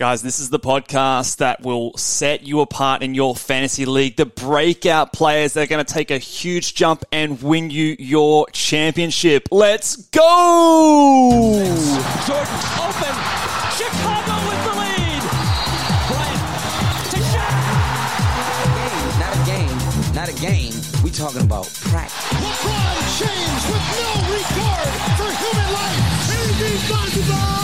Guys, 0.00 0.22
this 0.22 0.40
is 0.40 0.48
the 0.48 0.58
podcast 0.58 1.36
that 1.36 1.60
will 1.60 1.94
set 1.98 2.42
you 2.42 2.60
apart 2.60 3.02
in 3.02 3.14
your 3.14 3.36
fantasy 3.36 3.84
league. 3.84 4.16
The 4.16 4.24
breakout 4.24 5.12
players 5.12 5.52
that 5.52 5.64
are 5.64 5.66
going 5.66 5.84
to 5.84 5.92
take 5.92 6.10
a 6.10 6.16
huge 6.16 6.74
jump 6.74 7.04
and 7.12 7.42
win 7.42 7.68
you 7.68 7.96
your 7.98 8.46
championship. 8.46 9.48
Let's 9.50 9.96
go! 9.96 11.52
Jordan 12.24 12.60
open. 12.80 13.12
Chicago 13.76 14.40
with 14.48 14.64
the 14.64 14.72
lead. 14.80 15.20
Bryant 16.08 16.40
to 17.12 17.20
shot. 17.20 17.52
Not 19.20 19.36
a 19.36 19.44
game, 19.44 19.76
not 20.14 20.28
a 20.30 20.36
game. 20.40 20.72
We 21.04 21.10
talking 21.10 21.42
about 21.42 21.68
practice. 21.74 22.40
LeBron 22.40 23.20
James 23.20 23.62
with 23.68 23.84
no 24.00 24.16
regard 24.32 24.88
for 25.20 25.28
human 25.28 25.68
life. 25.74 26.00
Anything 26.32 26.88
possible. 26.88 27.59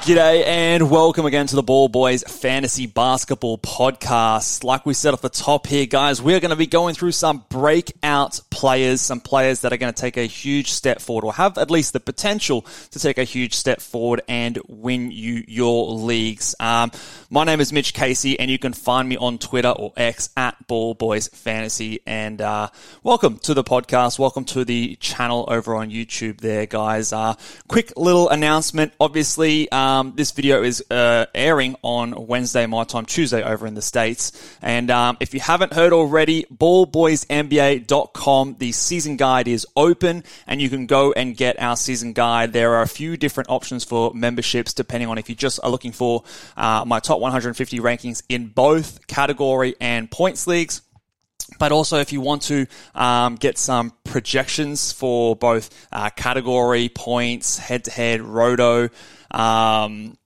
G'day 0.00 0.46
and 0.46 0.90
welcome 0.90 1.26
again 1.26 1.46
to 1.48 1.56
the 1.56 1.62
Ball 1.62 1.86
Boys 1.86 2.22
Fantasy 2.22 2.86
Basketball 2.86 3.58
Podcast. 3.58 4.64
Like 4.64 4.86
we 4.86 4.94
said 4.94 5.12
off 5.12 5.20
the 5.20 5.28
top 5.28 5.66
here, 5.66 5.84
guys, 5.84 6.22
we're 6.22 6.40
going 6.40 6.52
to 6.52 6.56
be 6.56 6.66
going 6.66 6.94
through 6.94 7.12
some 7.12 7.44
breakout 7.50 8.40
players, 8.48 9.02
some 9.02 9.20
players 9.20 9.60
that 9.60 9.74
are 9.74 9.76
going 9.76 9.92
to 9.92 10.00
take 10.00 10.16
a 10.16 10.22
huge 10.22 10.70
step 10.70 11.02
forward 11.02 11.26
or 11.26 11.34
have 11.34 11.58
at 11.58 11.70
least 11.70 11.92
the 11.92 12.00
potential 12.00 12.62
to 12.92 12.98
take 12.98 13.18
a 13.18 13.24
huge 13.24 13.52
step 13.52 13.82
forward 13.82 14.22
and 14.26 14.58
win 14.68 15.10
you 15.10 15.44
your 15.46 15.90
leagues. 15.90 16.54
Um, 16.58 16.92
my 17.28 17.44
name 17.44 17.60
is 17.60 17.70
Mitch 17.70 17.92
Casey 17.92 18.40
and 18.40 18.50
you 18.50 18.58
can 18.58 18.72
find 18.72 19.06
me 19.06 19.18
on 19.18 19.36
Twitter 19.36 19.68
or 19.68 19.92
X 19.98 20.30
at 20.34 20.66
Ball 20.66 20.94
Boys 20.94 21.28
Fantasy. 21.28 22.00
And 22.06 22.40
uh, 22.40 22.70
welcome 23.02 23.36
to 23.40 23.52
the 23.52 23.62
podcast. 23.62 24.18
Welcome 24.18 24.46
to 24.46 24.64
the 24.64 24.96
channel 24.96 25.44
over 25.48 25.74
on 25.74 25.90
YouTube 25.90 26.40
there, 26.40 26.64
guys. 26.64 27.12
Uh, 27.12 27.34
quick 27.68 27.92
little 27.98 28.30
announcement. 28.30 28.94
Obviously, 28.98 29.70
um, 29.70 29.89
this 30.14 30.30
video 30.32 30.62
is 30.62 30.84
uh, 30.90 31.24
airing 31.34 31.76
on 31.82 32.26
Wednesday, 32.26 32.66
my 32.66 32.84
time, 32.84 33.06
Tuesday 33.06 33.42
over 33.42 33.66
in 33.66 33.72
the 33.74 33.82
States. 33.82 34.32
And 34.62 34.90
um, 34.90 35.16
if 35.20 35.34
you 35.34 35.40
haven't 35.40 35.72
heard 35.72 35.92
already, 35.92 36.44
ballboysnba.com, 36.44 38.56
the 38.58 38.70
season 38.72 39.16
guide 39.16 39.48
is 39.48 39.66
open 39.74 40.22
and 40.46 40.62
you 40.62 40.68
can 40.68 40.86
go 40.86 41.12
and 41.12 41.36
get 41.36 41.60
our 41.60 41.76
season 41.76 42.12
guide. 42.12 42.52
There 42.52 42.74
are 42.74 42.82
a 42.82 42.88
few 42.88 43.16
different 43.16 43.50
options 43.50 43.82
for 43.84 44.14
memberships 44.14 44.72
depending 44.74 45.08
on 45.08 45.18
if 45.18 45.28
you 45.28 45.34
just 45.34 45.58
are 45.62 45.70
looking 45.70 45.92
for 45.92 46.22
uh, 46.56 46.84
my 46.86 47.00
top 47.00 47.20
150 47.20 47.80
rankings 47.80 48.22
in 48.28 48.46
both 48.46 49.06
category 49.08 49.74
and 49.80 50.08
points 50.10 50.46
leagues. 50.46 50.82
But 51.58 51.72
also, 51.72 51.98
if 51.98 52.12
you 52.12 52.20
want 52.20 52.42
to 52.42 52.66
um, 52.94 53.34
get 53.34 53.58
some 53.58 53.92
projections 54.04 54.92
for 54.92 55.34
both 55.34 55.68
uh, 55.90 56.10
category, 56.10 56.88
points, 56.88 57.58
head 57.58 57.82
to 57.84 57.90
head, 57.90 58.20
roto, 58.20 58.88
um, 59.30 60.16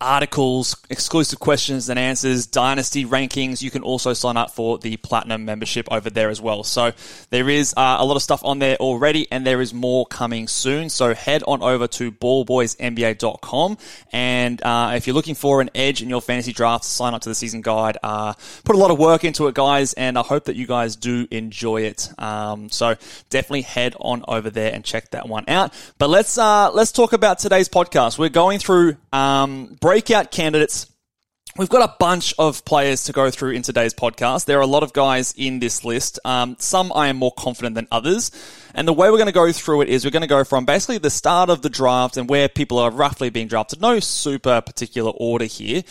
articles, 0.00 0.76
exclusive 0.88 1.38
questions 1.38 1.88
and 1.88 1.98
answers, 1.98 2.46
dynasty 2.46 3.04
rankings. 3.04 3.62
You 3.62 3.70
can 3.70 3.82
also 3.82 4.12
sign 4.12 4.36
up 4.36 4.50
for 4.50 4.78
the 4.78 4.96
platinum 4.98 5.44
membership 5.44 5.88
over 5.90 6.10
there 6.10 6.30
as 6.30 6.40
well. 6.40 6.64
So 6.64 6.92
there 7.30 7.48
is 7.48 7.74
uh, 7.76 7.96
a 7.98 8.04
lot 8.04 8.16
of 8.16 8.22
stuff 8.22 8.42
on 8.44 8.58
there 8.58 8.76
already, 8.76 9.26
and 9.30 9.46
there 9.46 9.60
is 9.60 9.74
more 9.74 10.06
coming 10.06 10.48
soon. 10.48 10.88
So 10.88 11.14
head 11.14 11.42
on 11.46 11.62
over 11.62 11.86
to 11.88 12.12
ballboysnba.com, 12.12 13.78
and 14.12 14.62
uh, 14.62 14.92
if 14.94 15.06
you're 15.06 15.14
looking 15.14 15.34
for 15.34 15.60
an 15.60 15.70
edge 15.74 16.02
in 16.02 16.08
your 16.08 16.22
fantasy 16.22 16.52
draft, 16.52 16.84
sign 16.84 17.14
up 17.14 17.22
to 17.22 17.28
the 17.28 17.34
season 17.34 17.60
guide. 17.60 17.98
Uh, 18.02 18.34
put 18.64 18.76
a 18.76 18.78
lot 18.78 18.90
of 18.90 18.98
work 18.98 19.24
into 19.24 19.46
it, 19.48 19.54
guys, 19.54 19.92
and 19.94 20.18
I 20.18 20.22
hope 20.22 20.44
that 20.44 20.56
you 20.56 20.66
guys 20.66 20.96
do 20.96 21.26
enjoy 21.30 21.82
it. 21.82 22.08
Um, 22.18 22.70
so 22.70 22.96
definitely 23.28 23.62
head 23.62 23.94
on 24.00 24.24
over 24.28 24.50
there 24.50 24.72
and 24.72 24.84
check 24.84 25.10
that 25.10 25.28
one 25.28 25.44
out. 25.48 25.72
But 25.98 26.10
let's 26.10 26.38
uh, 26.38 26.70
let's 26.72 26.92
talk 26.92 27.12
about 27.12 27.38
today's 27.38 27.68
podcast. 27.68 28.18
We're 28.18 28.28
going 28.28 28.58
through. 28.58 28.96
Um, 29.12 29.76
breakout 29.90 30.30
candidates. 30.30 30.86
We've 31.56 31.68
got 31.68 31.82
a 31.82 31.96
bunch 31.98 32.32
of 32.38 32.64
players 32.64 33.02
to 33.06 33.12
go 33.12 33.28
through 33.28 33.54
in 33.54 33.62
today's 33.62 33.92
podcast. 33.92 34.44
There 34.44 34.56
are 34.58 34.62
a 34.62 34.66
lot 34.68 34.84
of 34.84 34.92
guys 34.92 35.34
in 35.36 35.58
this 35.58 35.84
list. 35.84 36.20
Um, 36.24 36.54
some 36.60 36.92
I 36.94 37.08
am 37.08 37.16
more 37.16 37.32
confident 37.36 37.74
than 37.74 37.88
others. 37.90 38.30
And 38.72 38.86
the 38.86 38.92
way 38.92 39.10
we're 39.10 39.16
going 39.16 39.26
to 39.26 39.32
go 39.32 39.50
through 39.50 39.80
it 39.80 39.88
is 39.88 40.04
we're 40.04 40.12
going 40.12 40.20
to 40.20 40.28
go 40.28 40.44
from 40.44 40.64
basically 40.64 40.98
the 40.98 41.10
start 41.10 41.50
of 41.50 41.62
the 41.62 41.68
draft 41.68 42.16
and 42.16 42.30
where 42.30 42.48
people 42.48 42.78
are 42.78 42.92
roughly 42.92 43.30
being 43.30 43.48
drafted. 43.48 43.80
No 43.80 43.98
super 43.98 44.60
particular 44.60 45.10
order 45.10 45.46
here, 45.46 45.82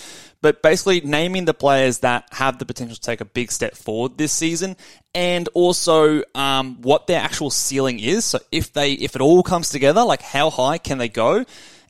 but 0.42 0.62
basically 0.62 1.02
naming 1.02 1.44
the 1.44 1.54
players 1.54 2.00
that 2.00 2.30
have 2.32 2.58
the 2.58 2.66
potential 2.66 2.96
to 2.96 3.02
take 3.02 3.20
a 3.20 3.26
big 3.26 3.52
step 3.52 3.76
forward 3.76 4.18
this 4.18 4.32
season 4.32 4.78
and 5.14 5.50
also 5.54 6.24
um, 6.36 6.82
what 6.84 7.08
their 7.08 7.20
actual 7.20 7.50
ceiling 7.50 8.00
is. 8.00 8.24
So 8.24 8.40
if 8.50 8.72
they, 8.72 8.94
if 8.94 9.18
it 9.18 9.22
all 9.22 9.44
comes 9.44 9.72
together, 9.72 10.06
like 10.06 10.22
how 10.22 10.52
high 10.52 10.78
can 10.78 11.00
they 11.00 11.10
go? 11.10 11.44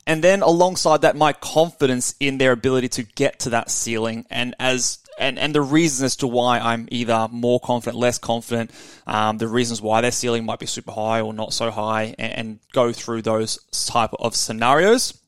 And 0.06 0.24
then 0.24 0.42
alongside 0.42 1.02
that, 1.02 1.16
my 1.16 1.32
confidence 1.32 2.14
in 2.20 2.38
their 2.38 2.52
ability 2.52 2.88
to 2.90 3.02
get 3.02 3.40
to 3.40 3.50
that 3.50 3.70
ceiling 3.70 4.26
and 4.30 4.54
as 4.58 4.98
and, 5.20 5.38
and 5.38 5.54
the 5.54 5.60
reasons 5.60 6.02
as 6.02 6.16
to 6.16 6.26
why 6.26 6.58
I'm 6.58 6.88
either 6.90 7.28
more 7.30 7.60
confident, 7.60 7.98
less 7.98 8.18
confident, 8.18 8.70
um, 9.06 9.36
the 9.36 9.48
reasons 9.48 9.82
why 9.82 10.00
their 10.00 10.12
ceiling 10.12 10.46
might 10.46 10.58
be 10.58 10.66
super 10.66 10.92
high 10.92 11.20
or 11.20 11.34
not 11.34 11.52
so 11.52 11.70
high, 11.70 12.14
and, 12.18 12.32
and 12.32 12.58
go 12.72 12.90
through 12.92 13.22
those 13.22 13.58
type 13.86 14.12
of 14.18 14.34
scenarios. 14.34 15.19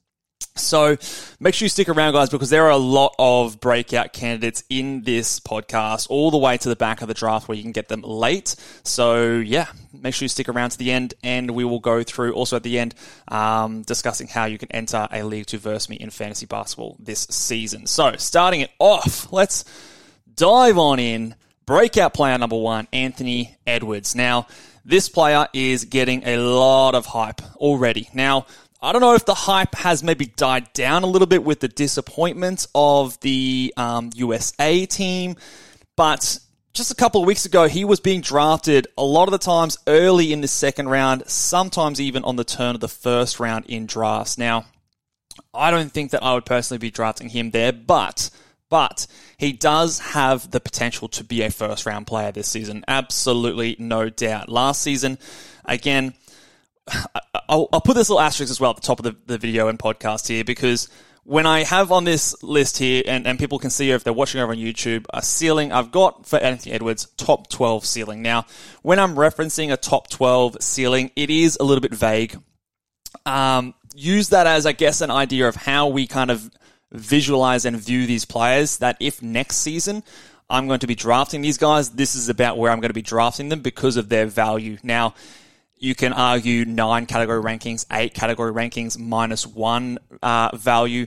So 0.55 0.97
make 1.41 1.55
sure 1.55 1.65
you 1.65 1.71
stick 1.71 1.89
around, 1.89 2.13
guys, 2.13 2.29
because 2.29 2.51
there 2.51 2.65
are 2.67 2.71
a 2.71 2.77
lot 2.77 3.15
of 3.19 3.59
breakout 3.59 4.13
candidates 4.13 4.63
in 4.69 5.03
this 5.03 5.41
podcast, 5.41 6.09
all 6.11 6.31
the 6.31 6.39
way 6.39 6.59
to 6.59 6.69
the 6.69 6.77
back 6.77 7.01
of 7.01 7.09
the 7.09 7.15
draft 7.15 7.49
where 7.49 7.57
you 7.57 7.63
can 7.63 7.73
get 7.73 7.89
them 7.89 8.03
late. 8.03 8.55
So 8.83 9.39
yeah, 9.39 9.69
make 9.93 10.15
sure 10.15 10.25
you 10.25 10.29
stick 10.29 10.49
around 10.49 10.71
to 10.71 10.79
the 10.79 10.93
end, 10.93 11.15
and 11.23 11.53
we 11.53 11.65
will 11.65 11.81
go 11.81 12.03
through 12.03 12.35
also 12.35 12.57
at 12.57 12.63
the 12.63 12.79
end 12.79 12.95
um, 13.29 13.83
discussing 13.83 14.29
how 14.29 14.45
you 14.45 14.59
can 14.59 14.71
enter 14.73 15.09
a 15.11 15.23
league 15.23 15.47
to 15.47 15.59
verse 15.59 15.89
me 15.89 15.97
in 15.97 16.11
fantasy 16.11 16.47
basketball 16.47 16.97
this 16.99 17.21
season. 17.31 17.87
So 17.87 18.17
starting 18.19 18.61
it 18.61 18.71
off, 18.79 19.33
let's 19.33 19.65
dive 20.35 20.77
on 20.79 20.99
in. 20.99 21.35
Breakout 21.65 22.13
player 22.13 22.37
number 22.37 22.59
one, 22.59 22.89
Anthony 22.93 23.57
Edwards. 23.67 24.17
Now, 24.17 24.49
this 24.85 25.09
player 25.09 25.47
is 25.53 25.85
getting 25.85 26.27
a 26.27 26.37
lot 26.37 26.97
of 26.97 27.07
hype 27.07 27.41
already. 27.57 28.11
Now, 28.13 28.47
I 28.85 28.91
don't 28.91 29.01
know 29.01 29.15
if 29.15 29.25
the 29.25 29.35
hype 29.35 29.77
has 29.77 30.03
maybe 30.03 30.27
died 30.27 30.73
down 30.73 31.05
a 31.05 31.07
little 31.07 31.29
bit 31.29 31.45
with 31.45 31.61
the 31.61 31.69
disappointment 31.69 32.67
of 32.75 33.19
the 33.21 33.73
um, 33.77 34.11
USA 34.17 34.87
team, 34.87 35.37
but 35.97 36.41
just 36.73 36.91
a 36.91 36.97
couple 36.97 37.21
of 37.21 37.27
weeks 37.29 37.47
ago, 37.47 37.69
he 37.69 37.85
was 37.85 38.01
being 38.01 38.23
drafted 38.23 38.89
a 38.99 39.05
lot 39.05 39.29
of 39.29 39.33
the 39.33 39.39
times 39.39 39.79
early 39.87 40.33
in 40.33 40.41
the 40.41 40.49
second 40.49 40.89
round, 40.89 41.23
sometimes 41.29 42.01
even 42.01 42.25
on 42.25 42.35
the 42.35 42.43
turn 42.43 42.75
of 42.75 42.81
the 42.81 42.89
first 42.89 43.39
round 43.39 43.67
in 43.67 43.87
drafts. 43.87 44.37
Now, 44.37 44.65
I 45.55 45.71
don't 45.71 45.93
think 45.93 46.11
that 46.11 46.25
I 46.25 46.35
would 46.35 46.45
personally 46.45 46.79
be 46.79 46.91
drafting 46.91 47.29
him 47.29 47.53
there, 47.53 47.73
but 47.73 48.31
but 48.69 49.07
he 49.37 49.53
does 49.53 49.99
have 49.99 50.51
the 50.51 50.59
potential 50.59 51.07
to 51.09 51.23
be 51.23 51.43
a 51.43 51.51
first 51.51 51.85
round 51.85 52.07
player 52.07 52.33
this 52.33 52.49
season. 52.49 52.85
Absolutely 52.89 53.77
no 53.79 54.09
doubt. 54.09 54.49
Last 54.49 54.83
season, 54.83 55.19
again, 55.67 56.15
I'll, 57.49 57.69
I'll 57.73 57.81
put 57.81 57.95
this 57.95 58.09
little 58.09 58.21
asterisk 58.21 58.51
as 58.51 58.61
well 58.61 58.71
at 58.71 58.77
the 58.77 58.83
top 58.83 58.99
of 58.99 59.05
the, 59.05 59.17
the 59.27 59.39
video 59.39 59.69
and 59.69 59.79
podcast 59.79 60.29
here 60.29 60.45
because 60.45 60.89
when 61.25 61.47
I 61.47 61.63
have 61.63 61.93
on 61.93 62.05
this 62.05 62.41
list 62.43 62.79
here, 62.79 63.03
and, 63.07 63.27
and 63.27 63.39
people 63.39 63.59
can 63.59 63.71
see 63.71 63.91
if 63.91 64.03
they're 64.03 64.13
watching 64.13 64.41
over 64.41 64.53
on 64.53 64.59
YouTube, 64.59 65.07
a 65.15 65.23
ceiling 65.23 65.71
I've 65.71 65.93
got 65.93 66.27
for 66.27 66.39
Anthony 66.39 66.73
Edwards, 66.75 67.07
top 67.17 67.49
12 67.49 67.85
ceiling. 67.85 68.23
Now, 68.23 68.47
when 68.83 68.99
I'm 68.99 69.15
referencing 69.15 69.73
a 69.73 69.77
top 69.77 70.11
12 70.11 70.57
ceiling, 70.61 71.13
it 71.15 71.31
is 71.31 71.57
a 71.61 71.65
little 71.65 71.81
bit 71.81 71.95
vague. 71.95 72.37
Um, 73.25 73.75
use 73.95 74.31
that 74.31 74.49
as, 74.49 74.67
I 74.67 74.73
guess, 74.73 75.01
an 75.01 75.13
idea 75.13 75.47
of 75.47 75.55
how 75.55 75.89
we 75.89 76.09
kind 76.09 76.31
of 76.31 76.51
visualize 76.91 77.65
and 77.65 77.77
view 77.77 78.07
these 78.07 78.25
players. 78.25 78.79
That 78.79 78.97
if 78.99 79.23
next 79.23 79.59
season 79.59 80.03
I'm 80.51 80.67
going 80.67 80.81
to 80.81 80.89
be 80.89 80.97
drafting 80.97 81.41
these 81.43 81.59
guys, 81.59 81.91
this 81.91 82.17
is 82.17 82.29
about 82.29 82.59
where 82.59 82.73
I'm 82.73 82.81
going 82.81 82.91
to 82.91 82.95
be 82.95 83.03
drafting 83.03 83.49
them 83.49 83.61
because 83.61 83.97
of 83.97 84.09
their 84.09 84.27
value. 84.27 84.79
Now, 84.83 85.15
you 85.83 85.97
can 85.97 86.13
argue 86.13 86.65
nine 86.65 87.07
category 87.07 87.43
rankings, 87.43 87.85
eight 87.91 88.15
category 88.15 88.53
rankings, 88.53 88.97
minus 88.97 89.45
one 89.45 89.99
uh, 90.23 90.57
value. 90.57 91.07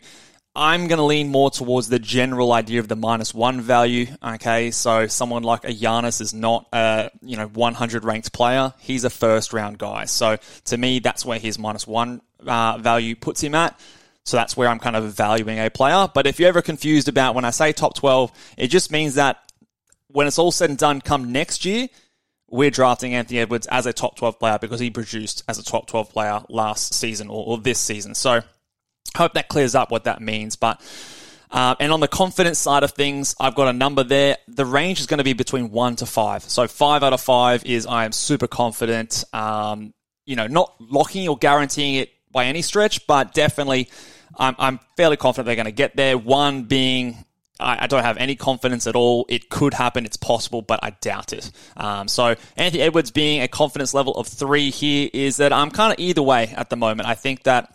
I'm 0.53 0.87
going 0.87 0.97
to 0.97 1.05
lean 1.05 1.29
more 1.29 1.49
towards 1.49 1.87
the 1.87 1.97
general 1.97 2.51
idea 2.51 2.81
of 2.81 2.89
the 2.89 2.97
minus 2.97 3.33
one 3.33 3.61
value. 3.61 4.07
Okay, 4.21 4.71
so 4.71 5.07
someone 5.07 5.43
like 5.43 5.63
a 5.63 5.69
Giannis 5.69 6.19
is 6.19 6.33
not 6.33 6.67
a 6.73 7.09
you 7.21 7.37
know 7.37 7.47
100 7.47 8.03
ranked 8.03 8.33
player. 8.33 8.73
He's 8.79 9.05
a 9.05 9.09
first 9.09 9.53
round 9.53 9.77
guy. 9.77 10.05
So 10.05 10.37
to 10.65 10.77
me, 10.77 10.99
that's 10.99 11.25
where 11.25 11.39
his 11.39 11.57
minus 11.57 11.87
one 11.87 12.21
uh, 12.45 12.77
value 12.77 13.15
puts 13.15 13.39
him 13.41 13.55
at. 13.55 13.79
So 14.25 14.35
that's 14.35 14.57
where 14.57 14.67
I'm 14.67 14.79
kind 14.79 14.97
of 14.97 15.05
valuing 15.13 15.57
a 15.57 15.69
player. 15.69 16.09
But 16.13 16.27
if 16.27 16.37
you're 16.37 16.49
ever 16.49 16.61
confused 16.61 17.07
about 17.07 17.33
when 17.33 17.45
I 17.45 17.51
say 17.51 17.71
top 17.71 17.95
12, 17.95 18.29
it 18.57 18.67
just 18.67 18.91
means 18.91 19.15
that 19.15 19.37
when 20.09 20.27
it's 20.27 20.39
all 20.39 20.51
said 20.51 20.69
and 20.69 20.77
done, 20.77 20.99
come 20.99 21.31
next 21.31 21.63
year, 21.63 21.87
we're 22.49 22.71
drafting 22.71 23.13
Anthony 23.13 23.39
Edwards 23.39 23.67
as 23.67 23.85
a 23.85 23.93
top 23.93 24.15
12 24.17 24.39
player 24.39 24.57
because 24.59 24.79
he 24.79 24.89
produced 24.89 25.43
as 25.47 25.57
a 25.57 25.63
top 25.63 25.87
12 25.87 26.11
player 26.11 26.41
last 26.49 26.93
season 26.93 27.27
or, 27.27 27.45
or 27.45 27.57
this 27.57 27.79
season. 27.79 28.15
So 28.15 28.31
I 28.31 29.17
hope 29.17 29.33
that 29.33 29.47
clears 29.47 29.75
up 29.75 29.91
what 29.91 30.03
that 30.03 30.21
means. 30.21 30.55
But 30.55 30.81
uh, 31.51 31.75
and 31.79 31.91
on 31.91 31.99
the 31.99 32.07
confidence 32.07 32.59
side 32.59 32.83
of 32.83 32.91
things, 32.91 33.35
I've 33.39 33.55
got 33.55 33.67
a 33.67 33.73
number 33.73 34.03
there. 34.03 34.37
The 34.47 34.65
range 34.65 34.99
is 34.99 35.07
going 35.07 35.19
to 35.19 35.23
be 35.23 35.33
between 35.33 35.71
one 35.71 35.95
to 35.97 36.05
five. 36.05 36.43
So 36.43 36.67
five 36.67 37.03
out 37.03 37.13
of 37.13 37.21
five 37.21 37.65
is 37.65 37.85
I 37.87 38.05
am 38.05 38.11
super 38.11 38.47
confident. 38.47 39.23
Um, 39.33 39.93
you 40.25 40.35
know, 40.35 40.47
not 40.47 40.75
locking 40.79 41.27
or 41.27 41.37
guaranteeing 41.37 41.95
it 41.95 42.11
by 42.31 42.45
any 42.45 42.61
stretch, 42.61 43.07
but 43.07 43.33
definitely 43.33 43.89
I'm, 44.37 44.55
I'm 44.57 44.79
fairly 44.97 45.17
confident 45.17 45.45
they're 45.45 45.55
going 45.55 45.65
to 45.65 45.71
get 45.71 45.95
there. 45.95 46.17
One 46.17 46.63
being 46.63 47.23
I, 47.59 47.87
don't 47.87 48.03
have 48.03 48.17
any 48.17 48.35
confidence 48.35 48.85
at 48.85 48.95
all. 48.95 49.25
It 49.29 49.49
could 49.49 49.73
happen. 49.73 50.05
It's 50.05 50.17
possible, 50.17 50.61
but 50.61 50.79
I 50.83 50.89
doubt 50.89 51.31
it. 51.31 51.51
Um, 51.77 52.07
so 52.07 52.35
Anthony 52.57 52.83
Edwards 52.83 53.11
being 53.11 53.41
a 53.41 53.47
confidence 53.47 53.93
level 53.93 54.13
of 54.15 54.27
three 54.27 54.71
here 54.71 55.09
is 55.13 55.37
that 55.37 55.53
I'm 55.53 55.71
kind 55.71 55.93
of 55.93 55.99
either 55.99 56.21
way 56.21 56.53
at 56.55 56.69
the 56.69 56.75
moment. 56.75 57.07
I 57.07 57.15
think 57.15 57.43
that 57.43 57.71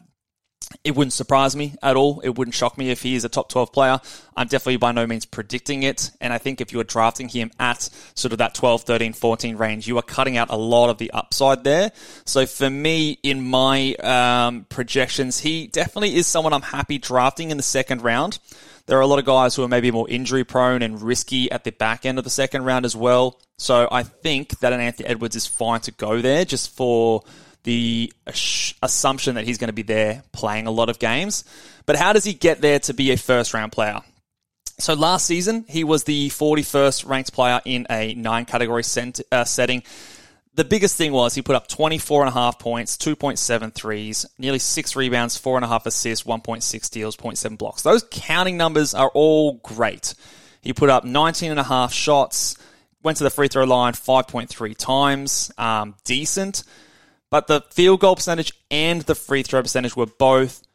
it 0.84 0.94
wouldn't 0.94 1.12
surprise 1.12 1.56
me 1.56 1.74
at 1.82 1.96
all. 1.96 2.20
It 2.20 2.38
wouldn't 2.38 2.54
shock 2.54 2.78
me 2.78 2.90
if 2.90 3.02
he 3.02 3.14
is 3.14 3.24
a 3.24 3.28
top 3.28 3.48
12 3.48 3.72
player. 3.72 4.00
I'm 4.36 4.46
definitely 4.46 4.76
by 4.76 4.92
no 4.92 5.06
means 5.06 5.24
predicting 5.24 5.82
it. 5.82 6.10
And 6.20 6.32
I 6.32 6.38
think 6.38 6.60
if 6.60 6.72
you 6.72 6.80
are 6.80 6.84
drafting 6.84 7.28
him 7.28 7.50
at 7.58 7.88
sort 8.14 8.32
of 8.32 8.38
that 8.38 8.54
12, 8.54 8.82
13, 8.82 9.12
14 9.12 9.56
range, 9.56 9.88
you 9.88 9.98
are 9.98 10.02
cutting 10.02 10.36
out 10.36 10.50
a 10.50 10.56
lot 10.56 10.88
of 10.90 10.98
the 10.98 11.10
upside 11.10 11.64
there. 11.64 11.90
So 12.24 12.46
for 12.46 12.70
me, 12.70 13.18
in 13.22 13.42
my 13.42 13.94
um, 13.94 14.66
projections, 14.68 15.40
he 15.40 15.66
definitely 15.66 16.14
is 16.16 16.26
someone 16.26 16.52
I'm 16.52 16.62
happy 16.62 16.98
drafting 16.98 17.50
in 17.50 17.56
the 17.56 17.62
second 17.62 18.02
round. 18.02 18.38
There 18.86 18.98
are 18.98 19.02
a 19.02 19.06
lot 19.06 19.18
of 19.18 19.24
guys 19.24 19.54
who 19.54 19.62
are 19.62 19.68
maybe 19.68 19.90
more 19.90 20.08
injury 20.08 20.44
prone 20.44 20.82
and 20.82 21.00
risky 21.00 21.50
at 21.50 21.64
the 21.64 21.70
back 21.70 22.04
end 22.04 22.18
of 22.18 22.24
the 22.24 22.30
second 22.30 22.64
round 22.64 22.84
as 22.84 22.96
well. 22.96 23.40
So 23.58 23.88
I 23.90 24.02
think 24.02 24.58
that 24.60 24.72
an 24.72 24.80
Anthony 24.80 25.08
Edwards 25.08 25.36
is 25.36 25.46
fine 25.46 25.80
to 25.82 25.92
go 25.92 26.20
there 26.20 26.44
just 26.44 26.74
for 26.74 27.22
the 27.64 28.12
assumption 28.82 29.34
that 29.34 29.44
he's 29.44 29.58
going 29.58 29.68
to 29.68 29.74
be 29.74 29.82
there 29.82 30.22
playing 30.32 30.66
a 30.66 30.70
lot 30.70 30.88
of 30.88 30.98
games. 30.98 31.44
But 31.86 31.96
how 31.96 32.12
does 32.12 32.24
he 32.24 32.32
get 32.32 32.60
there 32.60 32.78
to 32.80 32.94
be 32.94 33.10
a 33.10 33.16
first 33.16 33.54
round 33.54 33.72
player? 33.72 34.00
So 34.78 34.94
last 34.94 35.26
season, 35.26 35.66
he 35.68 35.84
was 35.84 36.04
the 36.04 36.30
41st 36.30 37.06
ranked 37.06 37.32
player 37.34 37.60
in 37.66 37.86
a 37.90 38.14
nine 38.14 38.46
category 38.46 38.82
set, 38.82 39.20
uh, 39.30 39.44
setting. 39.44 39.82
The 40.54 40.64
biggest 40.64 40.96
thing 40.96 41.12
was 41.12 41.34
he 41.34 41.42
put 41.42 41.54
up 41.54 41.68
24 41.68 42.22
and 42.22 42.28
a 42.28 42.32
half 42.32 42.58
points, 42.58 42.96
2.7 42.96 43.72
threes, 43.72 44.26
nearly 44.36 44.58
six 44.58 44.96
rebounds, 44.96 45.36
four 45.36 45.56
and 45.56 45.64
a 45.64 45.68
half 45.68 45.86
assists, 45.86 46.26
1.6 46.26 46.84
steals, 46.84 47.16
0.7 47.16 47.56
blocks. 47.56 47.82
Those 47.82 48.04
counting 48.10 48.56
numbers 48.56 48.92
are 48.92 49.10
all 49.14 49.54
great. 49.62 50.14
He 50.60 50.72
put 50.72 50.90
up 50.90 51.04
19 51.04 51.52
and 51.52 51.60
a 51.60 51.64
half 51.64 51.92
shots, 51.92 52.56
went 53.02 53.18
to 53.18 53.24
the 53.24 53.30
free 53.30 53.48
throw 53.48 53.64
line 53.64 53.92
5.3 53.92 54.76
times, 54.76 55.52
um, 55.56 55.94
decent. 56.04 56.64
But 57.30 57.46
the 57.46 57.62
field 57.70 58.00
goal 58.00 58.16
percentage 58.16 58.52
and 58.70 59.02
the 59.02 59.14
free 59.14 59.44
throw 59.44 59.62
percentage 59.62 59.94
were 59.94 60.06
both 60.06 60.66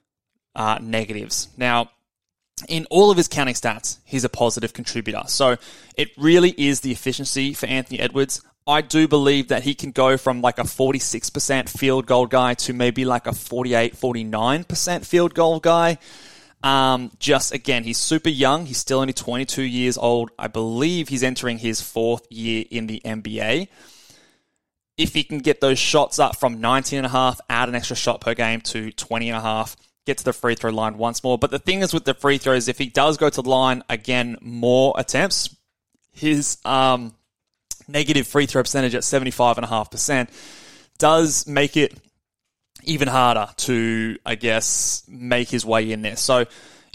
uh, 0.56 0.80
negatives. 0.82 1.50
Now, 1.58 1.92
in 2.70 2.88
all 2.90 3.12
of 3.12 3.18
his 3.18 3.28
counting 3.28 3.56
stats, 3.56 3.98
he's 4.06 4.24
a 4.24 4.30
positive 4.30 4.72
contributor. 4.72 5.24
So 5.28 5.58
it 5.98 6.12
really 6.18 6.56
is 6.58 6.80
the 6.80 6.94
efficiency 6.94 7.54
for 7.54 7.66
Anthony 7.66 8.00
Edwards. 8.00 8.42
I 8.68 8.82
do 8.82 9.08
believe 9.08 9.50
that 9.50 9.64
he 9.64 9.76
can 9.76 9.92
go 9.92 10.18
from 10.18 10.42
like 10.42 10.58
a 10.58 10.64
46% 10.64 11.70
field 11.70 12.08
goal 12.08 12.26
guy 12.26 12.56
to 12.56 12.74
maybe 12.74 13.06
like 13.06 13.28
a 13.28 13.34
48, 13.34 13.96
49% 13.96 15.06
field 15.06 15.34
goal 15.36 15.60
guy. 15.60 16.00
Um, 16.64 17.12
just 17.20 17.54
again, 17.54 17.84
he's 17.84 18.00
super 18.00 18.30
young. 18.30 18.66
He's 18.66 18.80
still 18.80 19.00
only 19.00 19.14
22 19.14 19.62
years 19.62 19.98
old. 20.00 20.32
I 20.40 20.48
believe 20.48 21.10
he's 21.10 21.22
entering 21.22 21.60
his 21.60 21.80
fourth 21.80 22.26
year 22.32 22.66
in 22.72 22.88
the 22.88 23.02
NBA 23.06 23.68
if 24.98 25.14
he 25.14 25.24
can 25.24 25.40
get 25.40 25.62
those 25.62 25.80
shots 25.80 26.20
up 26.20 26.38
from 26.38 26.62
19 26.62 26.98
and 26.98 27.06
a 27.06 27.10
half, 27.10 27.40
add 27.50 27.70
an 27.70 27.76
extra 27.76 27.96
shot 27.96 28.22
per 28.22 28.34
game 28.34 28.62
to 28.62 28.92
20 28.92 29.30
and 29.30 29.38
a 29.38 29.42
half, 29.42 29.76
get 30.06 30.18
to 30.20 30.24
the 30.24 30.34
free 30.34 30.56
throw 30.56 30.72
line 30.72 30.98
once 30.98 31.24
more. 31.24 31.38
But 31.38 31.52
the 31.52 31.60
thing 31.60 31.82
is 31.82 31.94
with 31.94 32.06
the 32.06 32.14
free 32.14 32.38
throws, 32.38 32.68
if 32.68 32.78
he 32.78 32.88
does 32.88 33.18
go 33.18 33.30
to 33.30 33.42
the 33.42 33.50
line 33.50 33.84
again, 33.90 34.38
more 34.42 34.94
attempts, 34.98 35.56
his 36.14 36.58
um, 36.64 37.14
negative 37.88 38.28
free 38.28 38.46
throw 38.46 38.64
percentage 38.64 38.96
at 38.96 39.04
75.5% 39.04 40.30
does 40.98 41.48
make 41.48 41.78
it 41.78 41.98
even 42.84 43.08
harder 43.08 43.48
to, 43.58 44.18
I 44.26 44.36
guess, 44.36 45.04
make 45.08 45.50
his 45.50 45.66
way 45.66 45.92
in 45.92 46.02
there. 46.02 46.16
So, 46.16 46.46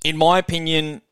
in 0.05 0.17
my 0.17 0.39
opinion, 0.39 1.03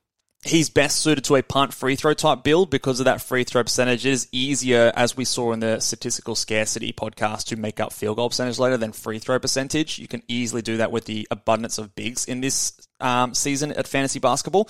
he's 0.44 0.70
best 0.70 1.00
suited 1.00 1.24
to 1.24 1.36
a 1.36 1.42
punt 1.42 1.74
free 1.74 1.96
throw 1.96 2.14
type 2.14 2.44
build 2.44 2.70
because 2.70 3.00
of 3.00 3.04
that 3.04 3.20
free 3.20 3.44
throw 3.44 3.62
percentage. 3.62 4.06
It 4.06 4.12
is 4.12 4.28
easier, 4.32 4.92
as 4.94 5.16
we 5.16 5.24
saw 5.24 5.52
in 5.52 5.60
the 5.60 5.80
statistical 5.80 6.34
scarcity 6.34 6.92
podcast, 6.92 7.46
to 7.46 7.56
make 7.56 7.80
up 7.80 7.92
field 7.92 8.16
goal 8.16 8.30
percentage 8.30 8.58
later 8.58 8.76
than 8.76 8.92
free 8.92 9.18
throw 9.18 9.38
percentage. 9.38 9.98
You 9.98 10.08
can 10.08 10.22
easily 10.28 10.62
do 10.62 10.78
that 10.78 10.92
with 10.92 11.06
the 11.06 11.26
abundance 11.30 11.78
of 11.78 11.94
bigs 11.94 12.24
in 12.24 12.40
this 12.40 12.72
um, 13.00 13.34
season 13.34 13.72
at 13.72 13.88
fantasy 13.88 14.20
basketball. 14.20 14.68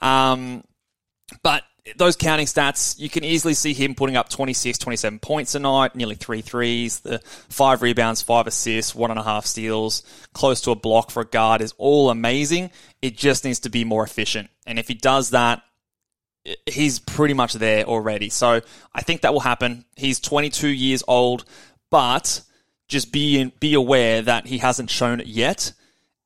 Um, 0.00 0.64
but 1.42 1.64
those 1.94 2.16
counting 2.16 2.46
stats, 2.46 2.98
you 2.98 3.08
can 3.08 3.22
easily 3.22 3.54
see 3.54 3.72
him 3.72 3.94
putting 3.94 4.16
up 4.16 4.28
26, 4.28 4.78
27 4.78 5.18
points 5.20 5.54
a 5.54 5.60
night, 5.60 5.94
nearly 5.94 6.16
three 6.16 6.40
threes, 6.40 7.00
the 7.00 7.20
five 7.48 7.82
rebounds, 7.82 8.22
five 8.22 8.46
assists, 8.46 8.94
one 8.94 9.10
and 9.10 9.20
a 9.20 9.22
half 9.22 9.46
steals, 9.46 10.02
close 10.32 10.60
to 10.62 10.72
a 10.72 10.76
block 10.76 11.10
for 11.10 11.22
a 11.22 11.26
guard 11.26 11.60
is 11.60 11.74
all 11.78 12.10
amazing. 12.10 12.70
It 13.02 13.16
just 13.16 13.44
needs 13.44 13.60
to 13.60 13.70
be 13.70 13.84
more 13.84 14.02
efficient. 14.02 14.50
And 14.66 14.78
if 14.78 14.88
he 14.88 14.94
does 14.94 15.30
that, 15.30 15.62
he's 16.66 16.98
pretty 16.98 17.34
much 17.34 17.54
there 17.54 17.84
already. 17.84 18.30
So 18.30 18.60
I 18.94 19.02
think 19.02 19.20
that 19.20 19.32
will 19.32 19.40
happen. 19.40 19.84
He's 19.96 20.20
22 20.20 20.68
years 20.68 21.02
old, 21.06 21.44
but 21.90 22.40
just 22.88 23.12
be 23.12 23.44
be 23.60 23.74
aware 23.74 24.22
that 24.22 24.46
he 24.46 24.58
hasn't 24.58 24.90
shown 24.90 25.20
it 25.20 25.26
yet. 25.26 25.72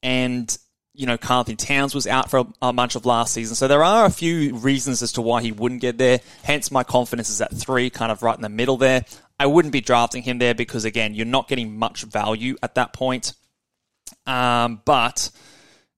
And 0.02 0.56
you 1.00 1.06
know, 1.06 1.16
Karl-Anthony 1.16 1.56
Towns 1.56 1.94
was 1.94 2.06
out 2.06 2.28
for 2.28 2.46
a, 2.60 2.72
bunch 2.74 2.94
of 2.94 3.06
last 3.06 3.32
season. 3.32 3.56
So 3.56 3.66
there 3.66 3.82
are 3.82 4.04
a 4.04 4.10
few 4.10 4.54
reasons 4.56 5.00
as 5.00 5.12
to 5.12 5.22
why 5.22 5.40
he 5.40 5.50
wouldn't 5.50 5.80
get 5.80 5.96
there. 5.96 6.20
Hence, 6.42 6.70
my 6.70 6.84
confidence 6.84 7.30
is 7.30 7.40
at 7.40 7.56
three, 7.56 7.88
kind 7.88 8.12
of 8.12 8.22
right 8.22 8.36
in 8.36 8.42
the 8.42 8.50
middle 8.50 8.76
there. 8.76 9.06
I 9.38 9.46
wouldn't 9.46 9.72
be 9.72 9.80
drafting 9.80 10.22
him 10.22 10.36
there 10.36 10.54
because, 10.54 10.84
again, 10.84 11.14
you're 11.14 11.24
not 11.24 11.48
getting 11.48 11.78
much 11.78 12.02
value 12.02 12.56
at 12.62 12.74
that 12.74 12.92
point. 12.92 13.32
Um, 14.26 14.82
but 14.84 15.30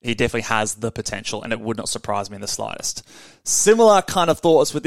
he 0.03 0.15
definitely 0.15 0.43
has 0.43 0.77
the 0.77 0.93
potential, 0.93 1.43
and 1.43 1.53
it 1.53 1.59
would 1.59 1.79
not 1.79 1.89
surprise 1.89 2.31
me 2.31 2.37
in 2.37 2.41
the 2.41 2.47
slightest. 2.47 3.05
Similar 3.43 4.03
kind 4.03 4.31
of 4.31 4.39
thoughts 4.39 4.73
with 4.73 4.87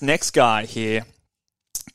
Next 0.00 0.30
guy 0.30 0.64
here, 0.64 1.04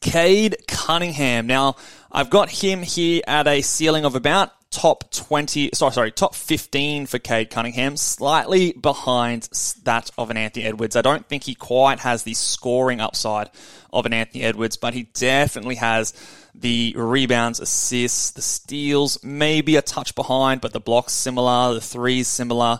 Cade 0.01 0.57
Cunningham. 0.67 1.47
Now, 1.47 1.77
I've 2.11 2.29
got 2.29 2.49
him 2.49 2.83
here 2.83 3.21
at 3.25 3.47
a 3.47 3.61
ceiling 3.61 4.05
of 4.05 4.15
about 4.15 4.51
top 4.69 5.09
20, 5.11 5.71
sorry, 5.73 5.93
sorry, 5.93 6.11
top 6.11 6.35
15 6.35 7.07
for 7.07 7.17
Cade 7.17 7.49
Cunningham, 7.49 7.97
slightly 7.97 8.73
behind 8.73 9.49
that 9.83 10.11
of 10.17 10.29
an 10.29 10.37
Anthony 10.37 10.65
Edwards. 10.65 10.95
I 10.95 11.01
don't 11.01 11.27
think 11.27 11.43
he 11.43 11.55
quite 11.55 11.99
has 11.99 12.23
the 12.23 12.33
scoring 12.33 12.99
upside 12.99 13.49
of 13.91 14.05
an 14.05 14.13
Anthony 14.13 14.43
Edwards, 14.43 14.77
but 14.77 14.93
he 14.93 15.03
definitely 15.13 15.75
has 15.75 16.13
the 16.53 16.93
rebounds, 16.95 17.59
assists, 17.59 18.31
the 18.31 18.41
steals, 18.41 19.23
maybe 19.23 19.75
a 19.75 19.81
touch 19.81 20.13
behind, 20.15 20.61
but 20.61 20.73
the 20.73 20.79
blocks 20.79 21.13
similar, 21.13 21.73
the 21.73 21.81
threes 21.81 22.27
similar 22.27 22.79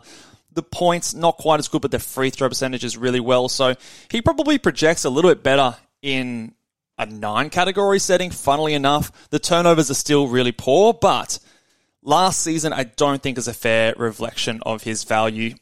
the 0.57 0.63
points 0.63 1.13
not 1.13 1.37
quite 1.37 1.59
as 1.59 1.67
good, 1.67 1.83
but 1.83 1.91
the 1.91 1.99
free 1.99 2.31
throw 2.31 2.49
percentage 2.49 2.83
is 2.83 2.97
really 2.97 3.19
well. 3.19 3.47
So 3.47 3.75
he 4.09 4.23
probably 4.23 4.57
projects 4.57 5.05
a 5.05 5.09
little 5.09 5.29
bit 5.29 5.43
better 5.43 5.77
in 6.01 6.55
a 6.97 7.05
nine 7.05 7.51
category 7.51 7.99
setting. 7.99 8.31
Funnily 8.31 8.73
enough, 8.73 9.29
the 9.29 9.37
turnovers 9.37 9.91
are 9.91 9.93
still 9.93 10.27
really 10.27 10.51
poor, 10.51 10.93
but 10.93 11.37
last 12.01 12.41
season 12.41 12.73
I 12.73 12.85
don't 12.85 13.21
think 13.21 13.37
is 13.37 13.47
a 13.47 13.53
fair 13.53 13.93
reflection 13.97 14.59
of 14.65 14.81
his 14.81 15.03
value. 15.03 15.53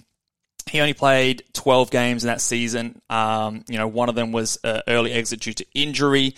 He 0.72 0.80
only 0.80 0.94
played 0.94 1.44
12 1.52 1.92
games 1.92 2.24
in 2.24 2.30
that 2.30 2.40
season. 2.40 3.02
Um, 3.10 3.66
you 3.68 3.78
know, 3.78 3.90
one 3.90 4.08
of 4.08 4.16
them 4.16 4.32
was 4.32 4.58
uh, 4.64 4.82
early 4.88 5.12
exit 5.12 5.42
due 5.42 5.54
to 5.54 5.66
injury. 5.76 6.36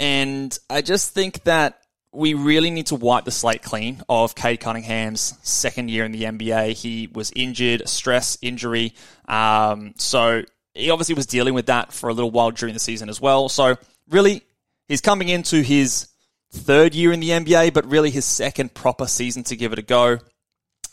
And 0.00 0.58
I 0.68 0.82
just 0.82 1.14
think 1.14 1.44
that 1.44 1.80
we 2.16 2.32
really 2.32 2.70
need 2.70 2.86
to 2.86 2.94
wipe 2.94 3.26
the 3.26 3.30
slate 3.30 3.62
clean 3.62 4.02
of 4.08 4.34
Cade 4.34 4.58
Cunningham's 4.58 5.34
second 5.42 5.90
year 5.90 6.04
in 6.04 6.12
the 6.12 6.22
NBA. 6.22 6.72
He 6.72 7.08
was 7.12 7.30
injured, 7.36 7.86
stress 7.86 8.38
injury. 8.40 8.94
Um, 9.28 9.92
so 9.98 10.42
he 10.72 10.90
obviously 10.90 11.14
was 11.14 11.26
dealing 11.26 11.52
with 11.52 11.66
that 11.66 11.92
for 11.92 12.08
a 12.08 12.14
little 12.14 12.30
while 12.30 12.50
during 12.50 12.72
the 12.72 12.80
season 12.80 13.10
as 13.10 13.20
well. 13.20 13.50
So 13.50 13.76
really, 14.08 14.42
he's 14.88 15.02
coming 15.02 15.28
into 15.28 15.60
his 15.60 16.08
third 16.52 16.94
year 16.94 17.12
in 17.12 17.20
the 17.20 17.30
NBA, 17.30 17.74
but 17.74 17.88
really 17.90 18.10
his 18.10 18.24
second 18.24 18.72
proper 18.72 19.06
season 19.06 19.44
to 19.44 19.56
give 19.56 19.74
it 19.74 19.78
a 19.78 19.82
go. 19.82 20.18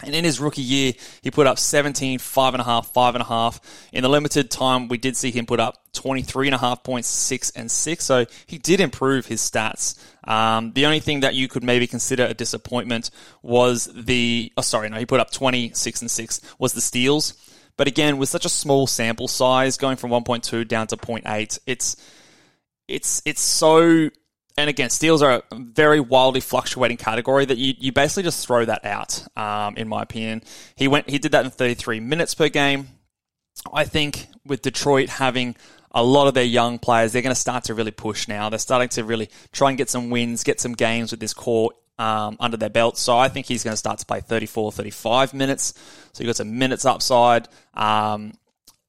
And 0.03 0.13
in 0.13 0.25
his 0.25 0.39
rookie 0.41 0.61
year, 0.61 0.93
he 1.21 1.31
put 1.31 1.47
up 1.47 1.57
17, 1.57 2.19
5.5, 2.19 2.91
5.5. 2.91 3.59
In 3.93 4.03
the 4.03 4.09
limited 4.09 4.51
time, 4.51 4.89
we 4.89 4.97
did 4.97 5.15
see 5.15 5.31
him 5.31 5.45
put 5.45 5.61
up 5.61 5.85
23.5 5.93 6.83
points, 6.83 7.07
6 7.07 7.51
and 7.51 7.71
6. 7.71 8.03
So 8.03 8.25
he 8.45 8.57
did 8.57 8.81
improve 8.81 9.27
his 9.27 9.39
stats. 9.39 9.97
Um, 10.25 10.73
the 10.73 10.85
only 10.85 10.99
thing 10.99 11.21
that 11.21 11.35
you 11.35 11.47
could 11.47 11.63
maybe 11.63 11.87
consider 11.87 12.25
a 12.25 12.33
disappointment 12.33 13.11
was 13.41 13.89
the, 13.93 14.51
oh, 14.57 14.61
sorry, 14.61 14.89
no, 14.89 14.97
he 14.97 15.05
put 15.05 15.19
up 15.19 15.31
26 15.31 16.01
and 16.01 16.11
6, 16.11 16.41
was 16.59 16.73
the 16.73 16.81
steals. 16.81 17.33
But 17.75 17.87
again, 17.87 18.17
with 18.17 18.29
such 18.29 18.45
a 18.45 18.49
small 18.49 18.87
sample 18.87 19.27
size, 19.27 19.77
going 19.77 19.97
from 19.97 20.11
1.2 20.11 20.67
down 20.67 20.87
to 20.87 20.97
0.8, 20.97 21.59
it's, 21.65 21.97
it's, 22.87 23.21
it's 23.25 23.41
so 23.41 24.09
and 24.57 24.69
again, 24.69 24.89
steals 24.89 25.23
are 25.23 25.43
a 25.51 25.55
very 25.55 25.99
wildly 25.99 26.39
fluctuating 26.39 26.97
category 26.97 27.45
that 27.45 27.57
you, 27.57 27.73
you 27.79 27.91
basically 27.91 28.23
just 28.23 28.45
throw 28.45 28.65
that 28.65 28.85
out. 28.85 29.25
Um, 29.35 29.75
in 29.77 29.87
my 29.87 30.03
opinion, 30.03 30.43
he 30.75 30.87
went 30.87 31.09
he 31.09 31.17
did 31.17 31.31
that 31.31 31.45
in 31.45 31.51
33 31.51 31.99
minutes 31.99 32.35
per 32.35 32.49
game. 32.49 32.89
I 33.73 33.85
think 33.85 34.27
with 34.45 34.61
Detroit 34.61 35.09
having 35.09 35.55
a 35.93 36.03
lot 36.03 36.27
of 36.27 36.33
their 36.33 36.43
young 36.43 36.79
players, 36.79 37.11
they're 37.11 37.21
going 37.21 37.35
to 37.35 37.39
start 37.39 37.65
to 37.65 37.73
really 37.73 37.91
push 37.91 38.27
now. 38.27 38.49
They're 38.49 38.59
starting 38.59 38.89
to 38.89 39.03
really 39.03 39.29
try 39.51 39.69
and 39.69 39.77
get 39.77 39.89
some 39.89 40.09
wins, 40.09 40.43
get 40.43 40.59
some 40.59 40.73
games 40.73 41.11
with 41.11 41.19
this 41.19 41.33
core 41.33 41.71
um, 41.99 42.37
under 42.39 42.57
their 42.57 42.69
belt. 42.69 42.97
So 42.97 43.17
I 43.17 43.29
think 43.29 43.45
he's 43.45 43.63
going 43.63 43.73
to 43.73 43.77
start 43.77 43.99
to 43.99 44.05
play 44.05 44.21
34, 44.21 44.71
35 44.71 45.33
minutes. 45.33 45.73
So 46.13 46.23
you've 46.23 46.29
got 46.29 46.37
some 46.37 46.57
minutes 46.57 46.85
upside. 46.85 47.47
Um, 47.73 48.33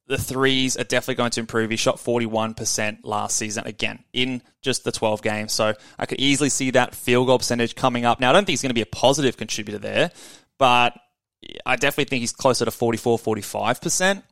the 0.07 0.17
threes 0.17 0.77
are 0.77 0.83
definitely 0.83 1.15
going 1.15 1.31
to 1.31 1.39
improve. 1.39 1.71
He 1.71 1.77
shot 1.77 1.97
41% 1.97 2.99
last 3.03 3.37
season, 3.37 3.65
again, 3.65 4.03
in 4.13 4.41
just 4.61 4.83
the 4.83 4.91
12 4.91 5.21
games. 5.21 5.51
So 5.51 5.73
I 5.97 6.05
could 6.05 6.19
easily 6.19 6.49
see 6.49 6.71
that 6.71 6.93
field 6.93 7.27
goal 7.27 7.39
percentage 7.39 7.75
coming 7.75 8.05
up. 8.05 8.19
Now, 8.19 8.29
I 8.29 8.33
don't 8.33 8.45
think 8.45 8.53
he's 8.53 8.61
going 8.61 8.69
to 8.69 8.75
be 8.75 8.81
a 8.81 8.87
positive 8.87 9.35
contributor 9.35 9.79
there, 9.79 10.11
but 10.59 10.93
I 11.65 11.75
definitely 11.75 12.05
think 12.05 12.21
he's 12.21 12.31
closer 12.31 12.65
to 12.65 12.71
44, 12.71 13.17
45%. 13.17 14.23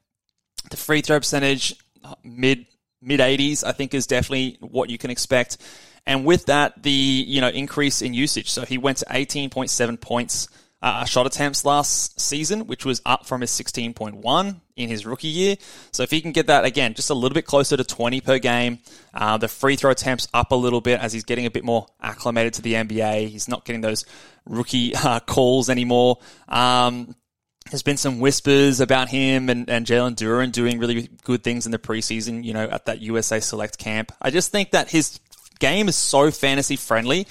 The 0.70 0.78
free 0.78 1.02
throw 1.02 1.20
percentage, 1.20 1.76
mid 2.24 2.66
mid 3.02 3.20
80s, 3.20 3.64
I 3.64 3.72
think 3.72 3.94
is 3.94 4.08
definitely 4.08 4.58
what 4.62 4.90
you 4.90 4.98
can 4.98 5.10
expect. 5.10 5.58
And 6.06 6.26
with 6.26 6.46
that, 6.48 6.84
the 6.84 6.92
you 6.92 7.42
know 7.42 7.50
increase 7.50 8.02
in 8.02 8.14
usage. 8.14 8.50
So 8.50 8.64
he 8.64 8.78
went 8.78 8.98
to 9.00 9.06
18.7 9.06 10.00
points 10.00 10.48
uh, 10.84 11.06
shot 11.06 11.26
attempts 11.26 11.64
last 11.64 12.20
season, 12.20 12.68
which 12.68 12.84
was 12.86 13.02
up 13.06 13.26
from 13.26 13.40
his 13.40 13.52
16.1 13.52 14.60
in 14.76 14.90
his 14.90 15.06
rookie 15.06 15.30
year. 15.30 15.56
So 15.94 16.04
if 16.04 16.12
he 16.12 16.20
can 16.20 16.34
get 16.34 16.48
that 16.48 16.66
again, 16.66 16.94
just 16.94 17.10
a 17.10 17.14
little 17.14 17.34
bit 17.34 17.46
closer 17.46 17.78
to 17.78 17.86
20 17.86 18.20
per 18.20 18.38
game, 18.38 18.80
uh, 19.14 19.38
the 19.38 19.48
free 19.48 19.78
throw 19.78 19.92
attempts 19.92 20.28
up 20.34 20.52
a 20.52 20.56
little 20.56 20.82
bit 20.82 21.00
as 21.00 21.14
he's 21.14 21.24
getting 21.24 21.46
a 21.46 21.52
bit 21.52 21.64
more 21.64 21.88
acclimated 22.02 22.56
to 22.56 22.62
the 22.62 22.74
NBA. 22.74 23.30
He's 23.30 23.48
not 23.48 23.64
getting 23.64 23.80
those 23.80 24.04
rookie 24.46 24.94
uh, 25.04 25.22
calls 25.22 25.70
anymore. 25.70 26.18
Um, 26.50 27.16
there's 27.74 27.82
been 27.82 27.98
some 27.98 28.20
whispers 28.20 28.80
about 28.80 29.10
him 29.10 29.50
and, 29.50 29.68
and 29.68 29.84
Jalen 29.84 30.14
Duren 30.14 30.52
doing 30.52 30.78
really 30.78 31.10
good 31.24 31.44
things 31.44 31.66
in 31.66 31.72
the 31.72 31.80
preseason, 31.80 32.44
you 32.44 32.54
know, 32.54 32.66
at 32.66 32.86
that 32.86 33.02
USA 33.02 33.40
Select 33.40 33.80
camp. 33.80 34.12
I 34.22 34.30
just 34.30 34.52
think 34.52 34.70
that 34.72 34.92
his 34.92 35.20
game 35.58 35.90
is 35.90 35.96
so 35.96 36.30
fantasy 36.30 36.76
friendly 36.76 37.26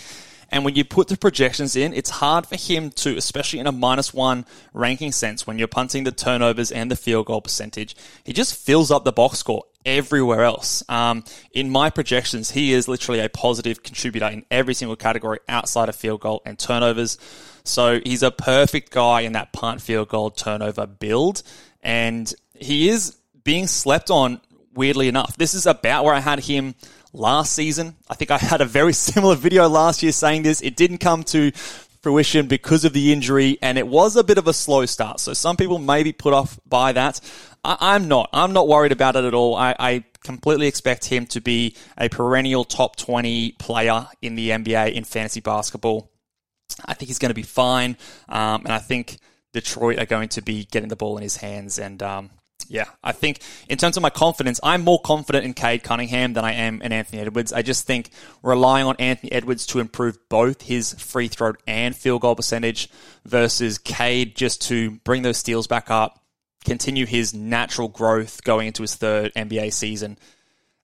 and 0.53 0.67
when 0.67 0.75
you 0.75 0.85
put 0.85 1.09
the 1.09 1.17
projections 1.17 1.77
in, 1.77 1.95
it's 1.95 2.11
hard 2.11 2.47
for 2.47 2.57
him 2.57 2.91
to, 2.91 3.17
especially 3.17 3.59
in 3.59 3.67
a 3.67 3.73
minus 3.73 4.13
one 4.13 4.45
ranking 4.75 5.11
sense, 5.11 5.47
when 5.47 5.59
you're 5.59 5.67
punting 5.67 6.05
the 6.05 6.13
turnovers 6.13 6.71
and 6.71 6.91
the 6.91 6.97
field 6.97 7.27
goal 7.27 7.41
percentage, 7.41 7.97
he 8.23 8.35
just 8.35 8.55
fills 8.55 8.91
up 8.91 9.05
the 9.05 9.13
box 9.13 9.39
score 9.39 9.65
everywhere 9.87 10.45
else. 10.45 10.85
Um, 10.91 11.25
in 11.53 11.71
my 11.71 11.89
projections, 11.89 12.51
he 12.51 12.75
is 12.75 12.87
literally 12.87 13.21
a 13.21 13.31
positive 13.31 13.83
contributor 13.83 14.27
in 14.27 14.45
every 14.51 14.75
single 14.75 14.95
category 14.95 15.39
outside 15.49 15.89
of 15.89 15.97
field 15.97 16.21
goal 16.21 16.43
and 16.45 16.59
turnovers. 16.59 17.17
So 17.65 18.01
he's 18.05 18.23
a 18.23 18.31
perfect 18.31 18.91
guy 18.91 19.23
in 19.23 19.33
that 19.33 19.53
punt, 19.53 19.81
field 19.81 20.09
goal, 20.09 20.31
turnover 20.31 20.87
build. 20.87 21.43
And 21.83 22.33
he 22.55 22.89
is 22.89 23.17
being 23.45 23.67
slept 23.67 24.11
on, 24.11 24.41
weirdly 24.75 25.09
enough. 25.09 25.37
This 25.37 25.55
is 25.55 25.67
about 25.67 26.05
where 26.05 26.15
I 26.15 26.21
had 26.21 26.41
him 26.41 26.75
last 27.13 27.53
season. 27.53 27.97
I 28.09 28.15
think 28.15 28.31
I 28.31 28.39
had 28.39 28.61
a 28.61 28.67
very 28.67 28.93
similar 28.93 29.35
video 29.35 29.69
last 29.69 30.03
year 30.03 30.13
saying 30.13 30.43
this. 30.43 30.61
It 30.61 30.77
didn't 30.77 30.99
come 30.99 31.23
to 31.25 31.53
fruition 32.03 32.49
because 32.49 32.85
of 32.85 32.93
the 32.93 33.13
injury, 33.13 33.59
and 33.63 33.79
it 33.79 33.87
was 33.87 34.17
a 34.17 34.25
bit 34.25 34.39
of 34.39 34.49
a 34.49 34.53
slow 34.53 34.87
start. 34.87 35.21
So 35.21 35.33
some 35.33 35.57
people 35.57 35.79
may 35.79 36.03
be 36.03 36.13
put 36.13 36.35
off 36.35 36.59
by 36.67 36.93
that. 36.93 37.21
I, 37.65 37.95
am 37.95 38.09
not. 38.09 38.29
I'm 38.33 38.53
not 38.53 38.67
worried 38.67 38.93
about 38.93 39.15
it 39.15 39.25
at 39.25 39.35
all. 39.35 39.55
I, 39.55 39.75
I 39.79 40.05
completely 40.25 40.67
expect 40.67 41.05
him 41.05 41.27
to 41.27 41.41
be 41.41 41.77
a 41.97 42.09
perennial 42.09 42.65
top 42.65 42.97
20 42.97 43.53
player 43.53 44.07
in 44.21 44.35
the 44.35 44.51
NBA 44.51 44.95
in 44.95 45.05
fantasy 45.05 45.41
basketball. 45.41 46.12
I 46.85 46.95
think 46.95 47.09
he's 47.09 47.19
going 47.19 47.31
to 47.31 47.35
be 47.35 47.43
fine, 47.43 47.97
um, 48.29 48.63
and 48.65 48.73
I 48.73 48.79
think 48.79 49.19
Detroit 49.53 49.99
are 49.99 50.07
going 50.07 50.31
to 50.31 50.43
be 50.43 50.65
getting 50.65 50.89
the 50.89 50.97
ball 50.97 51.17
in 51.17 51.23
his 51.23 51.37
hands, 51.37 51.79
and 51.79 52.03
um, 52.03 52.31
yeah, 52.69 52.87
I 53.03 53.13
think 53.13 53.41
in 53.69 53.79
terms 53.79 53.97
of 53.97 54.03
my 54.03 54.11
confidence, 54.11 54.61
I'm 54.63 54.83
more 54.83 55.01
confident 55.01 55.45
in 55.45 55.55
Cade 55.55 55.83
Cunningham 55.83 56.33
than 56.33 56.45
I 56.45 56.53
am 56.55 56.81
in 56.83 56.93
Anthony 56.93 57.21
Edwards. 57.21 57.53
I 57.53 57.63
just 57.63 57.87
think 57.87 58.11
relying 58.43 58.87
on 58.87 58.97
Anthony 58.99 59.33
Edwards 59.33 59.67
to 59.69 59.81
improve 59.81 60.19
both 60.29 60.63
his 60.63 60.95
free 60.95 61.29
throw 61.29 61.53
and 61.67 61.95
field 61.95 62.23
goal 62.23 62.35
percentage 62.35 62.89
versus 63.25 63.79
Cade 63.79 64.37
just 64.37 64.63
to 64.69 64.93
bring 65.05 65.23
those 65.23 65.37
steals 65.37 65.67
back 65.67 65.91
up, 65.91 66.23
continue 66.65 67.07
his 67.07 67.35
natural 67.35 67.89
growth 67.89 68.43
going 68.45 68.69
into 68.69 68.83
his 68.83 68.95
third 68.95 69.33
NBA 69.35 69.73
season. 69.73 70.19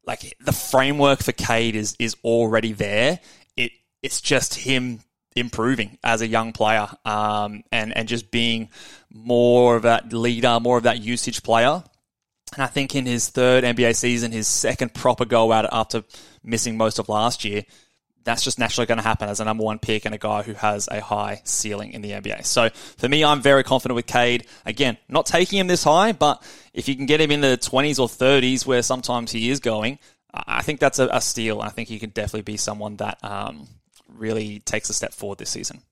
Like 0.04 0.36
the 0.40 0.52
framework 0.52 1.22
for 1.22 1.32
Cade 1.32 1.76
is 1.76 1.96
is 1.98 2.16
already 2.24 2.72
there. 2.72 3.20
It 3.56 3.72
it's 4.02 4.20
just 4.20 4.54
him 4.54 5.00
improving 5.36 5.98
as 6.02 6.20
a 6.20 6.26
young 6.26 6.52
player 6.52 6.88
um, 7.04 7.62
and 7.70 7.96
and 7.96 8.08
just 8.08 8.30
being 8.30 8.68
more 9.10 9.76
of 9.76 9.82
that 9.82 10.12
leader, 10.12 10.58
more 10.60 10.76
of 10.76 10.84
that 10.84 11.00
usage 11.00 11.42
player. 11.42 11.82
And 12.54 12.62
I 12.62 12.66
think 12.66 12.94
in 12.94 13.04
his 13.06 13.28
third 13.28 13.64
NBA 13.64 13.94
season, 13.94 14.32
his 14.32 14.48
second 14.48 14.94
proper 14.94 15.24
go 15.24 15.52
at 15.52 15.66
it 15.66 15.70
after 15.72 16.02
missing 16.42 16.76
most 16.76 16.98
of 16.98 17.08
last 17.08 17.44
year, 17.44 17.64
that's 18.24 18.42
just 18.42 18.58
naturally 18.58 18.86
going 18.86 18.98
to 18.98 19.04
happen 19.04 19.28
as 19.28 19.40
a 19.40 19.44
number 19.44 19.64
one 19.64 19.78
pick 19.78 20.04
and 20.04 20.14
a 20.14 20.18
guy 20.18 20.42
who 20.42 20.52
has 20.54 20.88
a 20.90 21.00
high 21.00 21.40
ceiling 21.44 21.92
in 21.92 22.02
the 22.02 22.10
NBA. 22.10 22.44
So 22.44 22.68
for 22.96 23.08
me, 23.08 23.24
I'm 23.24 23.40
very 23.40 23.64
confident 23.64 23.96
with 23.96 24.06
Cade. 24.06 24.46
Again, 24.66 24.98
not 25.08 25.26
taking 25.26 25.58
him 25.58 25.66
this 25.66 25.84
high, 25.84 26.12
but 26.12 26.42
if 26.74 26.88
you 26.88 26.96
can 26.96 27.06
get 27.06 27.20
him 27.20 27.30
in 27.30 27.40
the 27.40 27.58
20s 27.58 27.98
or 27.98 28.06
30s, 28.06 28.66
where 28.66 28.82
sometimes 28.82 29.32
he 29.32 29.50
is 29.50 29.60
going, 29.60 29.98
I 30.32 30.62
think 30.62 30.78
that's 30.78 30.98
a, 30.98 31.08
a 31.08 31.20
steal. 31.20 31.62
I 31.62 31.70
think 31.70 31.88
he 31.88 31.98
can 31.98 32.10
definitely 32.10 32.42
be 32.42 32.56
someone 32.56 32.96
that 32.96 33.18
um, 33.22 33.66
really 34.18 34.60
takes 34.60 34.90
a 34.90 34.94
step 34.94 35.12
forward 35.12 35.38
this 35.38 35.50
season. 35.50 35.82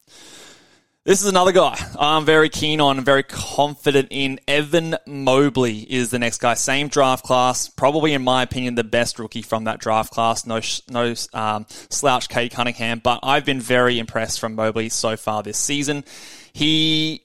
This 1.07 1.23
is 1.23 1.29
another 1.29 1.53
guy 1.53 1.79
I'm 2.01 2.25
very 2.25 2.49
keen 2.49 2.81
on, 2.81 3.01
very 3.05 3.23
confident 3.23 4.09
in. 4.11 4.41
Evan 4.49 4.97
Mobley 5.07 5.79
is 5.79 6.11
the 6.11 6.19
next 6.19 6.39
guy. 6.39 6.55
Same 6.55 6.89
draft 6.89 7.25
class, 7.25 7.69
probably 7.69 8.13
in 8.13 8.25
my 8.25 8.43
opinion 8.43 8.75
the 8.75 8.83
best 8.83 9.21
rookie 9.21 9.43
from 9.43 9.65
that 9.65 9.79
draft 9.79 10.13
class. 10.13 10.45
No, 10.47 10.61
no 10.91 11.15
um, 11.33 11.67
slouch, 11.69 12.29
Cade 12.29 12.51
Cunningham, 12.51 12.99
but 12.99 13.21
I've 13.23 13.45
been 13.45 13.61
very 13.61 14.01
impressed 14.01 14.41
from 14.41 14.57
Mobley 14.57 14.89
so 14.89 15.17
far 15.17 15.45
this 15.45 15.59
season. 15.59 16.05
He 16.53 17.23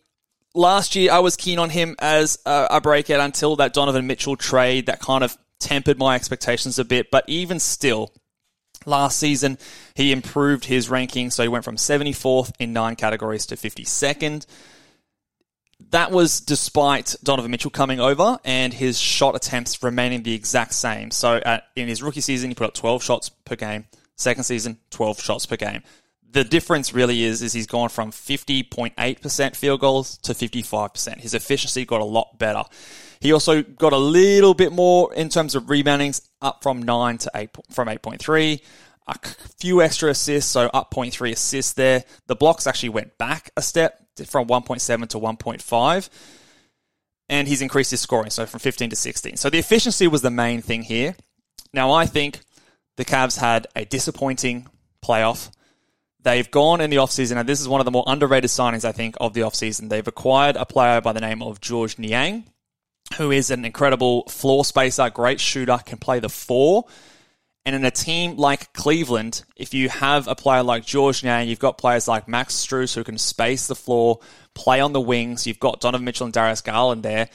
last 0.53 0.96
year 0.96 1.12
I 1.12 1.17
was 1.17 1.36
keen 1.36 1.58
on 1.58 1.72
him 1.72 1.96
as 1.98 2.38
a, 2.46 2.67
a 2.70 2.81
breakout 2.81 3.20
until 3.20 3.55
that 3.55 3.74
Donovan 3.74 4.05
Mitchell 4.05 4.36
trade 4.36 4.86
that 4.86 5.00
kind 5.00 5.24
of 5.24 5.36
tempered 5.60 5.98
my 5.98 6.13
expectations 6.13 6.77
a 6.77 6.86
bit. 6.86 7.10
But 7.10 7.24
even 7.27 7.60
still, 7.60 8.13
Last 8.86 9.20
season, 9.20 9.58
he 9.94 10.12
improved 10.12 10.66
his 10.66 10.90
ranking, 10.90 11.30
so 11.30 11.44
he 11.44 11.50
went 11.50 11.64
from 11.64 11.76
74th 11.76 12.52
in 12.60 12.74
nine 12.74 12.96
categories 12.96 13.46
to 13.48 13.56
52nd. 13.56 14.46
That 15.90 16.12
was 16.12 16.40
despite 16.40 17.16
Donovan 17.24 17.52
Mitchell 17.52 17.72
coming 17.72 18.00
over 18.00 18.40
and 18.46 18.74
his 18.74 19.00
shot 19.00 19.36
attempts 19.36 19.82
remaining 19.84 20.24
the 20.24 20.34
exact 20.34 20.74
same. 20.74 21.12
So 21.12 21.42
at, 21.44 21.66
in 21.76 21.88
his 21.88 22.02
rookie 22.04 22.22
season, 22.22 22.50
he 22.50 22.56
put 22.56 22.68
up 22.68 22.74
12 22.74 23.04
shots 23.04 23.30
per 23.30 23.56
game. 23.56 23.86
Second 24.16 24.44
season, 24.44 24.78
12 24.92 25.20
shots 25.20 25.46
per 25.46 25.58
game. 25.58 25.82
The 26.32 26.44
difference 26.44 26.94
really 26.94 27.24
is, 27.24 27.42
is 27.42 27.54
he's 27.54 27.68
gone 27.68 27.90
from 27.90 28.12
50.8% 28.12 29.56
field 29.56 29.80
goals 29.82 30.18
to 30.20 30.34
55%. 30.34 31.20
His 31.20 31.34
efficiency 31.34 31.86
got 31.86 32.02
a 32.02 32.06
lot 32.06 32.40
better. 32.40 32.64
He 33.20 33.34
also 33.34 33.62
got 33.62 33.94
a 33.94 33.98
little 33.98 34.54
bit 34.54 34.72
more 34.72 35.14
in 35.14 35.30
terms 35.30 35.56
of 35.56 35.64
reboundings, 35.64 36.28
up 36.42 36.64
from 36.64 36.82
nine 36.82 37.18
to 37.20 37.32
eight 37.36 37.50
from 37.70 37.90
eight 37.90 38.02
point 38.02 38.22
three. 38.22 38.62
A 39.08 39.16
few 39.60 39.82
extra 39.82 40.12
assists, 40.12 40.50
so 40.50 40.70
up 40.74 40.94
0.3 40.94 41.32
assists 41.32 41.74
there. 41.74 42.04
The 42.28 42.36
blocks 42.36 42.66
actually 42.66 42.90
went 42.90 43.18
back 43.18 43.52
a 43.58 43.62
step 43.62 44.00
from 44.28 44.48
1.7 44.48 45.10
to 45.10 45.18
1.5 45.20 46.10
and 47.32 47.48
he's 47.48 47.62
increased 47.62 47.92
his 47.92 48.02
scoring, 48.02 48.30
so 48.30 48.46
from 48.46 48.60
15 48.60 48.90
to 48.90 48.96
16. 48.96 49.38
So 49.38 49.50
the 49.50 49.58
efficiency 49.58 50.06
was 50.06 50.22
the 50.22 50.30
main 50.30 50.62
thing 50.62 50.84
here. 50.84 51.16
Now, 51.74 51.92
I 51.92 52.06
think 52.06 52.42
the 52.98 53.06
Cavs 53.06 53.38
had 53.38 53.68
a 53.74 53.86
disappointing 53.86 54.68
playoff. 55.04 55.50
They've 56.24 56.50
gone 56.50 56.82
in 56.82 56.90
the 56.90 56.98
offseason, 56.98 57.38
and 57.38 57.50
this 57.50 57.60
is 57.60 57.68
one 57.68 57.82
of 57.82 57.86
the 57.86 57.92
more 57.92 58.04
underrated 58.06 58.50
signings, 58.50 58.86
I 58.86 58.92
think, 58.92 59.16
of 59.20 59.34
the 59.34 59.42
offseason. 59.42 59.90
They've 59.90 60.08
acquired 60.08 60.56
a 60.56 60.66
player 60.66 61.01
by 61.01 61.13
the 61.13 61.22
name 61.22 61.42
of 61.42 61.62
Georges 61.62 61.98
Niang, 61.98 62.46
who 63.18 63.32
is 63.32 63.50
an 63.50 63.66
incredible 63.66 64.24
floor 64.30 64.63
spacer, 64.63 65.10
great 65.10 65.40
shooter, 65.40 65.80
can 65.84 65.98
play 65.98 66.20
the 66.20 66.30
four. 66.30 66.86
And 67.66 67.75
in 67.75 67.86
a 67.86 67.92
team 67.92 68.38
like 68.38 68.74
Cleveland, 68.74 69.44
if 69.56 69.74
you 69.74 69.90
have 69.90 70.28
a 70.28 70.36
player 70.36 70.63
like 70.63 70.86
Georges 70.86 71.24
Niang, 71.24 71.48
you've 71.48 71.60
got 71.60 71.78
players 71.78 72.08
like 72.08 72.28
Max 72.28 72.56
Strus 72.56 72.96
who 72.96 73.04
can 73.04 73.18
space 73.18 73.68
the 73.68 73.75
floor, 73.75 74.20
play 74.54 74.80
on 74.80 74.94
the 74.94 75.01
wings, 75.01 75.46
you've 75.46 75.60
got 75.60 75.80
Donovan 75.80 76.06
Mitchell 76.06 76.25
and 76.25 76.34
Darius 76.34 76.62
Garland 76.62 77.04
there. 77.04 77.30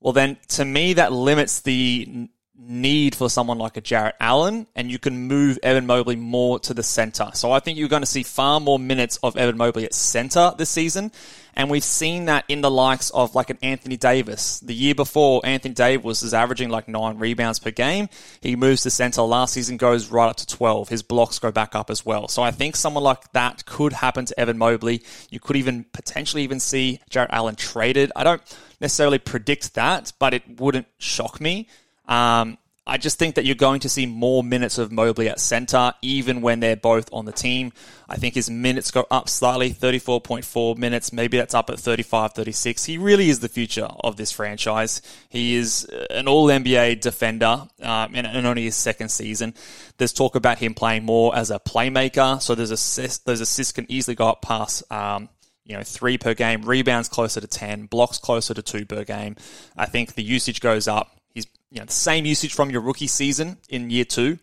Well, 0.00 0.12
then 0.12 0.36
to 0.48 0.64
me, 0.64 0.94
that 0.94 1.12
limits 1.12 1.60
the 1.60 2.28
need 2.58 3.14
for 3.14 3.30
someone 3.30 3.58
like 3.58 3.76
a 3.76 3.80
Jarrett 3.80 4.16
Allen, 4.20 4.66
and 4.74 4.90
you 4.90 4.98
can 4.98 5.28
move 5.28 5.58
Evan 5.62 5.86
Mobley 5.86 6.16
more 6.16 6.58
to 6.60 6.74
the 6.74 6.82
center. 6.82 7.30
So 7.34 7.52
I 7.52 7.60
think 7.60 7.78
you're 7.78 7.88
going 7.88 8.02
to 8.02 8.06
see 8.06 8.24
far 8.24 8.58
more 8.60 8.78
minutes 8.78 9.18
of 9.22 9.36
Evan 9.36 9.56
Mobley 9.56 9.84
at 9.84 9.94
center 9.94 10.52
this 10.58 10.68
season. 10.68 11.12
And 11.54 11.70
we've 11.70 11.84
seen 11.84 12.26
that 12.26 12.44
in 12.46 12.60
the 12.60 12.70
likes 12.70 13.10
of 13.10 13.34
like 13.34 13.50
an 13.50 13.58
Anthony 13.62 13.96
Davis. 13.96 14.60
The 14.60 14.74
year 14.74 14.94
before, 14.94 15.40
Anthony 15.44 15.74
Davis 15.74 16.22
was 16.22 16.32
averaging 16.32 16.68
like 16.68 16.86
nine 16.86 17.18
rebounds 17.18 17.58
per 17.58 17.72
game. 17.72 18.08
He 18.40 18.54
moves 18.54 18.82
to 18.82 18.90
center 18.90 19.22
last 19.22 19.54
season, 19.54 19.76
goes 19.76 20.08
right 20.08 20.28
up 20.28 20.36
to 20.36 20.46
12. 20.46 20.88
His 20.88 21.02
blocks 21.02 21.40
go 21.40 21.50
back 21.50 21.74
up 21.74 21.90
as 21.90 22.06
well. 22.06 22.28
So 22.28 22.42
I 22.42 22.52
think 22.52 22.76
someone 22.76 23.02
like 23.02 23.32
that 23.32 23.66
could 23.66 23.92
happen 23.92 24.24
to 24.26 24.38
Evan 24.38 24.58
Mobley. 24.58 25.02
You 25.30 25.40
could 25.40 25.56
even 25.56 25.84
potentially 25.92 26.44
even 26.44 26.60
see 26.60 27.00
Jarrett 27.10 27.32
Allen 27.32 27.56
traded. 27.56 28.12
I 28.14 28.22
don't 28.22 28.42
necessarily 28.80 29.18
predict 29.18 29.74
that, 29.74 30.12
but 30.20 30.34
it 30.34 30.60
wouldn't 30.60 30.86
shock 30.98 31.40
me. 31.40 31.66
Um, 32.08 32.58
I 32.88 32.96
just 32.96 33.18
think 33.18 33.34
that 33.34 33.44
you're 33.44 33.54
going 33.54 33.80
to 33.80 33.88
see 33.90 34.06
more 34.06 34.42
minutes 34.42 34.78
of 34.78 34.90
Mobley 34.90 35.28
at 35.28 35.40
center, 35.40 35.92
even 36.00 36.40
when 36.40 36.60
they're 36.60 36.74
both 36.74 37.10
on 37.12 37.26
the 37.26 37.32
team. 37.32 37.72
I 38.08 38.16
think 38.16 38.34
his 38.34 38.48
minutes 38.48 38.90
go 38.90 39.06
up 39.10 39.28
slightly, 39.28 39.72
34.4 39.72 40.78
minutes. 40.78 41.12
Maybe 41.12 41.36
that's 41.36 41.52
up 41.52 41.68
at 41.68 41.78
35, 41.78 42.32
36. 42.32 42.84
He 42.86 42.96
really 42.96 43.28
is 43.28 43.40
the 43.40 43.48
future 43.50 43.88
of 44.00 44.16
this 44.16 44.32
franchise. 44.32 45.02
He 45.28 45.54
is 45.56 45.84
an 46.08 46.28
all 46.28 46.46
NBA 46.46 47.02
defender 47.02 47.68
um, 47.82 48.14
in 48.14 48.24
only 48.46 48.64
his 48.64 48.74
second 48.74 49.10
season. 49.10 49.52
There's 49.98 50.14
talk 50.14 50.34
about 50.34 50.56
him 50.56 50.72
playing 50.72 51.04
more 51.04 51.36
as 51.36 51.50
a 51.50 51.58
playmaker. 51.58 52.40
So 52.40 52.54
there's 52.54 52.70
assists, 52.70 53.18
those 53.18 53.42
assists 53.42 53.72
can 53.72 53.84
easily 53.90 54.14
go 54.14 54.28
up 54.28 54.40
past, 54.40 54.90
um, 54.90 55.28
you 55.66 55.76
know, 55.76 55.82
three 55.82 56.16
per 56.16 56.32
game, 56.32 56.62
rebounds 56.62 57.10
closer 57.10 57.42
to 57.42 57.46
10, 57.46 57.84
blocks 57.84 58.16
closer 58.16 58.54
to 58.54 58.62
two 58.62 58.86
per 58.86 59.04
game. 59.04 59.36
I 59.76 59.84
think 59.84 60.14
the 60.14 60.22
usage 60.22 60.62
goes 60.62 60.88
up 60.88 61.17
you 61.70 61.80
know, 61.80 61.84
the 61.84 61.92
same 61.92 62.24
usage 62.24 62.54
from 62.54 62.70
your 62.70 62.80
rookie 62.80 63.06
season 63.06 63.58
in 63.68 63.90
year 63.90 64.04
two, 64.04 64.38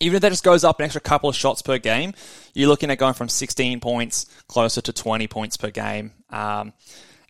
even 0.00 0.16
if 0.16 0.22
that 0.22 0.30
just 0.30 0.44
goes 0.44 0.64
up 0.64 0.78
an 0.78 0.84
extra 0.84 1.00
couple 1.00 1.28
of 1.28 1.36
shots 1.36 1.62
per 1.62 1.78
game, 1.78 2.12
you're 2.54 2.68
looking 2.68 2.90
at 2.90 2.98
going 2.98 3.14
from 3.14 3.28
16 3.28 3.80
points 3.80 4.26
closer 4.46 4.80
to 4.80 4.92
20 4.92 5.26
points 5.26 5.56
per 5.56 5.70
game. 5.70 6.12
Um, 6.30 6.72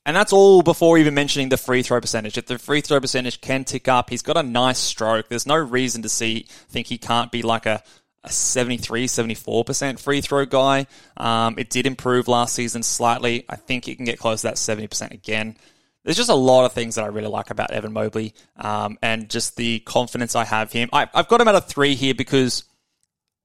and 0.04 0.16
that's 0.16 0.32
all 0.32 0.62
before 0.62 0.98
even 0.98 1.14
mentioning 1.14 1.48
the 1.50 1.56
free 1.56 1.82
throw 1.82 2.00
percentage. 2.00 2.38
If 2.38 2.46
the 2.46 2.58
free 2.58 2.80
throw 2.80 3.00
percentage 3.00 3.40
can 3.40 3.64
tick 3.64 3.88
up, 3.88 4.10
he's 4.10 4.22
got 4.22 4.36
a 4.36 4.42
nice 4.42 4.78
stroke. 4.78 5.28
There's 5.28 5.46
no 5.46 5.56
reason 5.56 6.02
to 6.02 6.08
see 6.08 6.46
think 6.70 6.86
he 6.86 6.98
can't 6.98 7.30
be 7.30 7.42
like 7.42 7.66
a, 7.66 7.82
a 8.24 8.32
73, 8.32 9.06
74% 9.06 9.98
free 9.98 10.20
throw 10.20 10.46
guy. 10.46 10.86
Um, 11.16 11.56
it 11.58 11.70
did 11.70 11.86
improve 11.86 12.26
last 12.26 12.54
season 12.54 12.82
slightly. 12.82 13.44
I 13.48 13.56
think 13.56 13.84
he 13.84 13.94
can 13.94 14.04
get 14.04 14.18
close 14.18 14.42
to 14.42 14.48
that 14.48 14.56
70% 14.56 15.12
again 15.12 15.56
there's 16.04 16.16
just 16.16 16.30
a 16.30 16.34
lot 16.34 16.64
of 16.64 16.72
things 16.72 16.94
that 16.94 17.04
I 17.04 17.08
really 17.08 17.28
like 17.28 17.50
about 17.50 17.70
Evan 17.70 17.92
Mobley, 17.92 18.34
um, 18.56 18.98
and 19.02 19.28
just 19.28 19.56
the 19.56 19.80
confidence 19.80 20.34
I 20.34 20.44
have 20.44 20.72
him. 20.72 20.88
I, 20.92 21.08
I've 21.12 21.28
got 21.28 21.40
him 21.40 21.48
at 21.48 21.54
a 21.54 21.60
three 21.60 21.94
here 21.94 22.14
because 22.14 22.64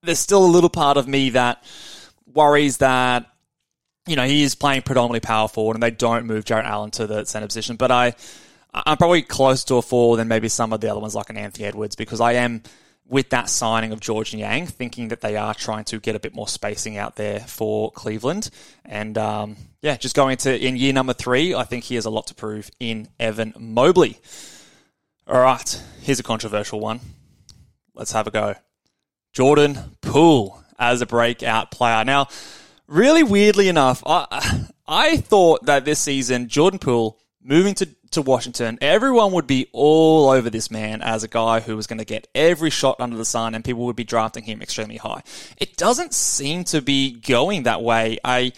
there's 0.01 0.19
still 0.19 0.45
a 0.45 0.47
little 0.47 0.69
part 0.69 0.97
of 0.97 1.07
me 1.07 1.31
that 1.31 1.63
worries 2.25 2.77
that 2.77 3.27
you 4.07 4.15
know 4.15 4.25
he 4.25 4.43
is 4.43 4.55
playing 4.55 4.83
predominantly 4.83 5.19
power 5.19 5.47
forward, 5.47 5.75
and 5.75 5.83
they 5.83 5.91
don't 5.91 6.25
move 6.25 6.45
Jarrett 6.45 6.65
Allen 6.65 6.91
to 6.91 7.07
the 7.07 7.25
center 7.25 7.47
position. 7.47 7.75
But 7.75 7.91
I, 7.91 8.15
I'm 8.73 8.97
probably 8.97 9.21
close 9.21 9.63
to 9.65 9.75
a 9.75 9.81
four 9.81 10.17
than 10.17 10.27
maybe 10.27 10.49
some 10.49 10.73
of 10.73 10.81
the 10.81 10.89
other 10.89 10.99
ones, 10.99 11.15
like 11.15 11.29
an 11.29 11.37
Anthony 11.37 11.65
Edwards, 11.65 11.95
because 11.95 12.21
I 12.21 12.33
am 12.33 12.63
with 13.13 13.29
that 13.29 13.47
signing 13.47 13.91
of 13.91 13.99
Georges 13.99 14.33
Niang, 14.33 14.65
thinking 14.65 15.09
that 15.09 15.21
they 15.21 15.37
are 15.37 15.53
trying 15.53 15.83
to 15.85 15.99
get 15.99 16.15
a 16.15 16.19
bit 16.19 16.33
more 16.33 16.47
spacing 16.47 16.97
out 16.97 17.15
there 17.15 17.41
for 17.41 17.91
Cleveland. 17.91 18.49
And 18.83 19.15
um, 19.19 19.55
yeah, 19.83 19.97
just 19.97 20.15
going 20.15 20.37
to 20.37 20.59
in 20.59 20.75
year 20.77 20.93
number 20.93 21.13
three, 21.13 21.53
I 21.53 21.63
think 21.63 21.83
he 21.83 21.93
has 21.93 22.05
a 22.05 22.09
lot 22.09 22.25
to 22.27 22.33
prove 22.33 22.71
in 22.79 23.07
Evan 23.19 23.53
Mobley. 23.55 24.17
All 25.27 25.39
right, 25.39 25.83
here's 26.01 26.19
a 26.19 26.23
controversial 26.23 26.79
one. 26.79 27.01
Let's 27.93 28.13
have 28.13 28.25
a 28.25 28.31
go. 28.31 28.55
Jordan 29.31 29.77
Poole 30.01 30.63
as 30.79 31.01
a 31.01 31.05
breakout 31.05 31.69
player. 31.69 32.03
Now, 32.03 32.29
really 32.87 33.21
weirdly 33.21 33.67
enough, 33.69 34.01
I 34.07 34.65
I 34.87 35.17
thought 35.17 35.67
that 35.67 35.85
this 35.85 35.99
season 35.99 36.49
Jordan 36.49 36.79
Poole 36.79 37.19
moving 37.43 37.75
to 37.75 37.87
to 38.13 38.21
Washington, 38.21 38.77
everyone 38.81 39.31
would 39.33 39.47
be 39.47 39.67
all 39.71 40.29
over 40.29 40.49
this 40.49 40.71
man 40.71 41.01
as 41.01 41.23
a 41.23 41.27
guy 41.27 41.59
who 41.59 41.75
was 41.75 41.87
going 41.87 41.99
to 41.99 42.05
get 42.05 42.27
every 42.33 42.69
shot 42.69 42.95
under 42.99 43.17
the 43.17 43.25
sun 43.25 43.55
and 43.55 43.63
people 43.63 43.85
would 43.85 43.95
be 43.95 44.03
drafting 44.03 44.43
him 44.43 44.61
extremely 44.61 44.97
high. 44.97 45.21
It 45.57 45.77
doesn't 45.77 46.13
seem 46.13 46.63
to 46.65 46.81
be 46.81 47.11
going 47.11 47.63
that 47.63 47.81
way. 47.81 48.17
I. 48.23 48.53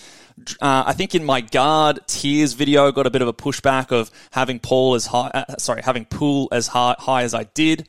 Uh, 0.62 0.84
I 0.88 0.92
think 0.92 1.16
in 1.16 1.24
my 1.24 1.40
guard 1.40 2.02
tiers 2.08 2.56
video, 2.56 2.92
got 2.92 3.08
a 3.08 3.10
bit 3.10 3.22
of 3.22 3.30
a 3.30 3.34
pushback 3.34 3.94
of 3.94 4.12
having 4.32 4.60
Paul 4.60 4.96
as 4.96 5.06
high, 5.06 5.32
uh, 5.34 5.56
sorry, 5.58 5.82
having 5.82 6.04
Poole 6.04 6.50
as 6.52 6.68
high, 6.68 6.94
high 7.00 7.24
as 7.24 7.34
I 7.34 7.46
did. 7.46 7.88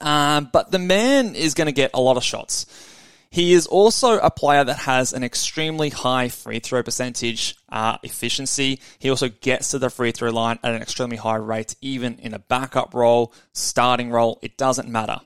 Um, 0.00 0.50
but 0.52 0.72
the 0.72 0.80
man 0.80 1.36
is 1.36 1.54
going 1.54 1.66
to 1.66 1.72
get 1.72 1.92
a 1.94 2.00
lot 2.00 2.16
of 2.16 2.24
shots. 2.24 2.66
He 3.32 3.54
is 3.54 3.66
also 3.66 4.18
a 4.18 4.30
player 4.30 4.62
that 4.62 4.80
has 4.80 5.14
an 5.14 5.24
extremely 5.24 5.88
high 5.88 6.28
free 6.28 6.58
throw 6.58 6.82
percentage 6.82 7.56
uh, 7.70 7.96
efficiency. 8.02 8.78
He 8.98 9.08
also 9.08 9.30
gets 9.30 9.70
to 9.70 9.78
the 9.78 9.88
free 9.88 10.12
throw 10.12 10.30
line 10.30 10.58
at 10.62 10.74
an 10.74 10.82
extremely 10.82 11.16
high 11.16 11.36
rate, 11.36 11.74
even 11.80 12.18
in 12.18 12.34
a 12.34 12.38
backup 12.38 12.92
role, 12.92 13.32
starting 13.54 14.10
role. 14.10 14.38
It 14.42 14.58
doesn't 14.58 14.86
matter. 14.86 15.18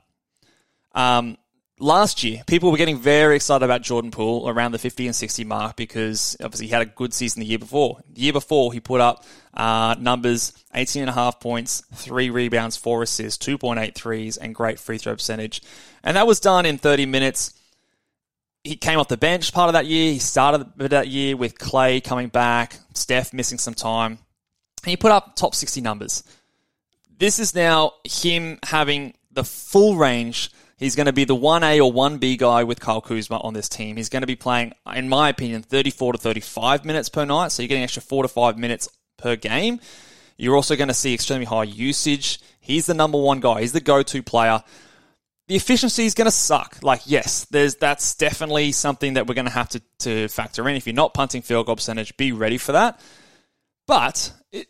Um, 0.94 1.36
last 1.80 2.22
year, 2.22 2.44
people 2.46 2.70
were 2.70 2.76
getting 2.76 3.00
very 3.00 3.34
excited 3.34 3.64
about 3.64 3.82
Jordan 3.82 4.12
Poole 4.12 4.48
around 4.48 4.70
the 4.70 4.78
50 4.78 5.08
and 5.08 5.16
60 5.16 5.42
mark 5.42 5.74
because 5.74 6.36
obviously 6.40 6.66
he 6.66 6.72
had 6.72 6.82
a 6.82 6.86
good 6.86 7.12
season 7.12 7.40
the 7.40 7.46
year 7.46 7.58
before. 7.58 8.02
The 8.08 8.20
year 8.20 8.32
before, 8.32 8.72
he 8.72 8.78
put 8.78 9.00
up 9.00 9.24
uh, 9.52 9.96
numbers 9.98 10.52
18 10.76 11.02
and 11.02 11.10
a 11.10 11.12
half 11.12 11.40
points, 11.40 11.82
three 11.92 12.30
rebounds, 12.30 12.76
four 12.76 13.02
assists, 13.02 13.44
2.8 13.44 13.96
threes, 13.96 14.36
and 14.36 14.54
great 14.54 14.78
free 14.78 14.98
throw 14.98 15.14
percentage. 15.14 15.60
And 16.04 16.16
that 16.16 16.28
was 16.28 16.38
done 16.38 16.66
in 16.66 16.78
30 16.78 17.06
minutes 17.06 17.52
he 18.66 18.76
came 18.76 18.98
off 18.98 19.08
the 19.08 19.16
bench 19.16 19.52
part 19.52 19.68
of 19.68 19.74
that 19.74 19.86
year. 19.86 20.12
He 20.12 20.18
started 20.18 20.66
that 20.76 21.08
year 21.08 21.36
with 21.36 21.58
Clay 21.58 22.00
coming 22.00 22.28
back, 22.28 22.78
Steph 22.94 23.32
missing 23.32 23.58
some 23.58 23.74
time. 23.74 24.18
And 24.82 24.90
he 24.90 24.96
put 24.96 25.12
up 25.12 25.36
top 25.36 25.54
60 25.54 25.80
numbers. 25.80 26.22
This 27.18 27.38
is 27.38 27.54
now 27.54 27.92
him 28.04 28.58
having 28.64 29.14
the 29.30 29.44
full 29.44 29.96
range. 29.96 30.50
He's 30.76 30.94
going 30.94 31.06
to 31.06 31.12
be 31.12 31.24
the 31.24 31.36
1A 31.36 31.78
or 31.84 31.92
1B 31.92 32.36
guy 32.38 32.64
with 32.64 32.80
Kyle 32.80 33.00
Kuzma 33.00 33.38
on 33.38 33.54
this 33.54 33.68
team. 33.68 33.96
He's 33.96 34.10
going 34.10 34.20
to 34.20 34.26
be 34.26 34.36
playing, 34.36 34.74
in 34.94 35.08
my 35.08 35.30
opinion, 35.30 35.62
34 35.62 36.14
to 36.14 36.18
35 36.18 36.84
minutes 36.84 37.08
per 37.08 37.24
night. 37.24 37.52
So 37.52 37.62
you're 37.62 37.68
getting 37.68 37.84
extra 37.84 38.02
four 38.02 38.22
to 38.22 38.28
five 38.28 38.58
minutes 38.58 38.88
per 39.16 39.36
game. 39.36 39.80
You're 40.36 40.56
also 40.56 40.76
going 40.76 40.88
to 40.88 40.94
see 40.94 41.14
extremely 41.14 41.46
high 41.46 41.64
usage. 41.64 42.40
He's 42.60 42.86
the 42.86 42.94
number 42.94 43.18
one 43.18 43.40
guy. 43.40 43.62
He's 43.62 43.72
the 43.72 43.80
go-to 43.80 44.22
player. 44.22 44.62
The 45.48 45.54
efficiency 45.54 46.06
is 46.06 46.14
going 46.14 46.26
to 46.26 46.32
suck. 46.32 46.78
Like, 46.82 47.02
yes, 47.04 47.44
there's 47.46 47.76
that's 47.76 48.16
definitely 48.16 48.72
something 48.72 49.14
that 49.14 49.26
we're 49.26 49.34
going 49.34 49.46
to 49.46 49.52
have 49.52 49.68
to, 49.70 49.82
to 50.00 50.28
factor 50.28 50.68
in. 50.68 50.76
If 50.76 50.86
you're 50.86 50.94
not 50.94 51.14
punting 51.14 51.42
field 51.42 51.66
goal 51.66 51.76
percentage, 51.76 52.16
be 52.16 52.32
ready 52.32 52.58
for 52.58 52.72
that. 52.72 53.00
But 53.86 54.32
it, 54.50 54.66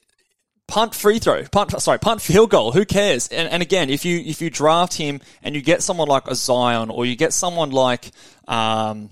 punt 0.69 0.95
free 0.95 1.19
throw, 1.19 1.45
punt 1.45 1.81
sorry, 1.81 1.99
punt 1.99 2.21
field 2.21 2.51
goal. 2.51 2.73
Who 2.73 2.85
cares? 2.85 3.29
And, 3.29 3.49
and 3.49 3.63
again, 3.63 3.89
if 3.89 4.05
you 4.05 4.19
if 4.19 4.43
you 4.43 4.51
draft 4.51 4.95
him 4.95 5.21
and 5.43 5.55
you 5.55 5.63
get 5.63 5.83
someone 5.83 6.09
like 6.09 6.29
a 6.29 6.35
Zion 6.35 6.91
or 6.91 7.07
you 7.07 7.17
get 7.17 7.33
someone 7.33 7.71
like 7.71 8.11
um, 8.47 9.11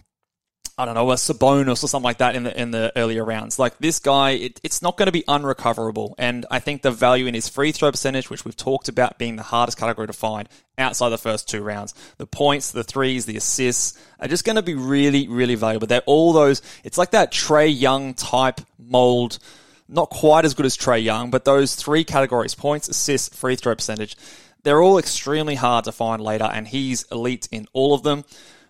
I 0.77 0.85
don't 0.85 0.95
know, 0.95 1.09
a 1.13 1.15
Sabonis 1.15 1.85
or 1.85 1.89
something 1.89 2.03
like 2.03 2.19
that 2.19 2.35
in 2.35 2.43
the 2.43 2.61
in 2.61 2.73
the 2.73 2.93
earlier 2.97 3.25
rounds. 3.25 3.61
Like 3.61 3.79
this 3.79 4.01
guy, 4.01 4.31
it, 4.31 4.61
it's 4.65 4.83
not 4.83 4.97
going 4.97 5.07
to 5.07 5.13
be 5.13 5.23
unrecoverable. 5.29 6.17
And 6.19 6.47
I 6.51 6.59
think 6.59 6.83
the 6.83 6.91
value 6.91 7.27
in 7.27 7.35
his 7.35 7.49
free 7.49 7.71
throw 7.71 7.93
percentage, 7.93 8.29
which 8.29 8.45
we've 8.45 8.57
talked 8.57 8.89
about 8.89 9.17
being 9.17 9.37
the 9.37 9.45
hardest 9.45 9.79
category 9.79 10.09
to 10.09 10.13
find 10.13 10.49
outside 10.77 11.11
the 11.11 11.19
first 11.19 11.49
two 11.49 11.63
rounds, 11.63 11.95
the 12.19 12.27
points, 12.27 12.73
the 12.73 12.83
threes, 12.83 13.25
the 13.25 13.37
assists, 13.37 13.97
are 14.19 14.27
just 14.27 14.45
going 14.45 14.57
to 14.57 14.63
be 14.63 14.75
really, 14.75 15.29
really 15.29 15.55
valuable. 15.55 15.87
They're 15.87 16.03
all 16.07 16.33
those. 16.33 16.61
It's 16.83 16.99
like 16.99 17.13
that 17.13 17.33
Trae 17.33 17.73
Young 17.73 18.15
type 18.15 18.61
mold. 18.77 19.39
Not 19.87 20.11
quite 20.11 20.45
as 20.45 20.55
good 20.55 20.67
as 20.67 20.77
Trae 20.77 21.05
Young, 21.05 21.31
but 21.31 21.45
those 21.45 21.77
three 21.77 22.03
categories: 22.03 22.57
points, 22.57 22.89
assists, 22.89 23.37
free 23.37 23.55
throw 23.55 23.77
percentage. 23.77 24.17
They're 24.65 24.83
all 24.83 24.99
extremely 24.99 25.55
hard 25.55 25.85
to 25.85 25.93
find 25.93 26.21
later, 26.21 26.51
and 26.53 26.67
he's 26.67 27.05
elite 27.13 27.47
in 27.53 27.69
all 27.73 27.95
of 27.95 28.03
them. 28.03 28.25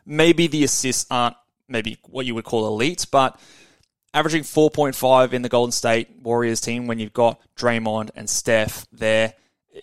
Maybe 0.04 0.48
the 0.48 0.64
assists 0.64 1.06
aren't 1.10 1.36
maybe 1.68 1.98
what 2.04 2.26
you 2.26 2.34
would 2.34 2.44
call 2.44 2.66
elite, 2.66 3.06
but 3.10 3.38
averaging 4.12 4.42
4.5 4.42 5.32
in 5.32 5.42
the 5.42 5.48
Golden 5.48 5.72
State 5.72 6.08
Warriors 6.22 6.60
team 6.60 6.86
when 6.86 6.98
you've 6.98 7.12
got 7.12 7.40
Draymond 7.56 8.10
and 8.14 8.30
Steph 8.30 8.86
there. 8.92 9.34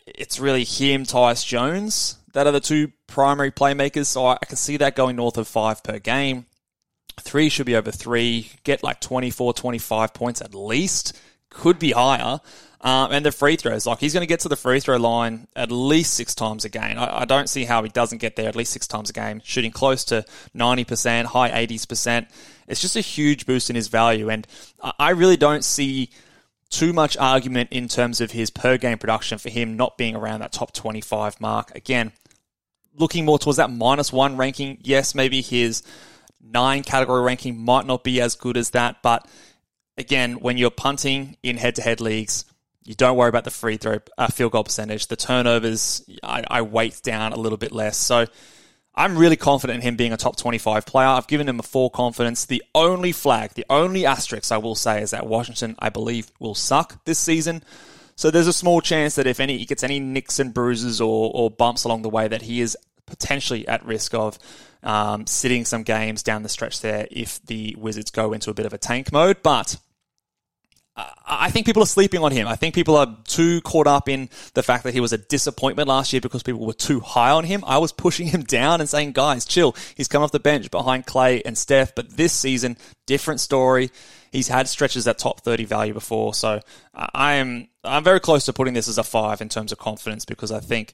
It's 0.07 0.39
really 0.39 0.63
him, 0.63 1.03
Tyus 1.03 1.45
Jones, 1.45 2.17
that 2.33 2.47
are 2.47 2.51
the 2.53 2.61
two 2.61 2.93
primary 3.07 3.51
playmakers. 3.51 4.05
So 4.05 4.25
I 4.25 4.37
can 4.47 4.55
see 4.55 4.77
that 4.77 4.95
going 4.95 5.17
north 5.17 5.37
of 5.37 5.47
five 5.47 5.83
per 5.83 5.99
game. 5.99 6.45
Three 7.19 7.49
should 7.49 7.65
be 7.65 7.75
over 7.75 7.91
three. 7.91 8.49
Get 8.63 8.83
like 8.83 9.01
24, 9.01 9.53
25 9.53 10.13
points 10.13 10.41
at 10.41 10.55
least. 10.55 11.19
Could 11.49 11.77
be 11.77 11.91
higher. 11.91 12.39
Um, 12.83 13.11
and 13.11 13.23
the 13.23 13.31
free 13.31 13.57
throws, 13.57 13.85
like 13.85 13.99
he's 13.99 14.11
going 14.11 14.23
to 14.23 14.27
get 14.27 14.39
to 14.39 14.49
the 14.49 14.55
free 14.55 14.79
throw 14.79 14.97
line 14.97 15.47
at 15.55 15.71
least 15.71 16.15
six 16.15 16.33
times 16.33 16.65
a 16.65 16.69
game. 16.69 16.97
I, 16.97 17.19
I, 17.19 17.25
don't 17.25 17.47
see 17.47 17.63
how 17.63 17.83
he 17.83 17.89
doesn't 17.89 18.17
get 18.17 18.35
there 18.35 18.47
at 18.47 18.55
least 18.55 18.73
six 18.73 18.87
times 18.87 19.11
a 19.11 19.13
game, 19.13 19.39
shooting 19.43 19.69
close 19.69 20.03
to 20.05 20.25
90%, 20.55 21.25
high 21.25 21.51
80s 21.67 21.87
percent. 21.87 22.27
It's 22.67 22.81
just 22.81 22.95
a 22.95 23.01
huge 23.01 23.45
boost 23.45 23.69
in 23.69 23.75
his 23.75 23.87
value. 23.87 24.31
And 24.31 24.47
I 24.97 25.11
really 25.11 25.37
don't 25.37 25.63
see 25.63 26.09
too 26.71 26.91
much 26.91 27.17
argument 27.17 27.69
in 27.71 27.87
terms 27.87 28.19
of 28.19 28.31
his 28.31 28.49
per 28.49 28.77
game 28.77 28.97
production 28.97 29.37
for 29.37 29.49
him 29.49 29.77
not 29.77 29.95
being 29.95 30.15
around 30.15 30.39
that 30.39 30.51
top 30.51 30.73
25 30.73 31.39
mark. 31.39 31.75
Again, 31.75 32.11
looking 32.95 33.25
more 33.25 33.37
towards 33.37 33.57
that 33.57 33.69
minus 33.69 34.11
one 34.11 34.37
ranking, 34.37 34.79
yes, 34.81 35.13
maybe 35.13 35.41
his 35.41 35.83
nine 36.41 36.81
category 36.81 37.21
ranking 37.21 37.63
might 37.63 37.85
not 37.85 38.03
be 38.03 38.21
as 38.21 38.35
good 38.35 38.57
as 38.57 38.71
that, 38.71 39.03
but 39.03 39.27
again, 39.97 40.39
when 40.39 40.57
you're 40.57 40.71
punting 40.71 41.37
in 41.43 41.57
head 41.57 41.75
to 41.75 41.81
head 41.81 42.01
leagues, 42.01 42.45
you 42.83 42.95
don't 42.95 43.17
worry 43.17 43.29
about 43.29 43.43
the 43.43 43.51
free 43.51 43.77
throw 43.77 43.99
uh, 44.17 44.27
field 44.27 44.53
goal 44.53 44.63
percentage. 44.63 45.07
The 45.07 45.15
turnovers, 45.15 46.03
I, 46.23 46.43
I 46.47 46.61
weight 46.63 47.01
down 47.03 47.33
a 47.33 47.37
little 47.37 47.57
bit 47.57 47.71
less. 47.71 47.97
So 47.97 48.25
I'm 48.95 49.17
really 49.17 49.35
confident 49.35 49.77
in 49.77 49.81
him 49.81 49.95
being 49.95 50.13
a 50.13 50.17
top 50.17 50.35
25 50.35 50.85
player. 50.85 51.07
I've 51.07 51.27
given 51.27 51.47
him 51.47 51.59
a 51.59 51.63
full 51.63 51.89
confidence. 51.89 52.45
The 52.45 52.63
only 52.73 53.11
flag, 53.11 53.53
the 53.53 53.65
only 53.69 54.05
asterisk 54.05 54.51
I 54.51 54.57
will 54.57 54.75
say 54.75 55.01
is 55.01 55.11
that 55.11 55.27
Washington, 55.27 55.75
I 55.79 55.89
believe, 55.89 56.31
will 56.39 56.55
suck 56.55 57.03
this 57.05 57.19
season. 57.19 57.63
So 58.15 58.29
there's 58.29 58.47
a 58.47 58.53
small 58.53 58.81
chance 58.81 59.15
that 59.15 59.27
if 59.27 59.39
any 59.39 59.57
he 59.57 59.65
gets 59.65 59.83
any 59.83 59.99
nicks 59.99 60.39
and 60.39 60.53
bruises 60.53 60.99
or, 60.99 61.31
or 61.33 61.49
bumps 61.49 61.83
along 61.83 62.01
the 62.01 62.09
way, 62.09 62.27
that 62.27 62.41
he 62.41 62.61
is 62.61 62.77
potentially 63.05 63.67
at 63.67 63.85
risk 63.85 64.13
of 64.13 64.37
um, 64.83 65.25
sitting 65.27 65.65
some 65.65 65.83
games 65.83 66.23
down 66.23 66.43
the 66.43 66.49
stretch 66.49 66.81
there 66.81 67.07
if 67.11 67.43
the 67.45 67.75
Wizards 67.77 68.11
go 68.11 68.33
into 68.33 68.49
a 68.49 68.53
bit 68.53 68.65
of 68.65 68.73
a 68.73 68.77
tank 68.77 69.11
mode. 69.11 69.37
But 69.43 69.77
I 70.97 71.49
think 71.49 71.65
people 71.65 71.81
are 71.81 71.87
sleeping 71.87 72.21
on 72.21 72.31
him. 72.33 72.47
I 72.47 72.55
think 72.57 72.75
people 72.75 72.97
are 72.97 73.17
too 73.23 73.61
caught 73.61 73.87
up 73.87 74.09
in 74.09 74.29
the 74.53 74.63
fact 74.63 74.83
that 74.83 74.93
he 74.93 74.99
was 74.99 75.13
a 75.13 75.17
disappointment 75.17 75.87
last 75.87 76.11
year 76.11 76.19
because 76.19 76.43
people 76.43 76.65
were 76.65 76.73
too 76.73 76.99
high 76.99 77.31
on 77.31 77.45
him. 77.45 77.63
I 77.65 77.77
was 77.77 77.93
pushing 77.93 78.27
him 78.27 78.43
down 78.43 78.81
and 78.81 78.89
saying, 78.89 79.13
guys, 79.13 79.45
chill. 79.45 79.75
He's 79.95 80.09
come 80.09 80.21
off 80.21 80.33
the 80.33 80.39
bench 80.39 80.69
behind 80.69 81.05
Clay 81.05 81.41
and 81.43 81.57
Steph, 81.57 81.95
but 81.95 82.09
this 82.17 82.33
season, 82.33 82.77
different 83.07 83.39
story. 83.39 83.89
He's 84.31 84.49
had 84.49 84.67
stretches 84.67 85.07
at 85.07 85.17
top 85.17 85.41
30 85.41 85.63
value 85.65 85.93
before. 85.93 86.33
So 86.33 86.59
I 86.93 87.33
am, 87.35 87.69
I'm 87.83 88.03
very 88.03 88.19
close 88.19 88.45
to 88.45 88.53
putting 88.53 88.73
this 88.73 88.89
as 88.89 88.97
a 88.97 89.03
five 89.03 89.39
in 89.39 89.47
terms 89.47 89.71
of 89.71 89.77
confidence 89.77 90.25
because 90.25 90.51
I 90.51 90.59
think 90.59 90.93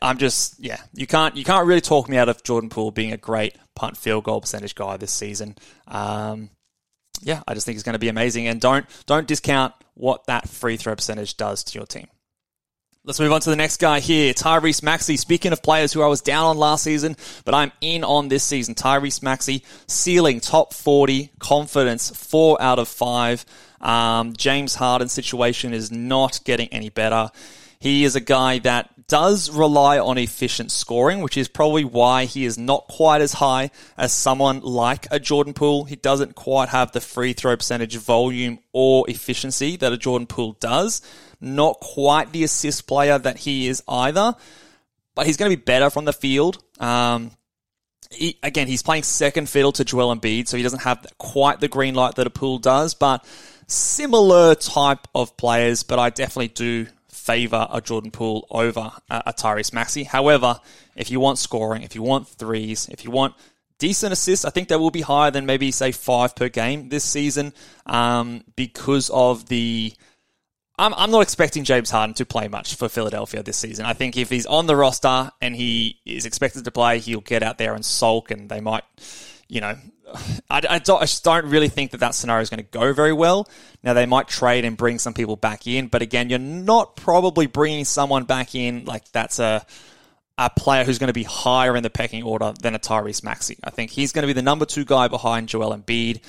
I'm 0.00 0.16
just, 0.16 0.58
yeah, 0.58 0.80
you 0.94 1.06
can't, 1.06 1.36
you 1.36 1.44
can't 1.44 1.66
really 1.66 1.82
talk 1.82 2.08
me 2.08 2.16
out 2.16 2.30
of 2.30 2.42
Jordan 2.42 2.70
Poole 2.70 2.90
being 2.90 3.12
a 3.12 3.18
great 3.18 3.56
punt 3.74 3.98
field 3.98 4.24
goal 4.24 4.40
percentage 4.40 4.74
guy 4.74 4.96
this 4.96 5.12
season. 5.12 5.56
Um, 5.86 6.50
yeah, 7.22 7.42
I 7.46 7.54
just 7.54 7.66
think 7.66 7.76
it's 7.76 7.82
going 7.82 7.94
to 7.94 7.98
be 7.98 8.08
amazing. 8.08 8.46
And 8.46 8.60
don't 8.60 8.86
don't 9.06 9.26
discount 9.26 9.74
what 9.94 10.26
that 10.26 10.48
free 10.48 10.76
throw 10.76 10.94
percentage 10.94 11.36
does 11.36 11.64
to 11.64 11.78
your 11.78 11.86
team. 11.86 12.06
Let's 13.06 13.20
move 13.20 13.30
on 13.30 13.40
to 13.42 13.50
the 13.50 13.56
next 13.56 13.76
guy 13.76 14.00
here, 14.00 14.34
Tyrese 14.34 14.82
Maxey. 14.82 15.16
Speaking 15.16 15.52
of 15.52 15.62
players 15.62 15.92
who 15.92 16.02
I 16.02 16.08
was 16.08 16.20
down 16.20 16.46
on 16.46 16.58
last 16.58 16.82
season, 16.82 17.16
but 17.44 17.54
I'm 17.54 17.70
in 17.80 18.02
on 18.02 18.26
this 18.26 18.42
season. 18.42 18.74
Tyrese 18.74 19.22
Maxey, 19.22 19.62
ceiling 19.86 20.40
top 20.40 20.74
40, 20.74 21.30
confidence 21.38 22.10
four 22.10 22.60
out 22.60 22.80
of 22.80 22.88
five. 22.88 23.46
Um, 23.80 24.32
James 24.32 24.74
Harden 24.74 25.08
situation 25.08 25.72
is 25.72 25.92
not 25.92 26.40
getting 26.44 26.66
any 26.70 26.88
better. 26.88 27.30
He 27.78 28.04
is 28.04 28.16
a 28.16 28.20
guy 28.20 28.58
that 28.60 28.90
does 29.08 29.50
rely 29.50 29.98
on 29.98 30.18
efficient 30.18 30.72
scoring, 30.72 31.20
which 31.20 31.36
is 31.36 31.48
probably 31.48 31.84
why 31.84 32.24
he 32.24 32.44
is 32.44 32.58
not 32.58 32.88
quite 32.88 33.20
as 33.20 33.34
high 33.34 33.70
as 33.96 34.12
someone 34.12 34.60
like 34.60 35.06
a 35.10 35.20
Jordan 35.20 35.54
Poole. 35.54 35.84
He 35.84 35.96
doesn't 35.96 36.34
quite 36.34 36.70
have 36.70 36.92
the 36.92 37.00
free 37.00 37.32
throw 37.32 37.56
percentage 37.56 37.96
volume 37.96 38.58
or 38.72 39.08
efficiency 39.08 39.76
that 39.76 39.92
a 39.92 39.96
Jordan 39.96 40.26
Poole 40.26 40.56
does. 40.58 41.02
Not 41.40 41.78
quite 41.80 42.32
the 42.32 42.44
assist 42.44 42.86
player 42.86 43.18
that 43.18 43.36
he 43.38 43.68
is 43.68 43.82
either, 43.86 44.34
but 45.14 45.26
he's 45.26 45.36
going 45.36 45.50
to 45.50 45.56
be 45.56 45.62
better 45.62 45.90
from 45.90 46.04
the 46.04 46.12
field. 46.12 46.62
Um, 46.80 47.30
he, 48.10 48.38
again, 48.42 48.66
he's 48.66 48.82
playing 48.82 49.02
second 49.02 49.48
fiddle 49.48 49.72
to 49.72 49.84
Joel 49.84 50.14
Embiid, 50.16 50.48
so 50.48 50.56
he 50.56 50.62
doesn't 50.62 50.82
have 50.82 51.06
quite 51.18 51.60
the 51.60 51.68
green 51.68 51.94
light 51.94 52.14
that 52.16 52.26
a 52.26 52.30
Poole 52.30 52.58
does, 52.58 52.94
but 52.94 53.24
similar 53.66 54.54
type 54.54 55.06
of 55.14 55.36
players. 55.36 55.82
But 55.82 55.98
I 55.98 56.10
definitely 56.10 56.48
do 56.48 56.86
favour 57.26 57.66
a 57.70 57.80
Jordan 57.80 58.12
Poole 58.12 58.46
over 58.50 58.92
a 59.10 59.32
Tyrese 59.32 59.72
Maxey. 59.72 60.04
However, 60.04 60.60
if 60.94 61.10
you 61.10 61.18
want 61.18 61.38
scoring, 61.38 61.82
if 61.82 61.94
you 61.94 62.02
want 62.02 62.28
threes, 62.28 62.88
if 62.90 63.04
you 63.04 63.10
want 63.10 63.34
decent 63.78 64.12
assists, 64.12 64.44
I 64.44 64.50
think 64.50 64.68
they 64.68 64.76
will 64.76 64.90
be 64.90 65.02
higher 65.02 65.30
than 65.30 65.44
maybe 65.44 65.70
say 65.70 65.92
five 65.92 66.34
per 66.34 66.48
game 66.48 66.88
this 66.88 67.04
season 67.04 67.52
um, 67.84 68.44
because 68.54 69.10
of 69.10 69.48
the. 69.48 69.92
I'm, 70.78 70.92
I'm 70.94 71.10
not 71.10 71.22
expecting 71.22 71.64
James 71.64 71.90
Harden 71.90 72.14
to 72.14 72.26
play 72.26 72.48
much 72.48 72.74
for 72.74 72.88
Philadelphia 72.88 73.42
this 73.42 73.56
season. 73.56 73.86
I 73.86 73.94
think 73.94 74.16
if 74.16 74.28
he's 74.28 74.44
on 74.44 74.66
the 74.66 74.76
roster 74.76 75.30
and 75.40 75.56
he 75.56 76.00
is 76.04 76.26
expected 76.26 76.64
to 76.66 76.70
play, 76.70 76.98
he'll 76.98 77.22
get 77.22 77.42
out 77.42 77.56
there 77.56 77.74
and 77.74 77.82
sulk, 77.84 78.30
and 78.30 78.50
they 78.50 78.60
might, 78.60 78.84
you 79.48 79.60
know, 79.60 79.76
I, 80.50 80.62
I, 80.68 80.78
don't, 80.78 80.98
I 80.98 81.04
just 81.04 81.24
don't 81.24 81.46
really 81.46 81.68
think 81.68 81.90
that 81.90 81.98
that 81.98 82.14
scenario 82.14 82.42
is 82.42 82.50
going 82.50 82.64
to 82.64 82.70
go 82.70 82.92
very 82.92 83.12
well. 83.12 83.48
Now, 83.82 83.92
they 83.92 84.06
might 84.06 84.28
trade 84.28 84.64
and 84.64 84.76
bring 84.76 84.98
some 84.98 85.14
people 85.14 85.36
back 85.36 85.66
in, 85.66 85.88
but 85.88 86.02
again, 86.02 86.30
you're 86.30 86.38
not 86.38 86.96
probably 86.96 87.46
bringing 87.46 87.84
someone 87.84 88.24
back 88.24 88.54
in 88.54 88.84
like 88.84 89.10
that's 89.12 89.38
a, 89.38 89.64
a 90.38 90.50
player 90.50 90.84
who's 90.84 90.98
going 90.98 91.08
to 91.08 91.14
be 91.14 91.24
higher 91.24 91.76
in 91.76 91.82
the 91.82 91.90
pecking 91.90 92.22
order 92.22 92.52
than 92.60 92.74
a 92.74 92.78
Tyrese 92.78 93.24
Maxey. 93.24 93.58
I 93.64 93.70
think 93.70 93.90
he's 93.90 94.12
going 94.12 94.22
to 94.22 94.26
be 94.26 94.32
the 94.32 94.42
number 94.42 94.64
two 94.64 94.84
guy 94.84 95.08
behind 95.08 95.48
Joel 95.48 95.76
Embiid. 95.76 96.22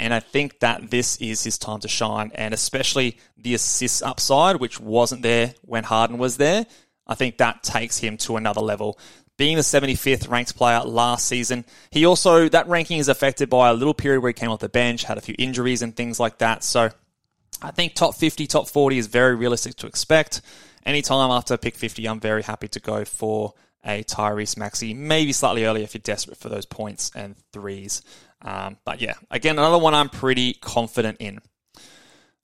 And 0.00 0.14
I 0.14 0.20
think 0.20 0.60
that 0.60 0.90
this 0.90 1.16
is 1.16 1.42
his 1.42 1.58
time 1.58 1.80
to 1.80 1.88
shine, 1.88 2.30
and 2.36 2.54
especially 2.54 3.18
the 3.36 3.54
assist 3.54 4.00
upside, 4.04 4.56
which 4.56 4.78
wasn't 4.78 5.22
there 5.22 5.54
when 5.62 5.82
Harden 5.82 6.18
was 6.18 6.36
there. 6.36 6.66
I 7.04 7.16
think 7.16 7.38
that 7.38 7.64
takes 7.64 7.98
him 7.98 8.16
to 8.18 8.36
another 8.36 8.60
level 8.60 8.98
being 9.38 9.56
the 9.56 9.62
75th 9.62 10.28
ranked 10.28 10.56
player 10.56 10.80
last 10.80 11.26
season. 11.26 11.64
He 11.90 12.04
also, 12.04 12.48
that 12.50 12.68
ranking 12.68 12.98
is 12.98 13.08
affected 13.08 13.48
by 13.48 13.70
a 13.70 13.72
little 13.72 13.94
period 13.94 14.20
where 14.20 14.30
he 14.30 14.34
came 14.34 14.50
off 14.50 14.58
the 14.58 14.68
bench, 14.68 15.04
had 15.04 15.16
a 15.16 15.22
few 15.22 15.36
injuries 15.38 15.80
and 15.80 15.96
things 15.96 16.20
like 16.20 16.38
that. 16.38 16.62
So 16.62 16.90
I 17.62 17.70
think 17.70 17.94
top 17.94 18.16
50, 18.16 18.46
top 18.48 18.68
40 18.68 18.98
is 18.98 19.06
very 19.06 19.36
realistic 19.36 19.76
to 19.76 19.86
expect. 19.86 20.42
Anytime 20.84 21.30
after 21.30 21.56
pick 21.56 21.76
50, 21.76 22.06
I'm 22.06 22.20
very 22.20 22.42
happy 22.42 22.68
to 22.68 22.80
go 22.80 23.04
for 23.04 23.54
a 23.84 24.02
Tyrese 24.02 24.56
Maxey, 24.56 24.92
maybe 24.92 25.32
slightly 25.32 25.64
earlier 25.64 25.84
if 25.84 25.94
you're 25.94 26.00
desperate 26.02 26.36
for 26.36 26.48
those 26.48 26.66
points 26.66 27.12
and 27.14 27.36
threes. 27.52 28.02
Um, 28.42 28.76
but 28.84 29.00
yeah, 29.00 29.14
again, 29.30 29.56
another 29.56 29.78
one 29.78 29.94
I'm 29.94 30.08
pretty 30.08 30.54
confident 30.54 31.18
in. 31.20 31.40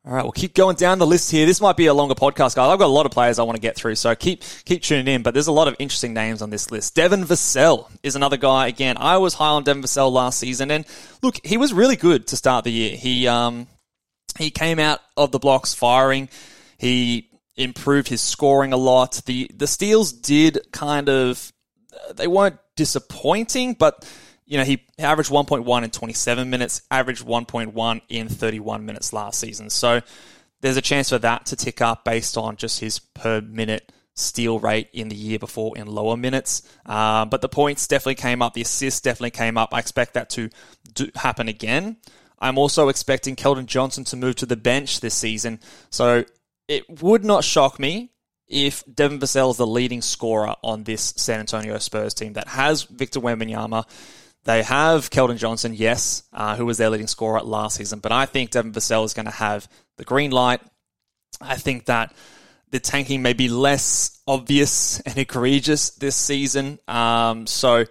All 0.07 0.13
right, 0.13 0.23
we'll 0.23 0.33
keep 0.33 0.53
going 0.53 0.77
down 0.77 0.99
the 0.99 1.07
list 1.07 1.31
here. 1.31 1.47
This 1.47 1.63
might 1.63 1.79
be 1.79 1.87
a 1.87 1.95
longer 1.95 2.15
podcast, 2.15 2.57
guys. 2.57 2.71
I've 2.71 2.79
got 2.79 2.83
a 2.83 2.87
lot 2.87 3.07
of 3.07 3.13
players 3.13 3.39
I 3.39 3.43
want 3.45 3.57
to 3.57 3.61
get 3.61 3.75
through, 3.75 3.95
so 3.95 4.15
keep 4.15 4.43
keep 4.67 4.83
tuning 4.83 5.09
in. 5.09 5.23
But 5.23 5.33
there's 5.33 5.47
a 5.47 5.53
lot 5.53 5.67
of 5.67 5.77
interesting 5.79 6.13
names 6.13 6.43
on 6.43 6.51
this 6.51 6.71
list. 6.71 6.95
Devin 6.95 7.25
Vassell 7.25 7.91
is 8.03 8.15
another 8.15 8.37
guy. 8.37 8.67
Again, 8.67 8.99
I 8.99 9.17
was 9.17 9.33
high 9.33 9.49
on 9.49 9.65
Devin 9.65 9.83
Vassell 9.83 10.13
last 10.13 10.39
season, 10.39 10.71
and 10.71 10.85
look, 11.23 11.41
he 11.43 11.57
was 11.57 11.73
really 11.73 11.97
good 11.97 12.27
to 12.27 12.37
start 12.37 12.65
the 12.65 12.71
year. 12.71 12.95
He 12.95 13.27
um 13.27 13.67
he 14.39 14.51
came 14.51 14.79
out 14.79 15.01
of 15.17 15.33
the 15.33 15.39
blocks 15.39 15.73
firing. 15.73 16.29
He 16.77 17.31
improved 17.57 18.09
his 18.09 18.21
scoring 18.21 18.75
a 18.75 18.77
lot. 18.77 19.23
The 19.25 19.51
the 19.55 19.67
steals 19.67 20.13
did 20.13 20.59
kind 20.71 21.09
of 21.09 21.51
they 22.15 22.27
weren't 22.27 22.59
disappointing, 22.77 23.73
but 23.73 24.07
you 24.47 24.59
know, 24.59 24.65
he 24.65 24.85
averaged 24.99 25.31
1.1 25.31 25.85
in 25.85 25.91
27 25.91 26.51
minutes, 26.51 26.83
averaged 26.91 27.25
1.1 27.25 28.01
in 28.09 28.29
31 28.29 28.85
minutes 28.85 29.13
last 29.13 29.41
season. 29.41 29.71
So 29.71 30.01
there's 30.61 30.77
a 30.77 30.83
chance 30.83 31.11
for 31.11 31.19
that 31.19 31.47
to 31.47 31.57
tick 31.57 31.81
up 31.81 32.05
based 32.05 32.37
on 32.37 32.57
just 32.57 32.81
his 32.81 32.99
per 32.99 33.41
minute 33.41 33.93
steal 34.15 34.61
rate 34.61 34.89
in 34.93 35.09
the 35.09 35.17
year 35.17 35.39
before 35.39 35.77
in 35.77 35.87
lower 35.87 36.17
minutes. 36.17 36.63
Uh, 36.87 37.25
but 37.25 37.41
the 37.41 37.49
points 37.49 37.87
definitely 37.87 38.15
came 38.15 38.43
up, 38.43 38.55
the 38.55 38.63
assists 38.63 39.01
definitely 39.01 39.31
came 39.31 39.59
up. 39.59 39.75
I 39.75 39.79
expect 39.79 40.15
that 40.15 40.31
to 40.31 40.51
do, 40.93 41.11
happen 41.15 41.49
again. 41.49 41.97
I'm 42.39 42.59
also 42.59 42.89
expecting 42.89 43.37
Keldon 43.37 43.67
Johnson 43.67 44.05
to 44.05 44.17
move 44.17 44.37
to 44.37 44.47
the 44.47 44.57
bench 44.57 45.01
this 45.01 45.15
season. 45.15 45.61
So 45.91 46.25
it 46.69 47.03
would 47.03 47.25
not 47.25 47.45
shock 47.45 47.79
me 47.79 48.11
if 48.47 48.85
Devin 48.93 49.19
Vassell 49.19 49.51
is 49.51 49.57
the 49.57 49.67
leading 49.67 50.03
scorer 50.03 50.55
on 50.63 50.85
this 50.85 51.15
San 51.17 51.41
Antonio 51.41 51.79
Spurs 51.79 52.15
team 52.15 52.35
that 52.35 52.49
has 52.49 52.83
Victor 52.83 53.21
Wembanyama 53.21 53.87
they 54.45 54.63
have 54.63 55.11
Keldon 55.11 55.39
Johnson, 55.39 55.75
yes, 55.75 56.23
uh, 56.33 56.57
who 56.57 56.67
was 56.67 56.79
their 56.79 56.91
leading 56.91 57.07
scorer 57.07 57.41
last 57.41 57.77
season, 57.77 57.99
but 58.01 58.13
I 58.13 58.27
think 58.27 58.51
Devin 58.51 58.73
Vassell 58.73 59.05
is 59.05 59.15
going 59.15 59.27
to 59.27 59.33
have 59.33 59.69
the 59.97 60.05
green 60.05 60.31
light. 60.31 60.61
I 61.41 61.57
think 61.57 61.87
that 61.87 62.15
the 62.71 62.81
tanking 62.81 63.23
may 63.23 63.33
be 63.33 63.49
less 63.49 64.21
obvious 64.27 65.01
and 65.07 65.17
egregious 65.17 65.91
this 65.91 66.17
season. 66.17 66.79
Um, 66.87 67.47
so 67.47 67.85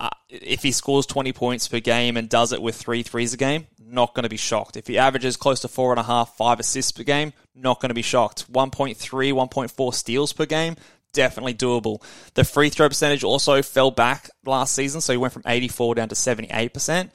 uh, 0.00 0.10
if 0.28 0.62
he 0.62 0.72
scores 0.72 1.06
20 1.06 1.32
points 1.32 1.68
per 1.68 1.80
game 1.80 2.16
and 2.16 2.28
does 2.28 2.52
it 2.52 2.62
with 2.62 2.76
three 2.76 3.02
threes 3.02 3.34
a 3.34 3.36
game, 3.36 3.66
not 3.78 4.14
going 4.14 4.24
to 4.24 4.28
be 4.28 4.36
shocked. 4.36 4.76
If 4.76 4.86
he 4.86 4.98
averages 4.98 5.36
close 5.36 5.60
to 5.60 5.68
four 5.68 5.92
and 5.92 6.00
a 6.00 6.04
half, 6.04 6.36
five 6.36 6.60
assists 6.60 6.92
per 6.92 7.02
game, 7.02 7.32
not 7.54 7.80
going 7.80 7.90
to 7.90 7.94
be 7.94 8.02
shocked. 8.02 8.50
1.3, 8.52 8.96
1.4 8.96 9.94
steals 9.94 10.32
per 10.32 10.46
game, 10.46 10.76
definitely 11.14 11.54
doable. 11.54 12.02
The 12.34 12.44
free 12.44 12.68
throw 12.68 12.88
percentage 12.88 13.24
also 13.24 13.62
fell 13.62 13.90
back 13.90 14.28
last 14.44 14.74
season, 14.74 15.00
so 15.00 15.14
he 15.14 15.16
went 15.16 15.32
from 15.32 15.44
84 15.46 15.94
down 15.94 16.08
to 16.10 16.14
78%. 16.14 17.10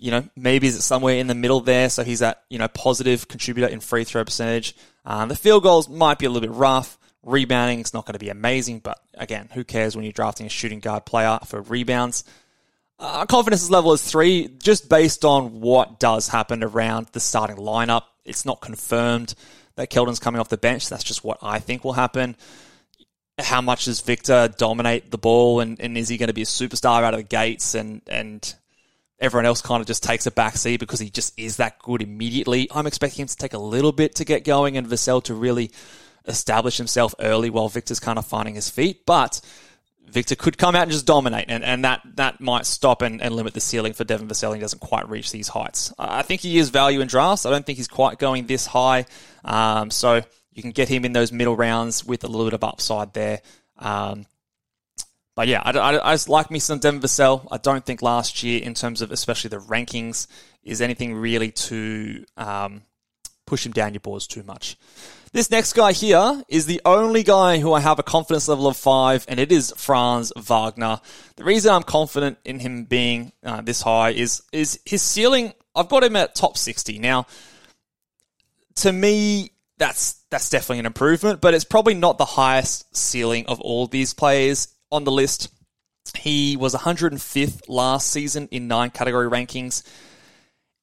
You 0.00 0.10
know, 0.10 0.28
maybe 0.36 0.66
is 0.66 0.76
it 0.76 0.82
somewhere 0.82 1.16
in 1.16 1.28
the 1.28 1.34
middle 1.34 1.60
there, 1.60 1.88
so 1.88 2.04
he's 2.04 2.18
that, 2.18 2.42
you 2.50 2.58
know, 2.58 2.68
positive 2.68 3.26
contributor 3.28 3.72
in 3.72 3.80
free 3.80 4.04
throw 4.04 4.24
percentage. 4.24 4.76
Um, 5.06 5.28
the 5.28 5.36
field 5.36 5.62
goals 5.62 5.88
might 5.88 6.18
be 6.18 6.26
a 6.26 6.28
little 6.28 6.46
bit 6.46 6.54
rough. 6.54 6.98
Rebounding 7.22 7.80
is 7.80 7.94
not 7.94 8.04
going 8.04 8.14
to 8.14 8.18
be 8.18 8.28
amazing, 8.28 8.80
but 8.80 9.00
again, 9.14 9.48
who 9.54 9.64
cares 9.64 9.96
when 9.96 10.04
you're 10.04 10.12
drafting 10.12 10.44
a 10.44 10.50
shooting 10.50 10.80
guard 10.80 11.06
player 11.06 11.38
for 11.46 11.62
rebounds? 11.62 12.24
Uh, 12.98 13.24
confidence 13.26 13.70
level 13.70 13.92
is 13.92 14.02
three, 14.02 14.48
just 14.58 14.88
based 14.88 15.24
on 15.24 15.60
what 15.60 15.98
does 15.98 16.28
happen 16.28 16.62
around 16.62 17.06
the 17.12 17.20
starting 17.20 17.56
lineup. 17.56 18.02
It's 18.24 18.44
not 18.44 18.60
confirmed 18.60 19.34
that 19.76 19.90
Keldon's 19.90 20.18
coming 20.18 20.40
off 20.40 20.48
the 20.48 20.56
bench. 20.56 20.88
That's 20.88 21.04
just 21.04 21.24
what 21.24 21.38
I 21.42 21.58
think 21.58 21.84
will 21.84 21.94
happen 21.94 22.36
how 23.38 23.60
much 23.60 23.86
does 23.86 24.00
Victor 24.00 24.48
dominate 24.48 25.10
the 25.10 25.18
ball 25.18 25.60
and, 25.60 25.80
and 25.80 25.98
is 25.98 26.08
he 26.08 26.16
going 26.16 26.28
to 26.28 26.34
be 26.34 26.42
a 26.42 26.46
superstar 26.46 27.02
out 27.02 27.14
of 27.14 27.18
the 27.18 27.24
gates 27.24 27.74
and, 27.74 28.00
and 28.06 28.54
everyone 29.18 29.46
else 29.46 29.60
kind 29.60 29.80
of 29.80 29.86
just 29.86 30.02
takes 30.02 30.26
a 30.26 30.30
backseat 30.30 30.78
because 30.78 31.00
he 31.00 31.10
just 31.10 31.38
is 31.38 31.56
that 31.56 31.78
good 31.80 32.02
immediately. 32.02 32.68
I'm 32.72 32.86
expecting 32.86 33.22
him 33.22 33.28
to 33.28 33.36
take 33.36 33.54
a 33.54 33.58
little 33.58 33.92
bit 33.92 34.16
to 34.16 34.24
get 34.24 34.44
going 34.44 34.76
and 34.76 34.86
Vassell 34.86 35.22
to 35.24 35.34
really 35.34 35.70
establish 36.26 36.76
himself 36.76 37.14
early 37.18 37.50
while 37.50 37.68
Victor's 37.68 38.00
kind 38.00 38.18
of 38.18 38.26
finding 38.26 38.54
his 38.54 38.70
feet. 38.70 39.04
But 39.04 39.40
Victor 40.06 40.36
could 40.36 40.56
come 40.56 40.76
out 40.76 40.82
and 40.82 40.92
just 40.92 41.06
dominate, 41.06 41.46
and, 41.48 41.64
and 41.64 41.84
that, 41.84 42.02
that 42.14 42.40
might 42.40 42.66
stop 42.66 43.02
and, 43.02 43.20
and 43.20 43.34
limit 43.34 43.54
the 43.54 43.60
ceiling 43.60 43.94
for 43.94 44.04
Devin 44.04 44.28
Vassell. 44.28 44.54
He 44.54 44.60
doesn't 44.60 44.78
quite 44.78 45.08
reach 45.08 45.32
these 45.32 45.48
heights. 45.48 45.92
I 45.98 46.22
think 46.22 46.42
he 46.42 46.58
is 46.58 46.70
value 46.70 47.00
in 47.00 47.08
drafts. 47.08 47.46
I 47.46 47.50
don't 47.50 47.66
think 47.66 47.78
he's 47.78 47.88
quite 47.88 48.18
going 48.18 48.46
this 48.46 48.66
high. 48.66 49.06
Um, 49.44 49.90
so 49.90 50.22
you 50.54 50.62
can 50.62 50.70
get 50.70 50.88
him 50.88 51.04
in 51.04 51.12
those 51.12 51.32
middle 51.32 51.56
rounds 51.56 52.04
with 52.04 52.24
a 52.24 52.28
little 52.28 52.46
bit 52.46 52.54
of 52.54 52.64
upside 52.64 53.12
there. 53.12 53.42
Um, 53.78 54.26
but 55.34 55.48
yeah, 55.48 55.62
I, 55.64 55.70
I, 55.72 56.10
I, 56.10 56.14
just 56.14 56.28
like 56.28 56.50
me 56.50 56.60
some 56.60 56.78
Devin 56.78 57.00
Vassell. 57.00 57.46
I 57.50 57.58
don't 57.58 57.84
think 57.84 58.02
last 58.02 58.42
year, 58.42 58.62
in 58.62 58.74
terms 58.74 59.02
of 59.02 59.10
especially 59.10 59.48
the 59.48 59.58
rankings, 59.58 60.28
is 60.62 60.80
anything 60.80 61.14
really 61.14 61.50
to 61.50 62.24
um, 62.36 62.82
push 63.46 63.66
him 63.66 63.72
down 63.72 63.94
your 63.94 64.00
boards 64.00 64.26
too 64.26 64.44
much. 64.44 64.76
This 65.32 65.50
next 65.50 65.72
guy 65.72 65.90
here 65.90 66.44
is 66.48 66.66
the 66.66 66.80
only 66.84 67.24
guy 67.24 67.58
who 67.58 67.72
I 67.72 67.80
have 67.80 67.98
a 67.98 68.04
confidence 68.04 68.46
level 68.46 68.68
of 68.68 68.76
five, 68.76 69.24
and 69.26 69.40
it 69.40 69.50
is 69.50 69.74
Franz 69.76 70.32
Wagner. 70.36 71.00
The 71.34 71.42
reason 71.42 71.72
I'm 71.72 71.82
confident 71.82 72.38
in 72.44 72.60
him 72.60 72.84
being 72.84 73.32
uh, 73.42 73.60
this 73.60 73.82
high 73.82 74.10
is 74.10 74.42
is 74.52 74.78
his 74.84 75.02
ceiling. 75.02 75.52
I've 75.74 75.88
got 75.88 76.04
him 76.04 76.14
at 76.14 76.36
top 76.36 76.56
sixty 76.56 77.00
now. 77.00 77.26
To 78.76 78.92
me, 78.92 79.50
that's 79.78 80.24
that's 80.30 80.50
definitely 80.50 80.80
an 80.80 80.86
improvement, 80.86 81.40
but 81.40 81.54
it's 81.54 81.64
probably 81.64 81.94
not 81.94 82.18
the 82.18 82.24
highest 82.24 82.96
ceiling 82.96 83.46
of 83.46 83.60
all 83.60 83.86
these 83.86 84.14
players 84.14 84.68
on 84.90 85.04
the 85.04 85.12
list. 85.12 85.48
He 86.16 86.56
was 86.56 86.74
105th 86.74 87.62
last 87.68 88.10
season 88.10 88.48
in 88.50 88.68
nine 88.68 88.90
category 88.90 89.28
rankings. 89.28 89.82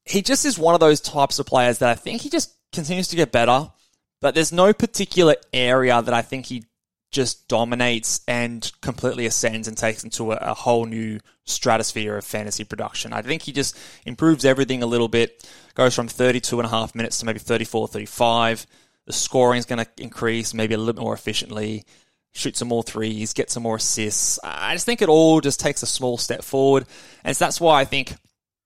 He 0.05 0.21
just 0.21 0.45
is 0.45 0.57
one 0.57 0.73
of 0.73 0.79
those 0.79 0.99
types 0.99 1.39
of 1.39 1.45
players 1.45 1.77
that 1.77 1.89
I 1.89 1.95
think 1.95 2.21
he 2.21 2.29
just 2.29 2.53
continues 2.73 3.07
to 3.09 3.15
get 3.15 3.31
better, 3.31 3.71
but 4.19 4.33
there's 4.33 4.51
no 4.51 4.73
particular 4.73 5.35
area 5.53 6.01
that 6.01 6.13
I 6.13 6.21
think 6.21 6.47
he 6.47 6.65
just 7.11 7.47
dominates 7.49 8.21
and 8.27 8.71
completely 8.81 9.25
ascends 9.25 9.67
and 9.67 9.77
takes 9.77 10.03
into 10.03 10.31
a, 10.31 10.37
a, 10.37 10.53
whole 10.53 10.85
new 10.85 11.19
stratosphere 11.45 12.17
of 12.17 12.23
fantasy 12.23 12.63
production. 12.63 13.11
I 13.11 13.21
think 13.21 13.41
he 13.41 13.51
just 13.51 13.77
improves 14.05 14.45
everything 14.45 14.81
a 14.81 14.85
little 14.85 15.09
bit, 15.09 15.45
goes 15.75 15.93
from 15.93 16.07
32 16.07 16.57
and 16.57 16.65
a 16.65 16.69
half 16.69 16.95
minutes 16.95 17.19
to 17.19 17.25
maybe 17.25 17.39
34, 17.39 17.89
35. 17.89 18.65
The 19.07 19.13
scoring 19.13 19.59
is 19.59 19.65
going 19.65 19.83
to 19.83 19.87
increase 19.97 20.53
maybe 20.53 20.73
a 20.73 20.77
little 20.77 20.93
bit 20.93 21.01
more 21.01 21.13
efficiently, 21.13 21.85
shoot 22.31 22.55
some 22.55 22.67
more 22.67 22.83
threes, 22.83 23.33
get 23.33 23.49
some 23.49 23.63
more 23.63 23.77
assists. 23.77 24.39
I 24.43 24.73
just 24.73 24.85
think 24.85 25.01
it 25.01 25.09
all 25.09 25.41
just 25.41 25.59
takes 25.59 25.83
a 25.83 25.87
small 25.87 26.17
step 26.17 26.43
forward. 26.43 26.85
And 27.23 27.35
so 27.35 27.45
that's 27.45 27.59
why 27.59 27.81
I 27.81 27.85
think 27.85 28.13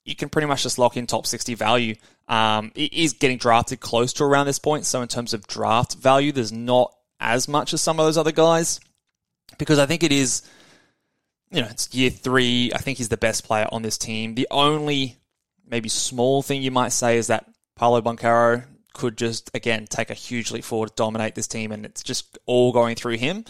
you 0.04 0.16
can 0.16 0.30
pretty 0.30 0.48
much 0.48 0.64
just 0.64 0.78
lock 0.78 0.98
in 0.98 1.08
top 1.08 1.26
60 1.26 1.56
value. 1.56 1.96
Um, 2.28 2.72
it 2.76 2.94
is 2.94 3.14
getting 3.14 3.38
drafted 3.38 3.80
close 3.80 4.14
to 4.14 4.24
around 4.24 4.46
this 4.46 4.60
point. 4.60 4.86
So 4.86 5.02
in 5.02 5.08
terms 5.08 5.34
of 5.34 5.48
draft 5.48 5.96
value, 5.96 6.32
there's 6.32 6.52
not 6.52 6.94
as 7.20 7.48
much 7.48 7.74
as 7.74 7.82
some 7.82 8.00
of 8.00 8.06
those 8.06 8.18
other 8.18 8.32
guys 8.32 8.80
because 9.58 9.80
I 9.80 9.86
think 9.86 10.04
it 10.04 10.12
is, 10.12 10.44
you 11.50 11.62
know, 11.62 11.68
it's 11.70 11.94
year 11.94 12.10
three. 12.10 12.72
I 12.74 12.78
think 12.80 12.98
he's 12.98 13.10
the 13.10 13.18
best 13.18 13.46
player 13.46 13.68
on 13.72 13.82
this 13.82 13.98
team. 13.98 14.36
The 14.36 14.48
only 14.52 15.18
maybe 15.68 15.90
small 15.90 16.42
thing 16.42 16.62
you 16.62 16.72
might 16.72 16.90
say 16.90 17.18
is 17.18 17.28
that 17.28 17.48
Paolo 17.76 18.02
Banchero 18.02 18.64
could 18.96 19.18
just, 19.18 19.52
again, 19.54 19.86
take 19.88 20.10
a 20.10 20.16
huge 20.16 20.52
leap 20.52 20.64
forward, 20.64 20.96
dominate 20.96 21.36
this 21.36 21.48
team, 21.48 21.72
and 21.72 21.86
it's 21.86 22.02
just 22.02 22.38
all 22.46 22.72
going 22.72 22.96
through 22.96 23.18
him. 23.18 23.46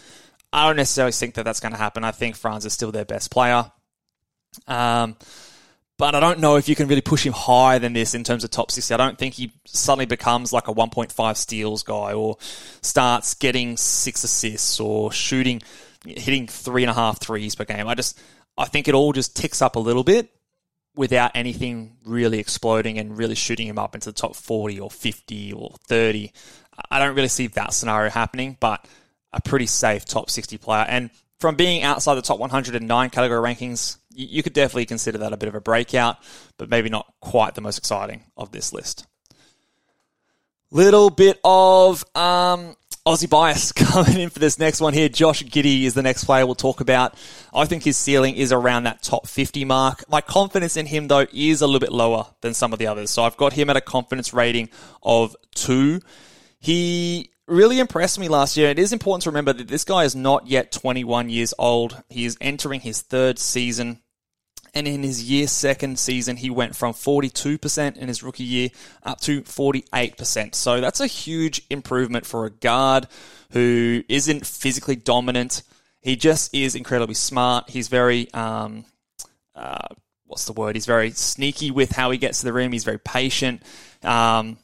I 0.51 0.67
don't 0.67 0.75
necessarily 0.75 1.13
think 1.13 1.35
that 1.35 1.43
that's 1.43 1.59
going 1.59 1.71
to 1.71 1.77
happen. 1.77 2.03
I 2.03 2.11
think 2.11 2.35
Franz 2.35 2.65
is 2.65 2.73
still 2.73 2.91
their 2.91 3.05
best 3.05 3.31
player. 3.31 3.71
Um, 4.67 5.15
but 5.97 6.13
I 6.13 6.19
don't 6.19 6.39
know 6.39 6.57
if 6.57 6.67
you 6.67 6.75
can 6.75 6.87
really 6.87 7.01
push 7.01 7.25
him 7.25 7.33
higher 7.33 7.79
than 7.79 7.93
this 7.93 8.13
in 8.13 8.23
terms 8.23 8.43
of 8.43 8.51
top 8.51 8.71
60. 8.71 8.93
I 8.93 8.97
don't 8.97 9.17
think 9.17 9.35
he 9.35 9.53
suddenly 9.65 10.05
becomes 10.05 10.51
like 10.51 10.67
a 10.67 10.73
1.5 10.73 11.37
steals 11.37 11.83
guy 11.83 12.13
or 12.13 12.37
starts 12.81 13.33
getting 13.33 13.77
six 13.77 14.23
assists 14.23 14.79
or 14.79 15.11
shooting, 15.11 15.61
hitting 16.05 16.47
three 16.47 16.83
and 16.83 16.91
a 16.91 16.93
half 16.93 17.21
threes 17.21 17.55
per 17.55 17.63
game. 17.63 17.87
I 17.87 17.95
just, 17.95 18.19
I 18.57 18.65
think 18.65 18.87
it 18.87 18.93
all 18.93 19.13
just 19.13 19.37
ticks 19.37 19.61
up 19.61 19.77
a 19.77 19.79
little 19.79 20.03
bit 20.03 20.29
without 20.95 21.31
anything 21.35 21.97
really 22.05 22.39
exploding 22.39 22.97
and 22.97 23.17
really 23.17 23.35
shooting 23.35 23.67
him 23.67 23.77
up 23.77 23.95
into 23.95 24.09
the 24.09 24.13
top 24.13 24.35
40 24.35 24.79
or 24.79 24.89
50 24.89 25.53
or 25.53 25.75
30. 25.87 26.31
I 26.89 26.99
don't 26.99 27.15
really 27.15 27.27
see 27.27 27.47
that 27.47 27.73
scenario 27.73 28.09
happening, 28.09 28.57
but 28.59 28.85
a 29.33 29.41
pretty 29.41 29.65
safe 29.65 30.05
top 30.05 30.29
60 30.29 30.57
player. 30.57 30.85
And 30.87 31.09
from 31.39 31.55
being 31.55 31.83
outside 31.83 32.15
the 32.15 32.21
top 32.21 32.39
109 32.39 33.09
category 33.09 33.53
rankings, 33.53 33.97
you 34.09 34.41
could 34.41 34.53
definitely 34.53 34.85
consider 34.85 35.17
that 35.19 35.33
a 35.33 35.37
bit 35.37 35.49
of 35.49 35.55
a 35.55 35.61
breakout, 35.61 36.17
but 36.57 36.69
maybe 36.69 36.89
not 36.89 37.13
quite 37.19 37.55
the 37.55 37.61
most 37.61 37.77
exciting 37.77 38.23
of 38.37 38.51
this 38.51 38.71
list. 38.71 39.05
Little 40.71 41.09
bit 41.09 41.39
of 41.43 42.03
um, 42.15 42.75
Aussie 43.07 43.29
bias 43.29 43.71
coming 43.71 44.19
in 44.19 44.29
for 44.31 44.39
this 44.39 44.57
next 44.57 44.81
one 44.81 44.91
here. 44.91 45.07
Josh 45.07 45.43
Giddey 45.43 45.83
is 45.83 45.93
the 45.93 46.01
next 46.01 46.23
player 46.23 46.43
we'll 46.43 46.55
talk 46.55 46.81
about. 46.81 47.13
I 47.53 47.65
think 47.65 47.83
his 47.83 47.97
ceiling 47.97 48.35
is 48.35 48.51
around 48.51 48.85
that 48.85 49.03
top 49.03 49.27
50 49.27 49.63
mark. 49.63 50.03
My 50.09 50.21
confidence 50.21 50.75
in 50.75 50.87
him, 50.87 51.07
though, 51.07 51.27
is 51.31 51.61
a 51.61 51.67
little 51.67 51.79
bit 51.79 51.91
lower 51.91 52.25
than 52.41 52.55
some 52.55 52.73
of 52.73 52.79
the 52.79 52.87
others. 52.87 53.11
So 53.11 53.23
I've 53.23 53.37
got 53.37 53.53
him 53.53 53.69
at 53.69 53.77
a 53.77 53.81
confidence 53.81 54.33
rating 54.33 54.69
of 55.03 55.35
two. 55.53 56.01
He 56.59 57.29
really 57.45 57.77
impressed 57.77 58.17
me 58.17 58.27
last 58.27 58.57
year. 58.57 58.69
It 58.69 58.79
is 58.79 58.91
important 58.91 59.21
to 59.23 59.29
remember 59.29 59.53
that 59.53 59.67
this 59.67 59.83
guy 59.83 60.03
is 60.03 60.15
not 60.15 60.47
yet 60.47 60.71
21 60.71 61.29
years 61.29 61.53
old. 61.59 62.01
He 62.09 62.25
is 62.25 62.39
entering 62.41 62.79
his 62.79 63.03
third 63.03 63.37
season 63.37 64.01
And 64.75 64.89
in 64.89 65.03
his 65.03 65.23
year 65.23 65.47
second 65.47 65.97
season, 65.97 66.35
he 66.35 66.49
went 66.49 66.75
from 66.75 66.93
42% 66.93 67.97
in 67.97 68.07
his 68.09 68.21
rookie 68.21 68.43
year 68.43 68.69
up 69.03 69.21
to 69.21 69.41
48%. 69.41 70.53
So 70.53 70.81
that's 70.81 70.99
a 70.99 71.07
huge 71.07 71.61
improvement 71.69 72.25
for 72.25 72.45
a 72.45 72.49
guard 72.49 73.07
who 73.51 74.03
isn't 74.09 74.45
physically 74.45 74.97
dominant. 74.97 75.63
He 76.01 76.17
just 76.17 76.53
is 76.53 76.75
incredibly 76.75 77.15
smart. 77.15 77.69
He's 77.69 77.87
very, 77.87 78.31
um, 78.33 78.83
uh, 79.55 79.87
what's 80.25 80.43
the 80.43 80.53
word? 80.53 80.75
He's 80.75 80.85
very 80.85 81.11
sneaky 81.11 81.71
with 81.71 81.91
how 81.91 82.11
he 82.11 82.17
gets 82.17 82.39
to 82.39 82.45
the 82.45 82.53
rim. 82.53 82.73
He's 82.73 82.83
very 82.83 82.99
patient. 82.99 83.63
Um, 84.03 84.57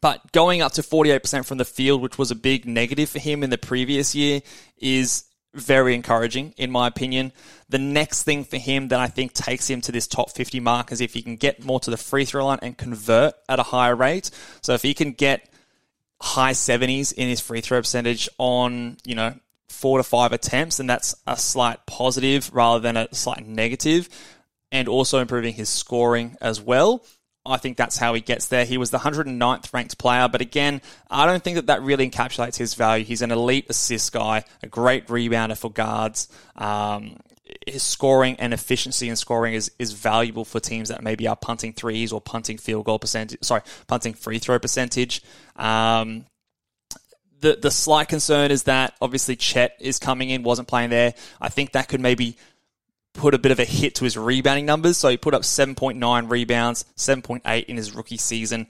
but 0.00 0.30
going 0.32 0.62
up 0.62 0.72
to 0.72 0.82
48% 0.82 1.44
from 1.44 1.58
the 1.58 1.64
field, 1.64 2.02
which 2.02 2.18
was 2.18 2.30
a 2.30 2.36
big 2.36 2.66
negative 2.66 3.10
for 3.10 3.18
him 3.18 3.42
in 3.42 3.50
the 3.50 3.58
previous 3.58 4.14
year, 4.14 4.42
is 4.78 5.24
very 5.54 5.94
encouraging, 5.94 6.54
in 6.56 6.70
my 6.70 6.88
opinion. 6.88 7.32
The 7.68 7.78
next 7.78 8.24
thing 8.24 8.44
for 8.44 8.56
him 8.56 8.88
that 8.88 9.00
I 9.00 9.08
think 9.08 9.32
takes 9.32 9.68
him 9.68 9.80
to 9.82 9.92
this 9.92 10.06
top 10.06 10.30
50 10.30 10.60
mark 10.60 10.92
is 10.92 11.00
if 11.00 11.14
he 11.14 11.22
can 11.22 11.36
get 11.36 11.64
more 11.64 11.80
to 11.80 11.90
the 11.90 11.96
free 11.96 12.24
throw 12.24 12.46
line 12.46 12.58
and 12.62 12.76
convert 12.76 13.34
at 13.48 13.58
a 13.58 13.64
higher 13.64 13.96
rate. 13.96 14.30
So 14.60 14.74
if 14.74 14.82
he 14.82 14.94
can 14.94 15.12
get 15.12 15.48
high 16.20 16.52
70s 16.52 17.12
in 17.12 17.28
his 17.28 17.40
free 17.40 17.60
throw 17.60 17.80
percentage 17.80 18.28
on, 18.38 18.96
you 19.04 19.14
know, 19.14 19.34
four 19.68 19.98
to 19.98 20.04
five 20.04 20.32
attempts, 20.32 20.80
and 20.80 20.88
that's 20.88 21.14
a 21.26 21.36
slight 21.36 21.84
positive 21.86 22.50
rather 22.54 22.80
than 22.80 22.96
a 22.96 23.14
slight 23.14 23.46
negative, 23.46 24.08
and 24.72 24.88
also 24.88 25.20
improving 25.20 25.54
his 25.54 25.68
scoring 25.68 26.36
as 26.40 26.60
well. 26.60 27.04
I 27.46 27.58
think 27.58 27.76
that's 27.76 27.98
how 27.98 28.14
he 28.14 28.22
gets 28.22 28.46
there. 28.46 28.64
He 28.64 28.78
was 28.78 28.90
the 28.90 28.98
109th 28.98 29.72
ranked 29.74 29.98
player, 29.98 30.28
but 30.28 30.40
again, 30.40 30.80
I 31.10 31.26
don't 31.26 31.42
think 31.42 31.56
that 31.56 31.66
that 31.66 31.82
really 31.82 32.08
encapsulates 32.08 32.56
his 32.56 32.74
value. 32.74 33.04
He's 33.04 33.20
an 33.20 33.30
elite 33.30 33.66
assist 33.68 34.12
guy, 34.12 34.44
a 34.62 34.66
great 34.66 35.08
rebounder 35.08 35.56
for 35.56 35.70
guards. 35.70 36.28
Um, 36.56 37.16
his 37.66 37.82
scoring 37.82 38.36
and 38.38 38.54
efficiency 38.54 39.08
in 39.08 39.16
scoring 39.16 39.54
is, 39.54 39.70
is 39.78 39.92
valuable 39.92 40.46
for 40.46 40.58
teams 40.58 40.88
that 40.88 41.02
maybe 41.02 41.28
are 41.28 41.36
punting 41.36 41.74
threes 41.74 42.12
or 42.12 42.20
punting 42.20 42.56
field 42.56 42.86
goal 42.86 42.98
percentage. 42.98 43.38
Sorry, 43.42 43.60
punting 43.86 44.14
free 44.14 44.38
throw 44.38 44.58
percentage. 44.58 45.22
Um, 45.56 46.24
the 47.40 47.58
the 47.60 47.70
slight 47.70 48.08
concern 48.08 48.50
is 48.50 48.62
that 48.62 48.94
obviously 49.02 49.36
Chet 49.36 49.76
is 49.80 49.98
coming 49.98 50.30
in, 50.30 50.42
wasn't 50.42 50.66
playing 50.66 50.90
there. 50.90 51.14
I 51.40 51.50
think 51.50 51.72
that 51.72 51.88
could 51.88 52.00
maybe 52.00 52.38
put 53.14 53.32
a 53.32 53.38
bit 53.38 53.52
of 53.52 53.58
a 53.58 53.64
hit 53.64 53.94
to 53.96 54.04
his 54.04 54.18
rebounding 54.18 54.66
numbers. 54.66 54.98
So 54.98 55.08
he 55.08 55.16
put 55.16 55.34
up 55.34 55.42
7.9 55.42 56.30
rebounds, 56.30 56.84
7.8 56.96 57.64
in 57.64 57.76
his 57.76 57.94
rookie 57.94 58.18
season. 58.18 58.66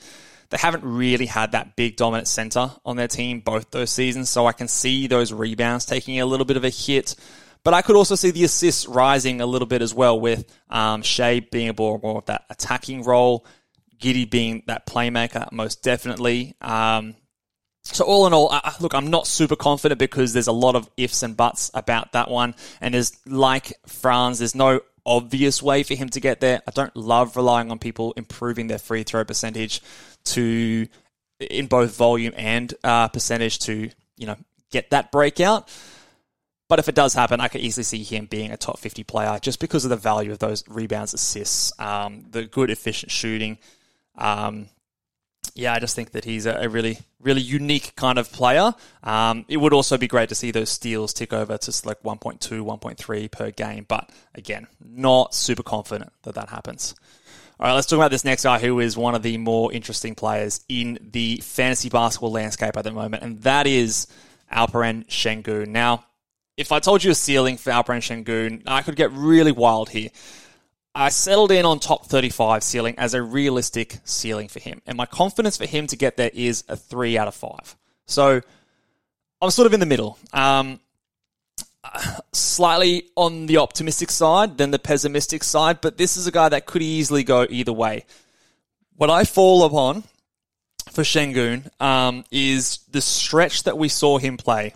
They 0.51 0.59
haven't 0.59 0.85
really 0.85 1.27
had 1.27 1.53
that 1.53 1.75
big 1.75 1.97
dominant 1.97 2.29
center 2.29 2.71
on 2.85 2.97
their 2.97 3.09
team 3.09 3.41
both 3.41 3.71
those 3.71 3.91
seasons. 3.91 4.29
So 4.29 4.47
I 4.47 4.53
can 4.53 4.69
see 4.69 5.07
those 5.09 5.33
rebounds 5.33 5.87
taking 5.87 6.21
a 6.21 6.27
little 6.27 6.47
bit 6.47 6.57
of 6.57 6.65
a 6.65 6.71
hit. 6.71 7.17
But 7.65 7.73
I 7.75 7.81
could 7.83 7.97
also 7.97 8.15
see 8.15 8.31
the 8.31 8.45
assists 8.45 8.87
rising 8.87 9.41
a 9.41 9.47
little 9.47 9.67
bit 9.67 9.81
as 9.81 9.95
well 9.95 10.21
with 10.21 10.45
um, 10.69 11.03
Shai 11.03 11.41
being 11.41 11.71
a 11.71 11.75
more, 11.77 11.99
more 12.03 12.19
of 12.19 12.27
that 12.27 12.45
attacking 12.51 13.05
role, 13.05 13.47
Giddey 13.99 14.31
being 14.31 14.63
that 14.67 14.87
playmaker 14.87 15.51
most 15.51 15.83
definitely. 15.83 16.55
Um, 16.61 17.17
so 17.85 18.05
all 18.05 18.27
in 18.27 18.33
all, 18.33 18.51
uh, 18.51 18.73
look, 18.81 18.94
I'm 18.94 19.11
not 19.11 19.27
super 19.27 19.57
confident 19.57 19.99
because 19.99 20.33
there's 20.33 20.47
a 20.47 20.53
lot 20.53 20.75
of 20.75 20.88
ifs 20.97 21.23
and 21.23 21.37
buts 21.37 21.70
about 21.75 22.12
that 22.12 22.31
one. 22.31 22.55
And 22.81 22.94
there's 22.94 23.12
like 23.27 23.75
Franz, 23.87 24.38
there's 24.38 24.55
no 24.55 24.81
obvious 25.07 25.62
way 25.62 25.83
for 25.83 25.94
him 25.94 26.09
to 26.11 26.20
get 26.20 26.40
there. 26.40 26.62
I 26.66 26.70
don't 26.70 26.94
love 26.97 27.37
relying 27.37 27.70
on 27.70 27.79
people 27.79 28.14
improving 28.16 28.68
their 28.68 28.79
free 28.79 29.03
throw 29.03 29.25
percentage 29.25 29.83
to 30.25 30.88
in 31.38 31.66
both 31.66 31.94
volume 31.94 32.33
and 32.37 32.73
uh, 32.85 33.09
percentage 33.09 33.59
to 33.61 33.90
you 34.16 34.27
know 34.27 34.37
get 34.70 34.90
that 34.90 35.12
breakout. 35.12 35.68
But 36.68 36.79
if 36.79 36.88
it 36.88 36.94
does 36.94 37.12
happen, 37.12 37.40
I 37.40 37.49
could 37.49 37.61
easily 37.61 37.85
see 37.85 38.03
him 38.03 38.25
being 38.25 38.51
a 38.51 38.57
top 38.57 38.79
50 38.79 39.05
player 39.05 39.38
just 39.38 39.61
because 39.61 39.85
of 39.85 39.90
the 39.90 39.97
value 39.97 40.33
of 40.33 40.38
those 40.38 40.64
rebounds, 40.66 41.12
assists, 41.12 41.79
um, 41.79 42.25
the 42.31 42.44
good 42.44 42.70
efficient 42.70 43.12
shooting. 43.12 43.59
Um, 44.16 44.68
yeah, 45.55 45.73
I 45.73 45.79
just 45.79 45.95
think 45.95 46.12
that 46.12 46.25
he's 46.25 46.47
a, 46.47 46.69
really, 46.69 46.99
really 47.21 47.40
unique 47.40 47.95
kind 47.97 48.19
of 48.19 48.33
player. 48.33 48.75
Um, 49.05 49.45
it 49.49 49.57
would 49.59 49.73
also 49.73 49.97
be 49.97 50.09
great 50.09 50.29
to 50.31 50.35
see 50.35 50.51
those 50.51 50.69
steals 50.69 51.12
tick 51.12 51.33
over 51.33 51.57
to 51.57 51.87
like 51.87 52.03
1.2, 52.03 52.40
1.3 52.40 53.31
per 53.31 53.51
game. 53.53 53.87
But 53.88 54.11
again, 54.35 54.67
not 54.85 55.33
super 55.35 55.62
confident 55.62 56.12
that 56.23 56.35
that 56.35 56.49
happens. 56.49 56.95
All 57.61 57.69
right, 57.69 57.75
let's 57.75 57.87
talk 57.87 57.99
about 57.99 58.11
this 58.11 58.25
next 58.25 58.43
guy 58.43 58.59
who 58.59 58.81
is 58.81 58.97
one 58.97 59.14
of 59.14 59.23
the 59.23 59.38
more 59.38 59.73
interesting 59.73 60.17
players 60.17 60.64
in 60.69 60.99
the 61.12 61.37
fantasy 61.37 61.88
basketball 61.88 62.33
landscape 62.33 62.77
at 62.77 62.83
the 62.83 62.90
moment, 62.90 63.23
and 63.23 63.40
that 63.43 63.69
is 63.69 64.09
Alperen 64.53 65.07
Sengun. 65.07 65.69
Now, 65.69 66.05
if 66.57 66.73
I 66.73 66.81
told 66.81 67.05
you 67.05 67.12
a 67.12 67.14
ceiling 67.14 67.57
for 67.57 67.71
Alperen 67.71 68.03
Sengun, 68.03 68.62
I 68.67 68.83
could 68.83 68.97
get 68.97 69.12
really 69.12 69.53
wild 69.53 69.88
here. 69.90 70.11
I 70.95 71.09
settled 71.09 71.51
in 71.51 71.65
on 71.65 71.81
top 71.81 72.07
35 72.07 72.63
ceiling 72.63 72.95
as 72.99 73.15
a 73.15 73.23
realistic 73.23 73.99
ceiling 74.05 74.49
for 74.49 74.61
him. 74.61 74.81
And 74.87 74.97
my 74.97 75.07
confidence 75.07 75.57
for 75.57 75.67
him 75.67 75.87
to 75.89 75.97
get 75.97 76.17
there 76.17 76.31
is 76.33 76.63
a 76.69 76.77
3 76.77 77.19
out 77.19 77.27
of 77.27 77.35
5. 77.35 77.77
So 78.07 78.41
I'm 79.43 79.51
sort 79.51 79.67
of 79.67 79.75
in 79.75 79.81
the 79.81 79.87
middle. 79.87 80.19
Um, 80.33 80.79
slightly 82.33 83.09
on 83.17 83.47
the 83.47 83.59
optimistic 83.59 84.11
side 84.11 84.57
than 84.57 84.71
the 84.71 84.79
pessimistic 84.79 85.43
side, 85.43 85.81
but 85.81 85.99
this 85.99 86.17
is 86.17 86.27
a 86.27 86.33
guy 86.33 86.49
that 86.49 86.67
could 86.67 86.83
easily 86.83 87.25
go 87.25 87.47
either 87.49 87.73
way. 87.73 88.05
What 88.97 89.11
I 89.11 89.25
fall 89.25 89.65
upon 89.65 90.05
for 90.91 91.03
Sengun 91.03 91.69
um, 91.83 92.25
is 92.31 92.79
the 92.91 93.01
stretch 93.01 93.65
that 93.65 93.77
we 93.77 93.89
saw 93.89 94.19
him 94.19 94.37
play 94.37 94.75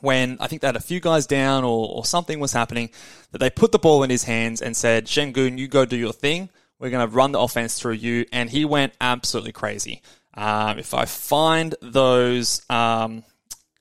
when 0.00 0.36
I 0.40 0.46
think 0.46 0.62
they 0.62 0.68
had 0.68 0.76
a 0.76 0.80
few 0.80 1.00
guys 1.00 1.26
down 1.26 1.64
or, 1.64 1.88
or 1.88 2.04
something 2.04 2.40
was 2.40 2.52
happening, 2.52 2.90
that 3.32 3.38
they 3.38 3.50
put 3.50 3.72
the 3.72 3.78
ball 3.78 4.02
in 4.02 4.10
his 4.10 4.24
hands 4.24 4.62
and 4.62 4.76
said, 4.76 5.06
Sengun, 5.06 5.58
you 5.58 5.68
go 5.68 5.84
do 5.84 5.96
your 5.96 6.12
thing. 6.12 6.48
We're 6.78 6.90
going 6.90 7.08
to 7.08 7.14
run 7.14 7.32
the 7.32 7.40
offense 7.40 7.78
through 7.78 7.94
you. 7.94 8.26
And 8.32 8.48
he 8.50 8.64
went 8.64 8.94
absolutely 9.00 9.52
crazy. 9.52 10.02
Um, 10.34 10.78
if 10.78 10.94
I 10.94 11.04
find 11.04 11.74
those 11.82 12.62
um, 12.70 13.24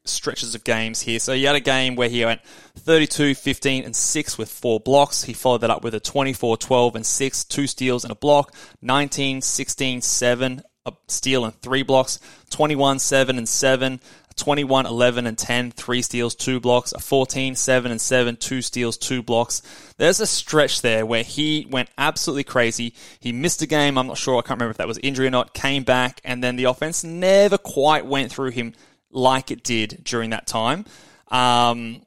stretches 0.09 0.55
of 0.55 0.63
games 0.63 1.01
here. 1.01 1.19
So 1.19 1.33
he 1.33 1.43
had 1.43 1.55
a 1.55 1.61
game 1.61 1.95
where 1.95 2.09
he 2.09 2.23
went 2.25 2.41
32, 2.77 3.35
15, 3.35 3.83
and 3.83 3.95
6 3.95 4.37
with 4.37 4.49
four 4.49 4.79
blocks. 4.79 5.23
He 5.23 5.33
followed 5.33 5.61
that 5.61 5.69
up 5.69 5.83
with 5.83 5.93
a 5.93 5.99
24, 5.99 6.57
12, 6.57 6.95
and 6.95 7.05
6, 7.05 7.43
two 7.45 7.67
steals 7.67 8.03
and 8.03 8.11
a 8.11 8.15
block, 8.15 8.53
19, 8.81 9.41
16, 9.41 10.01
7, 10.01 10.61
a 10.85 10.93
steal 11.07 11.45
and 11.45 11.61
three 11.61 11.83
blocks, 11.83 12.19
21, 12.49 12.99
7, 12.99 13.37
and 13.37 13.47
7, 13.47 13.99
21, 14.37 14.85
11, 14.85 15.27
and 15.27 15.37
10, 15.37 15.71
three 15.71 16.01
steals, 16.01 16.35
two 16.35 16.59
blocks, 16.59 16.93
a 16.93 16.99
14, 16.99 17.55
7, 17.55 17.91
and 17.91 17.99
7, 17.99 18.37
two 18.37 18.61
steals, 18.61 18.97
two 18.97 19.21
blocks. 19.21 19.61
There's 19.97 20.19
a 20.19 20.27
stretch 20.27 20.81
there 20.81 21.05
where 21.05 21.23
he 21.23 21.67
went 21.69 21.89
absolutely 21.97 22.45
crazy. 22.45 22.93
He 23.19 23.31
missed 23.31 23.61
a 23.61 23.67
game. 23.67 23.97
I'm 23.97 24.07
not 24.07 24.17
sure. 24.17 24.37
I 24.37 24.41
can't 24.41 24.59
remember 24.59 24.71
if 24.71 24.77
that 24.77 24.87
was 24.87 24.99
injury 24.99 25.27
or 25.27 25.31
not. 25.31 25.53
Came 25.53 25.83
back, 25.83 26.21
and 26.23 26.43
then 26.43 26.55
the 26.55 26.65
offense 26.65 27.03
never 27.03 27.57
quite 27.57 28.05
went 28.05 28.31
through 28.31 28.51
him 28.51 28.73
like 29.11 29.51
it 29.51 29.63
did 29.63 30.03
during 30.03 30.29
that 30.29 30.47
time. 30.47 30.85
Um, 31.29 32.01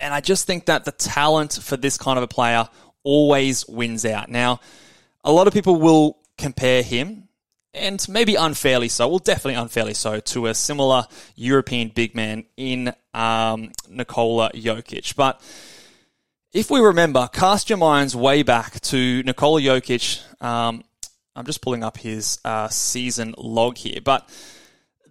and 0.00 0.12
I 0.12 0.20
just 0.20 0.46
think 0.46 0.66
that 0.66 0.84
the 0.84 0.92
talent 0.92 1.54
for 1.62 1.76
this 1.76 1.96
kind 1.96 2.18
of 2.18 2.22
a 2.22 2.28
player 2.28 2.68
always 3.02 3.66
wins 3.68 4.04
out. 4.04 4.28
Now, 4.28 4.60
a 5.22 5.32
lot 5.32 5.46
of 5.46 5.52
people 5.52 5.76
will 5.76 6.18
compare 6.36 6.82
him 6.82 7.23
and 7.74 8.06
maybe 8.08 8.34
unfairly 8.34 8.88
so, 8.88 9.08
well, 9.08 9.18
definitely 9.18 9.54
unfairly 9.54 9.94
so, 9.94 10.20
to 10.20 10.46
a 10.46 10.54
similar 10.54 11.06
European 11.36 11.88
big 11.88 12.14
man 12.14 12.44
in 12.56 12.92
um, 13.12 13.72
Nikola 13.88 14.50
Jokic. 14.54 15.16
But 15.16 15.40
if 16.52 16.70
we 16.70 16.80
remember, 16.80 17.28
cast 17.32 17.68
your 17.68 17.78
minds 17.78 18.14
way 18.14 18.42
back 18.42 18.80
to 18.82 19.22
Nikola 19.24 19.60
Jokic. 19.60 20.22
Um, 20.42 20.84
I'm 21.36 21.46
just 21.46 21.60
pulling 21.60 21.82
up 21.82 21.98
his 21.98 22.38
uh, 22.44 22.68
season 22.68 23.34
log 23.36 23.76
here, 23.76 24.00
but 24.02 24.28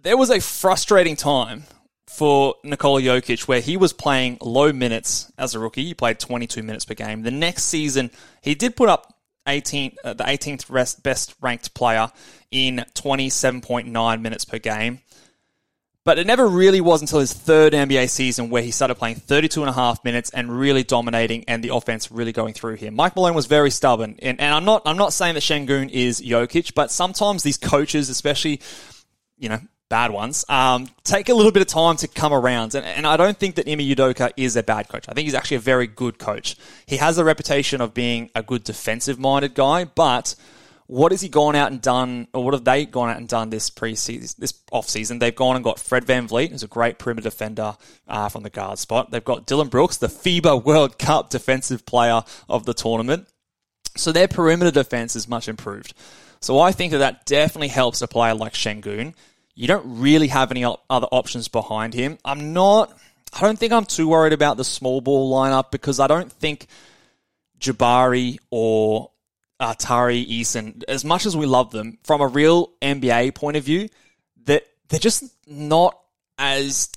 there 0.02 0.16
was 0.16 0.30
a 0.30 0.40
frustrating 0.40 1.16
time 1.16 1.64
for 2.06 2.54
Nikola 2.62 3.00
Jokic 3.02 3.48
where 3.48 3.60
he 3.60 3.76
was 3.76 3.92
playing 3.92 4.38
low 4.40 4.72
minutes 4.72 5.32
as 5.36 5.54
a 5.54 5.58
rookie. 5.58 5.84
He 5.84 5.94
played 5.94 6.20
22 6.20 6.62
minutes 6.62 6.84
per 6.84 6.94
game. 6.94 7.22
The 7.22 7.30
next 7.30 7.64
season, 7.64 8.10
he 8.40 8.54
did 8.54 8.76
put 8.76 8.88
up 8.88 9.13
18, 9.46 9.96
uh, 10.04 10.14
the 10.14 10.24
18th 10.24 11.02
best 11.02 11.34
ranked 11.40 11.74
player 11.74 12.10
in 12.50 12.84
27.9 12.94 14.20
minutes 14.20 14.44
per 14.44 14.58
game. 14.58 15.00
But 16.04 16.18
it 16.18 16.26
never 16.26 16.46
really 16.46 16.82
was 16.82 17.00
until 17.00 17.20
his 17.20 17.32
third 17.32 17.72
NBA 17.72 18.10
season 18.10 18.50
where 18.50 18.62
he 18.62 18.70
started 18.70 18.96
playing 18.96 19.16
32 19.16 19.62
and 19.62 19.70
a 19.70 19.72
half 19.72 20.04
minutes 20.04 20.28
and 20.30 20.52
really 20.52 20.82
dominating 20.82 21.44
and 21.48 21.64
the 21.64 21.74
offense 21.74 22.12
really 22.12 22.32
going 22.32 22.52
through 22.52 22.74
him. 22.74 22.94
Mike 22.94 23.16
Malone 23.16 23.34
was 23.34 23.46
very 23.46 23.70
stubborn. 23.70 24.16
And, 24.20 24.38
and 24.38 24.54
I'm 24.54 24.66
not, 24.66 24.82
I'm 24.84 24.98
not 24.98 25.14
saying 25.14 25.32
that 25.34 25.40
Sengun 25.40 25.90
is 25.90 26.20
Jokic, 26.20 26.74
but 26.74 26.90
sometimes 26.90 27.42
these 27.42 27.56
coaches, 27.56 28.10
especially, 28.10 28.60
you 29.38 29.48
know, 29.48 29.60
bad 29.94 30.10
ones, 30.10 30.44
um, 30.48 30.88
take 31.04 31.28
a 31.28 31.34
little 31.34 31.52
bit 31.52 31.62
of 31.62 31.68
time 31.68 31.96
to 31.96 32.08
come 32.08 32.32
around. 32.32 32.74
And, 32.74 32.84
and 32.84 33.06
I 33.06 33.16
don't 33.16 33.38
think 33.38 33.54
that 33.54 33.68
Ime 33.68 33.78
Udoka 33.78 34.32
is 34.36 34.56
a 34.56 34.64
bad 34.64 34.88
coach. 34.88 35.04
I 35.08 35.12
think 35.12 35.26
he's 35.26 35.36
actually 35.36 35.58
a 35.58 35.60
very 35.60 35.86
good 35.86 36.18
coach. 36.18 36.56
He 36.84 36.96
has 36.96 37.16
a 37.16 37.24
reputation 37.24 37.80
of 37.80 37.94
being 37.94 38.28
a 38.34 38.42
good 38.42 38.64
defensive 38.64 39.20
minded 39.20 39.54
guy, 39.54 39.84
but 39.84 40.34
what 40.88 41.12
has 41.12 41.20
he 41.20 41.28
gone 41.28 41.54
out 41.54 41.70
and 41.70 41.80
done, 41.80 42.26
or 42.34 42.42
what 42.44 42.54
have 42.54 42.64
they 42.64 42.86
gone 42.86 43.08
out 43.08 43.18
and 43.18 43.28
done 43.28 43.50
this 43.50 43.70
preseason, 43.70 44.34
this 44.34 44.54
off 44.72 44.88
season? 44.88 45.20
They've 45.20 45.32
gone 45.34 45.54
and 45.54 45.64
got 45.64 45.78
Fred 45.78 46.04
VanVleet, 46.04 46.50
who's 46.50 46.64
a 46.64 46.66
great 46.66 46.98
perimeter 46.98 47.30
defender 47.30 47.76
uh, 48.08 48.28
from 48.28 48.42
the 48.42 48.50
guard 48.50 48.80
spot. 48.80 49.12
They've 49.12 49.24
got 49.24 49.46
Dillon 49.46 49.68
Brooks, 49.68 49.98
the 49.98 50.08
FIBA 50.08 50.64
World 50.64 50.98
Cup 50.98 51.30
defensive 51.30 51.86
player 51.86 52.24
of 52.48 52.66
the 52.66 52.74
tournament. 52.74 53.28
So 53.96 54.10
their 54.10 54.26
perimeter 54.26 54.72
defense 54.72 55.14
is 55.14 55.28
much 55.28 55.46
improved. 55.46 55.94
So 56.40 56.58
I 56.58 56.72
think 56.72 56.90
that 56.90 56.98
that 56.98 57.26
definitely 57.26 57.68
helps 57.68 58.02
a 58.02 58.08
player 58.08 58.34
like 58.34 58.54
Sengun. 58.54 59.14
You 59.54 59.68
don't 59.68 60.00
really 60.00 60.28
have 60.28 60.50
any 60.50 60.64
other 60.64 61.06
options 61.12 61.48
behind 61.48 61.94
him. 61.94 62.18
I'm 62.24 62.52
not. 62.52 62.96
I 63.32 63.40
don't 63.40 63.58
think 63.58 63.72
I'm 63.72 63.84
too 63.84 64.08
worried 64.08 64.32
about 64.32 64.56
the 64.56 64.64
small 64.64 65.00
ball 65.00 65.32
lineup 65.32 65.70
because 65.70 66.00
I 66.00 66.06
don't 66.06 66.32
think 66.32 66.66
Jabari 67.60 68.38
or 68.50 69.10
uh, 69.60 69.74
Tari 69.74 70.24
Eason, 70.24 70.82
as 70.88 71.04
much 71.04 71.26
as 71.26 71.36
we 71.36 71.46
love 71.46 71.70
them, 71.70 71.98
from 72.04 72.20
a 72.20 72.26
real 72.26 72.72
NBA 72.82 73.34
point 73.34 73.56
of 73.56 73.64
view, 73.64 73.88
that 74.44 74.64
they're 74.88 74.98
just 74.98 75.24
not 75.46 75.98
as. 76.38 76.90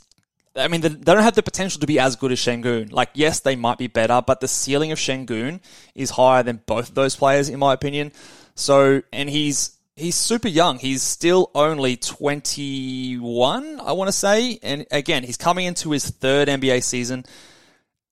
I 0.55 0.67
mean, 0.67 0.81
they 0.81 0.89
don't 0.89 1.21
have 1.21 1.35
the 1.35 1.43
potential 1.43 1.81
to 1.81 1.87
be 1.87 1.99
as 1.99 2.15
good 2.15 2.31
as 2.31 2.39
Sengun. 2.39 2.91
Like, 2.91 3.09
yes, 3.13 3.41
they 3.41 3.55
might 3.55 3.77
be 3.77 3.85
better, 3.85 4.23
but 4.25 4.39
the 4.39 4.47
ceiling 4.47 4.91
of 4.91 4.97
Sengun 4.97 5.59
is 5.93 6.09
higher 6.09 6.41
than 6.41 6.63
both 6.65 6.89
of 6.89 6.95
those 6.95 7.15
players, 7.15 7.47
in 7.47 7.59
my 7.59 7.73
opinion. 7.73 8.11
So, 8.55 9.03
and 9.13 9.29
he's 9.29 9.76
he's 9.97 10.15
super 10.15 10.47
young. 10.47 10.79
He's 10.79 11.03
still 11.03 11.51
only 11.53 11.97
21, 11.97 13.81
I 13.81 13.91
want 13.91 14.07
to 14.07 14.11
say. 14.13 14.59
And 14.63 14.85
again, 14.91 15.23
he's 15.23 15.37
coming 15.37 15.65
into 15.65 15.91
his 15.91 16.09
third 16.09 16.47
NBA 16.47 16.83
season 16.83 17.25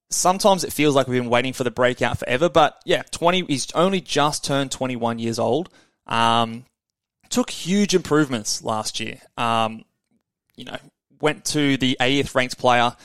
sometimes 0.09 0.63
it 0.63 0.73
feels 0.73 0.95
like 0.95 1.07
we've 1.07 1.21
been 1.21 1.29
waiting 1.29 1.53
for 1.53 1.63
the 1.63 1.71
breakout 1.71 2.19
forever. 2.19 2.49
But 2.49 2.79
yeah, 2.85 3.03
20, 3.11 3.45
he's 3.45 3.71
only 3.73 4.01
just 4.01 4.43
turned 4.43 4.71
21 4.71 5.19
years 5.19 5.39
old. 5.39 5.69
Um, 6.07 6.65
took 7.29 7.49
huge 7.49 7.95
improvements 7.95 8.63
last 8.63 8.99
year. 8.99 9.19
Um, 9.37 9.83
you 10.55 10.65
know, 10.65 10.77
went 11.19 11.45
to 11.45 11.77
the 11.77 11.97
80th 11.99 12.35
ranked 12.35 12.57
player 12.57 12.95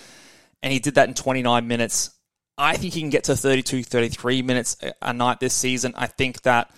and 0.63 0.73
he 0.73 0.79
did 0.79 0.97
that 0.97 1.09
in 1.09 1.15
29 1.15 1.67
minutes. 1.67 2.11
I 2.59 2.77
think 2.77 2.93
he 2.93 3.01
can 3.01 3.11
get 3.11 3.25
to 3.25 3.37
32, 3.37 3.85
33 3.85 4.43
minutes 4.43 4.77
a 5.01 5.13
night 5.13 5.41
this 5.41 5.55
season. 5.55 5.95
I 5.97 6.07
think 6.07 6.43
that 6.43 6.71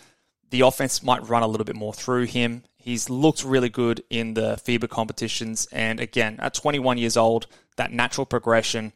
the 0.53 0.61
offense 0.61 1.03
might 1.03 1.27
run 1.27 1.43
a 1.43 1.47
little 1.47 1.65
bit 1.65 1.77
more 1.77 1.95
through 1.95 2.25
him. 2.25 2.63
He's 2.77 3.09
looked 3.09 3.43
really 3.43 3.71
good 3.71 4.05
in 4.11 4.35
the 4.35 4.61
FIBA 4.63 4.91
competitions. 4.91 5.67
And 5.73 5.99
again, 5.99 6.37
at 6.41 6.53
21 6.53 6.99
years 6.99 7.17
old, 7.17 7.47
that 7.77 7.91
natural 7.91 8.27
progression, 8.27 8.93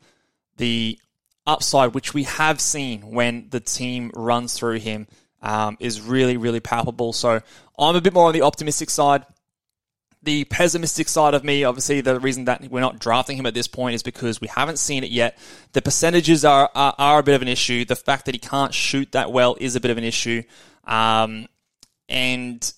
the 0.59 0.99
upside, 1.47 1.95
which 1.95 2.13
we 2.13 2.25
have 2.25 2.61
seen 2.61 3.11
when 3.11 3.49
the 3.49 3.61
team 3.61 4.11
runs 4.15 4.53
through 4.53 4.81
him, 4.81 5.07
um, 5.41 5.79
is 5.81 6.03
really, 6.03 6.37
really 6.37 6.61
palpable. 6.61 7.15
So 7.15 7.41
I'm 7.79 7.97
a 7.97 8.03
bit 8.03 8.13
more 8.13 8.27
on 8.27 8.35
the 8.35 8.43
optimistic 8.43 8.91
side. 8.91 9.25
The 10.23 10.45
pessimistic 10.45 11.09
side 11.09 11.33
of 11.33 11.43
me, 11.43 11.65
obviously, 11.65 12.03
the 12.03 12.21
reason 12.21 12.45
that 12.47 12.69
we're 12.71 12.81
not 12.81 12.99
drafting 12.99 13.39
him 13.39 13.47
at 13.47 13.55
this 13.55 13.69
point 13.69 13.95
is 13.95 14.03
because 14.03 14.43
we 14.43 14.49
haven't 14.49 14.79
seen 14.79 15.05
it 15.05 15.11
yet. 15.11 15.39
The 15.73 15.81
percentages 15.81 16.45
are, 16.45 16.71
are, 16.75 16.95
are 16.99 17.21
a 17.21 17.23
bit 17.23 17.35
of 17.35 17.41
an 17.41 17.49
issue. 17.49 17.87
The 17.87 17.97
fact 17.97 18.27
that 18.27 18.35
he 18.35 18.39
can't 18.39 18.75
shoot 18.75 19.13
that 19.13 19.33
well 19.33 19.57
is 19.59 19.75
a 19.75 19.81
bit 19.81 19.91
of 19.91 19.97
an 19.97 20.05
issue. 20.05 20.43
Um, 20.87 21.49
and 22.09 22.73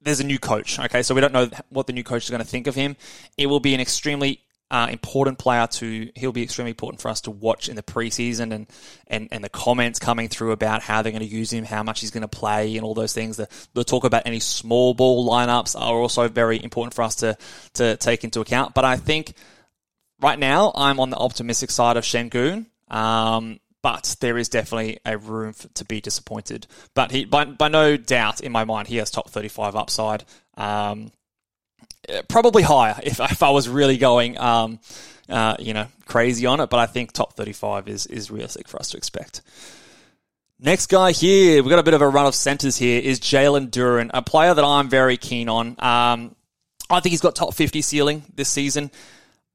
there's 0.00 0.20
a 0.20 0.24
new 0.24 0.38
coach. 0.38 0.78
Okay, 0.78 1.02
so 1.02 1.14
we 1.14 1.20
don't 1.20 1.32
know 1.32 1.48
what 1.70 1.86
the 1.86 1.92
new 1.92 2.04
coach 2.04 2.24
is 2.24 2.30
going 2.30 2.42
to 2.42 2.48
think 2.48 2.66
of 2.66 2.74
him. 2.74 2.96
It 3.36 3.46
will 3.46 3.60
be 3.60 3.74
an 3.74 3.80
extremely 3.80 4.42
uh, 4.70 4.88
important 4.90 5.38
player 5.38 5.66
to 5.66 6.10
he'll 6.14 6.32
be 6.32 6.42
extremely 6.42 6.70
important 6.70 7.00
for 7.00 7.08
us 7.08 7.22
to 7.22 7.30
watch 7.30 7.70
in 7.70 7.76
the 7.76 7.82
preseason 7.82 8.52
and 8.52 8.66
and, 9.06 9.28
and 9.32 9.42
the 9.42 9.48
comments 9.48 9.98
coming 9.98 10.28
through 10.28 10.52
about 10.52 10.82
how 10.82 11.00
they're 11.00 11.12
going 11.12 11.26
to 11.26 11.28
use 11.28 11.50
him, 11.50 11.64
how 11.64 11.82
much 11.82 12.00
he's 12.00 12.10
going 12.10 12.22
to 12.22 12.28
play, 12.28 12.76
and 12.76 12.84
all 12.84 12.94
those 12.94 13.14
things. 13.14 13.38
The, 13.38 13.48
the 13.72 13.84
talk 13.84 14.04
about 14.04 14.24
any 14.26 14.40
small 14.40 14.92
ball 14.92 15.28
lineups 15.28 15.74
are 15.74 15.94
also 15.94 16.28
very 16.28 16.62
important 16.62 16.94
for 16.94 17.02
us 17.02 17.16
to 17.16 17.36
to 17.74 17.96
take 17.96 18.24
into 18.24 18.40
account. 18.40 18.74
But 18.74 18.84
I 18.84 18.96
think 18.96 19.32
right 20.20 20.38
now 20.38 20.72
I'm 20.74 21.00
on 21.00 21.10
the 21.10 21.16
optimistic 21.16 21.70
side 21.70 21.96
of 21.96 22.04
Sengun. 22.04 22.66
Um, 22.88 23.60
but 23.82 24.16
there 24.20 24.38
is 24.38 24.48
definitely 24.48 24.98
a 25.04 25.16
room 25.18 25.52
for, 25.52 25.68
to 25.68 25.84
be 25.84 26.00
disappointed. 26.00 26.66
But 26.94 27.10
he, 27.10 27.24
by, 27.24 27.44
by 27.44 27.68
no 27.68 27.96
doubt, 27.96 28.40
in 28.40 28.52
my 28.52 28.64
mind, 28.64 28.88
he 28.88 28.96
has 28.96 29.10
top 29.10 29.30
35 29.30 29.76
upside. 29.76 30.24
Um, 30.56 31.12
uh, 32.08 32.22
probably 32.28 32.62
higher 32.62 32.96
if, 33.02 33.20
if 33.30 33.42
I 33.42 33.50
was 33.50 33.68
really 33.68 33.98
going, 33.98 34.38
um, 34.38 34.80
uh, 35.28 35.56
you 35.58 35.74
know, 35.74 35.86
crazy 36.06 36.46
on 36.46 36.60
it. 36.60 36.70
But 36.70 36.80
I 36.80 36.86
think 36.86 37.12
top 37.12 37.34
35 37.34 37.88
is, 37.88 38.06
is 38.06 38.30
realistic 38.30 38.68
for 38.68 38.78
us 38.78 38.90
to 38.90 38.96
expect. 38.96 39.42
Next 40.60 40.86
guy 40.86 41.12
here, 41.12 41.62
we've 41.62 41.70
got 41.70 41.78
a 41.78 41.84
bit 41.84 41.94
of 41.94 42.02
a 42.02 42.08
run 42.08 42.26
of 42.26 42.34
centers 42.34 42.76
here, 42.76 43.00
is 43.00 43.20
Jalen 43.20 43.70
Duren, 43.70 44.10
a 44.12 44.22
player 44.22 44.54
that 44.54 44.64
I'm 44.64 44.88
very 44.88 45.16
keen 45.16 45.48
on. 45.48 45.76
Um, 45.78 46.34
I 46.90 46.98
think 46.98 47.12
he's 47.12 47.20
got 47.20 47.36
top 47.36 47.54
50 47.54 47.80
ceiling 47.80 48.24
this 48.34 48.48
season. 48.48 48.90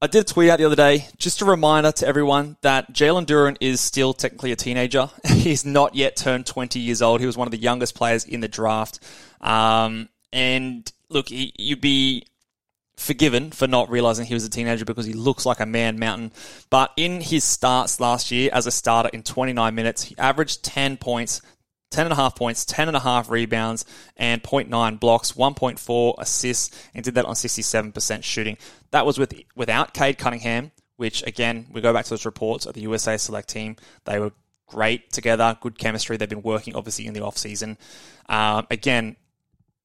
I 0.04 0.08
did 0.08 0.28
tweet 0.28 0.50
out 0.50 0.60
the 0.60 0.66
other 0.66 0.76
day, 0.76 1.08
just 1.16 1.42
a 1.42 1.46
reminder 1.46 1.94
to 1.94 2.06
everyone 2.06 2.58
that 2.60 2.92
Jalen 2.92 3.26
Duren 3.26 3.56
is 3.62 3.80
still 3.80 4.14
technically 4.14 4.52
a 4.52 4.56
teenager. 4.58 5.10
he's 5.26 5.64
not 5.64 5.96
yet 5.96 6.18
turned 6.18 6.46
20 6.46 6.78
years 6.78 7.02
old. 7.02 7.22
He 7.22 7.26
was 7.26 7.38
one 7.38 7.48
of 7.48 7.52
the 7.52 7.58
youngest 7.58 7.96
players 7.96 8.26
in 8.26 8.42
the 8.42 8.50
draft. 8.50 9.00
Um, 9.40 10.10
and 10.34 10.92
look, 11.08 11.30
he, 11.30 11.54
you'd 11.58 11.80
be 11.80 12.26
forgiven 12.98 13.52
for 13.52 13.66
not 13.66 13.90
realizing 13.90 14.26
he 14.26 14.34
was 14.34 14.44
a 14.44 14.50
teenager 14.50 14.84
because 14.84 15.06
he 15.06 15.14
looks 15.14 15.46
like 15.46 15.62
a 15.62 15.66
man 15.66 15.98
mountain. 15.98 16.34
But 16.70 16.92
in 16.98 17.22
his 17.22 17.46
starts 17.46 18.02
last 18.02 18.30
year 18.30 18.50
as 18.52 18.68
a 18.68 18.72
starter 18.72 19.10
in 19.14 19.24
29 19.24 19.74
minutes, 19.74 20.04
he 20.04 20.18
averaged 20.18 20.64
10 20.66 20.98
points, 20.98 21.42
10 21.94 22.08
and 22.08 22.14
a 22.14 22.16
half 22.16 22.36
points, 22.36 22.66
10 22.66 22.88
and 22.88 22.98
a 22.98 23.00
half 23.00 23.30
rebounds, 23.30 23.86
and 24.18 24.42
0.9 24.44 25.00
blocks, 25.00 25.34
1.4 25.34 26.16
assists, 26.18 26.90
and 26.94 27.06
did 27.06 27.16
that 27.16 27.26
on 27.26 27.36
67% 27.36 28.24
shooting. 28.24 28.58
That 28.92 29.06
was 29.06 29.18
with 29.18 29.34
without 29.56 29.94
Cade 29.94 30.18
Cunningham, 30.18 30.72
which 30.98 31.24
again, 31.26 31.68
we 31.72 31.82
go 31.82 31.94
back 31.94 32.06
to 32.06 32.10
those 32.12 32.26
reports 32.26 32.66
of 32.66 32.74
the 32.74 32.82
USA 32.82 33.18
select 33.18 33.50
team. 33.50 33.76
They 34.06 34.20
were 34.20 34.32
great 34.68 35.12
together, 35.12 35.58
good 35.62 35.78
chemistry. 35.78 36.18
They've 36.18 36.28
been 36.28 36.42
working 36.42 36.76
obviously 36.76 37.06
in 37.06 37.14
the 37.14 37.22
off 37.22 37.38
season. 37.38 37.78
Um, 38.28 38.66
again, 38.72 39.16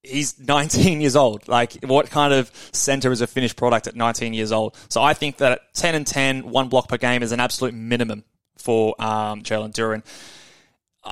he's 0.02 0.38
19 0.38 1.00
years 1.00 1.14
old. 1.16 1.46
Like, 1.46 1.84
what 1.84 2.10
kind 2.10 2.32
of 2.32 2.50
center 2.72 3.12
is 3.12 3.20
a 3.20 3.26
finished 3.26 3.56
product 3.56 3.86
at 3.86 3.96
19 3.96 4.32
years 4.32 4.50
old? 4.50 4.76
So 4.88 5.02
I 5.02 5.14
think 5.14 5.36
that 5.38 5.74
10 5.74 5.94
and 5.94 6.06
10, 6.06 6.50
one 6.50 6.68
block 6.68 6.88
per 6.88 6.96
game 6.96 7.22
is 7.22 7.32
an 7.32 7.40
absolute 7.40 7.74
minimum 7.74 8.24
for 8.56 8.94
um, 8.98 9.42
Jalen 9.42 9.72
Duren. 9.72 10.02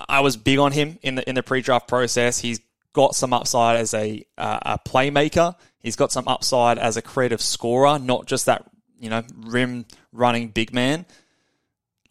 I 0.08 0.20
was 0.20 0.36
big 0.36 0.58
on 0.58 0.72
him 0.72 0.98
in 1.02 1.16
the 1.16 1.28
in 1.28 1.34
the 1.34 1.42
pre-draft 1.42 1.88
process. 1.88 2.38
He's 2.38 2.60
got 2.92 3.14
some 3.14 3.32
upside 3.32 3.76
as 3.76 3.94
a 3.94 4.24
uh, 4.36 4.58
a 4.62 4.78
playmaker. 4.78 5.54
He's 5.80 5.96
got 5.96 6.12
some 6.12 6.26
upside 6.26 6.78
as 6.78 6.96
a 6.96 7.02
creative 7.02 7.40
scorer, 7.40 7.98
not 7.98 8.26
just 8.26 8.46
that 8.46 8.64
you 8.98 9.10
know 9.10 9.22
rim 9.36 9.86
running 10.12 10.48
big 10.48 10.72
man. 10.72 11.06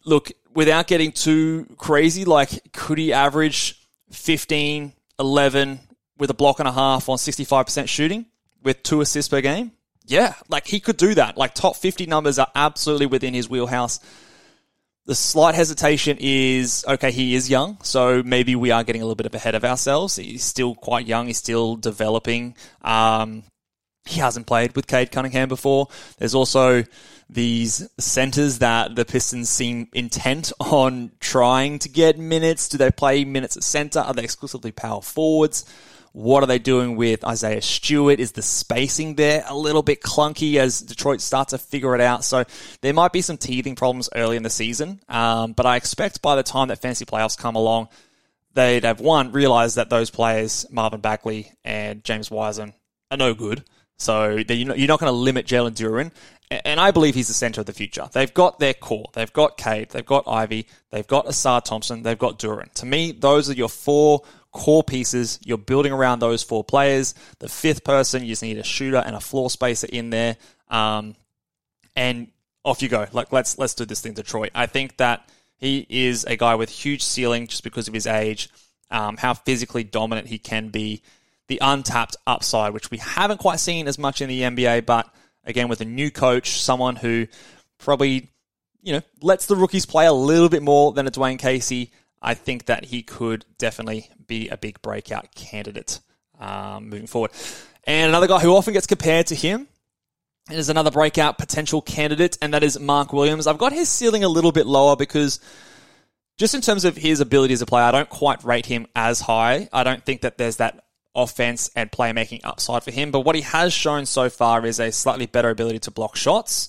Look, 0.04 0.32
without 0.54 0.86
getting 0.86 1.12
too 1.12 1.66
crazy, 1.76 2.24
like 2.24 2.72
could 2.72 2.98
he 2.98 3.12
average 3.12 3.80
15, 4.12 4.92
11, 5.18 5.80
with 6.18 6.30
a 6.30 6.34
block 6.34 6.60
and 6.60 6.68
a 6.68 6.72
half 6.72 7.08
on 7.08 7.18
65% 7.18 7.88
shooting 7.88 8.26
with 8.62 8.82
two 8.82 9.00
assists 9.00 9.28
per 9.28 9.40
game? 9.40 9.72
Yeah, 10.06 10.34
like 10.48 10.66
he 10.66 10.80
could 10.80 10.96
do 10.96 11.14
that. 11.14 11.36
Like 11.36 11.54
top 11.54 11.76
50 11.76 12.06
numbers 12.06 12.38
are 12.38 12.48
absolutely 12.54 13.06
within 13.06 13.34
his 13.34 13.48
wheelhouse. 13.48 13.98
The 15.06 15.14
slight 15.14 15.54
hesitation 15.54 16.16
is 16.18 16.84
okay, 16.88 17.12
he 17.12 17.36
is 17.36 17.48
young, 17.48 17.78
so 17.82 18.24
maybe 18.24 18.56
we 18.56 18.72
are 18.72 18.82
getting 18.82 19.02
a 19.02 19.04
little 19.04 19.14
bit 19.14 19.32
ahead 19.32 19.54
of 19.54 19.64
ourselves. 19.64 20.16
He's 20.16 20.42
still 20.42 20.74
quite 20.74 21.06
young, 21.06 21.28
he's 21.28 21.38
still 21.38 21.76
developing. 21.76 22.56
Um, 22.82 23.44
he 24.04 24.18
hasn't 24.18 24.46
played 24.46 24.74
with 24.74 24.88
Cade 24.88 25.12
Cunningham 25.12 25.48
before. 25.48 25.88
There's 26.18 26.34
also 26.34 26.84
these 27.28 27.88
centers 27.98 28.58
that 28.58 28.96
the 28.96 29.04
Pistons 29.04 29.48
seem 29.48 29.88
intent 29.92 30.52
on 30.58 31.12
trying 31.20 31.78
to 31.80 31.88
get 31.88 32.18
minutes. 32.18 32.68
Do 32.68 32.78
they 32.78 32.90
play 32.90 33.24
minutes 33.24 33.56
at 33.56 33.62
center? 33.62 34.00
Are 34.00 34.14
they 34.14 34.24
exclusively 34.24 34.72
power 34.72 35.02
forwards? 35.02 35.64
What 36.16 36.42
are 36.42 36.46
they 36.46 36.58
doing 36.58 36.96
with 36.96 37.26
Isaiah 37.26 37.60
Stewart? 37.60 38.20
Is 38.20 38.32
the 38.32 38.40
spacing 38.40 39.16
there 39.16 39.44
a 39.46 39.54
little 39.54 39.82
bit 39.82 40.00
clunky 40.00 40.56
as 40.56 40.80
Detroit 40.80 41.20
starts 41.20 41.50
to 41.50 41.58
figure 41.58 41.94
it 41.94 42.00
out? 42.00 42.24
So 42.24 42.44
there 42.80 42.94
might 42.94 43.12
be 43.12 43.20
some 43.20 43.36
teething 43.36 43.76
problems 43.76 44.08
early 44.14 44.38
in 44.38 44.42
the 44.42 44.48
season. 44.48 45.02
Um, 45.10 45.52
but 45.52 45.66
I 45.66 45.76
expect 45.76 46.22
by 46.22 46.34
the 46.34 46.42
time 46.42 46.68
that 46.68 46.80
fantasy 46.80 47.04
playoffs 47.04 47.36
come 47.36 47.54
along, 47.54 47.88
they'd 48.54 48.84
have 48.84 48.98
one 48.98 49.30
realized 49.30 49.76
that 49.76 49.90
those 49.90 50.08
players, 50.08 50.64
Marvin 50.70 51.02
Bagley 51.02 51.52
and 51.66 52.02
James 52.02 52.30
Wiseman, 52.30 52.72
are 53.10 53.18
no 53.18 53.34
good. 53.34 53.64
So 53.98 54.36
you're 54.36 54.88
not 54.88 55.00
going 55.00 55.12
to 55.12 55.18
limit 55.18 55.46
Jalen 55.46 55.74
Duren. 55.74 56.12
And 56.50 56.80
I 56.80 56.92
believe 56.92 57.14
he's 57.14 57.28
the 57.28 57.34
center 57.34 57.60
of 57.60 57.66
the 57.66 57.74
future. 57.74 58.08
They've 58.10 58.32
got 58.32 58.58
their 58.58 58.72
core. 58.72 59.10
They've 59.12 59.32
got 59.32 59.58
Cade. 59.58 59.90
They've 59.90 60.06
got 60.06 60.26
Ivey. 60.26 60.66
They've 60.90 61.06
got 61.06 61.26
Ausar 61.26 61.62
Thompson. 61.62 62.04
They've 62.04 62.16
got 62.16 62.38
Duren. 62.38 62.72
To 62.74 62.86
me, 62.86 63.12
those 63.12 63.50
are 63.50 63.52
your 63.52 63.68
four 63.68 64.22
core 64.56 64.82
pieces. 64.82 65.38
You're 65.44 65.58
building 65.58 65.92
around 65.92 66.18
those 66.20 66.42
four 66.42 66.64
players. 66.64 67.14
The 67.38 67.48
fifth 67.48 67.84
person, 67.84 68.22
you 68.22 68.28
just 68.28 68.42
need 68.42 68.58
a 68.58 68.64
shooter 68.64 68.96
and 69.04 69.14
a 69.14 69.20
floor 69.20 69.50
spacer 69.50 69.86
in 69.92 70.10
there. 70.10 70.36
Um, 70.68 71.14
and 71.94 72.28
off 72.64 72.82
you 72.82 72.88
go. 72.88 73.06
Like 73.12 73.32
let's 73.32 73.58
let's 73.58 73.74
do 73.74 73.84
this 73.84 74.00
thing, 74.00 74.14
Detroit. 74.14 74.50
I 74.54 74.66
think 74.66 74.96
that 74.96 75.28
he 75.58 75.86
is 75.88 76.24
a 76.24 76.36
guy 76.36 76.54
with 76.56 76.68
huge 76.68 77.02
ceiling 77.02 77.46
just 77.46 77.62
because 77.62 77.86
of 77.88 77.94
his 77.94 78.06
age. 78.06 78.50
um, 78.90 79.16
how 79.16 79.34
physically 79.34 79.84
dominant 79.84 80.28
he 80.28 80.38
can 80.38 80.68
be, 80.68 81.02
the 81.48 81.58
untapped 81.60 82.16
upside, 82.26 82.72
which 82.72 82.90
we 82.90 82.98
haven't 82.98 83.38
quite 83.38 83.60
seen 83.60 83.88
as 83.88 83.98
much 83.98 84.20
in 84.20 84.28
the 84.28 84.42
NBA, 84.42 84.86
but 84.86 85.12
again, 85.44 85.68
with 85.68 85.80
a 85.80 85.84
new 85.84 86.10
coach, 86.10 86.60
someone 86.60 86.96
who 86.96 87.26
probably, 87.78 88.30
you 88.82 88.92
know, 88.92 89.02
lets 89.20 89.46
the 89.46 89.56
rookies 89.56 89.86
play 89.86 90.06
a 90.06 90.12
little 90.12 90.48
bit 90.48 90.62
more 90.62 90.92
than 90.92 91.06
a 91.06 91.10
Dwane 91.10 91.38
Casey, 91.38 91.90
I 92.20 92.34
think 92.34 92.66
that 92.66 92.86
he 92.86 93.02
could 93.02 93.44
definitely 93.58 94.10
be 94.26 94.48
a 94.48 94.56
big 94.56 94.80
breakout 94.82 95.34
candidate 95.34 96.00
um, 96.40 96.88
moving 96.88 97.06
forward. 97.06 97.30
And 97.84 98.08
another 98.08 98.26
guy 98.26 98.40
who 98.40 98.54
often 98.54 98.72
gets 98.72 98.86
compared 98.86 99.28
to 99.28 99.34
him 99.34 99.68
is 100.50 100.68
another 100.68 100.90
breakout 100.90 101.38
potential 101.38 101.82
candidate, 101.82 102.38
and 102.40 102.54
that 102.54 102.62
is 102.62 102.78
Mark 102.78 103.12
Williams. 103.12 103.46
I've 103.46 103.58
got 103.58 103.72
his 103.72 103.88
ceiling 103.88 104.24
a 104.24 104.28
little 104.28 104.52
bit 104.52 104.66
lower 104.66 104.96
because 104.96 105.40
just 106.36 106.54
in 106.54 106.60
terms 106.60 106.84
of 106.84 106.96
his 106.96 107.20
ability 107.20 107.54
as 107.54 107.62
a 107.62 107.66
player, 107.66 107.84
I 107.84 107.90
don't 107.92 108.08
quite 108.08 108.44
rate 108.44 108.66
him 108.66 108.86
as 108.94 109.20
high. 109.20 109.68
I 109.72 109.84
don't 109.84 110.04
think 110.04 110.20
that 110.22 110.38
there's 110.38 110.56
that 110.56 110.84
offense 111.14 111.70
and 111.74 111.90
playmaking 111.90 112.40
upside 112.44 112.84
for 112.84 112.90
him. 112.90 113.10
But 113.10 113.20
what 113.20 113.34
he 113.34 113.40
has 113.40 113.72
shown 113.72 114.06
so 114.06 114.28
far 114.28 114.64
is 114.66 114.78
a 114.78 114.92
slightly 114.92 115.26
better 115.26 115.48
ability 115.48 115.80
to 115.80 115.90
block 115.90 116.14
shots 116.14 116.68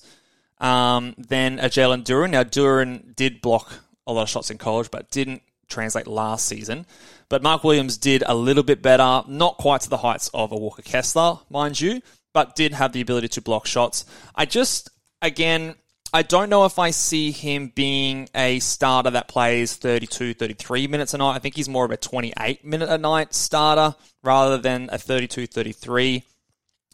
um, 0.60 1.16
than 1.18 1.60
a 1.60 1.66
Jalen 1.66 2.04
Duren. 2.04 2.32
Now, 2.32 2.44
Duren 2.44 3.16
did 3.16 3.42
block 3.42 3.84
a 4.08 4.14
lot 4.14 4.24
of 4.24 4.30
shots 4.30 4.50
in 4.50 4.58
college, 4.58 4.90
but 4.90 5.12
didn't 5.12 5.42
translate 5.68 6.08
last 6.08 6.46
season. 6.46 6.86
But 7.30 7.44
Mark 7.44 7.64
Williams 7.64 7.98
did 7.98 8.24
a 8.26 8.34
little 8.34 8.64
bit 8.64 8.82
better, 8.82 9.24
not 9.28 9.58
quite 9.58 9.82
to 9.82 9.90
the 9.90 9.98
heights 9.98 10.30
of 10.34 10.52
a 10.52 10.58
Walker 10.58 10.82
Kessler, 10.82 11.40
mind 11.50 11.80
you, 11.80 12.02
but 12.34 12.56
did 12.56 12.74
have 12.74 12.94
the 12.94 13.02
ability 13.02 13.28
to 13.30 13.42
block 13.42 13.68
shots. 13.68 14.06
I 14.34 14.46
just, 14.46 14.90
again, 15.22 15.76
I 16.14 16.24
don't 16.24 16.50
know 16.50 16.66
if 16.66 16.80
I 16.80 16.92
see 16.92 17.32
him 17.32 17.72
being 17.76 18.30
a 18.34 18.60
starter 18.60 19.10
that 19.12 19.28
plays 19.28 19.76
32, 19.76 20.36
33 20.36 20.88
minutes 20.88 21.14
a 21.14 21.18
night. 21.18 21.36
I 21.36 21.40
think 21.40 21.56
he's 21.56 21.68
more 21.68 21.84
of 21.84 21.92
a 21.92 21.98
28 21.98 22.64
minute 22.64 22.90
a 22.90 22.98
night 22.98 23.34
starter 23.34 23.96
rather 24.24 24.58
than 24.58 24.90
a 24.92 24.98
32, 24.98 25.48
33. 25.48 26.24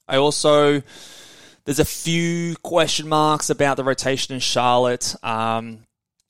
I 0.08 0.18
also, 0.18 0.82
there's 1.66 1.80
a 1.80 1.86
few 1.86 2.56
question 2.64 3.08
marks 3.08 3.52
about 3.52 3.78
the 3.78 3.84
rotation 3.84 4.34
in 4.34 4.40
Charlotte. 4.40 5.16
Um, 5.24 5.86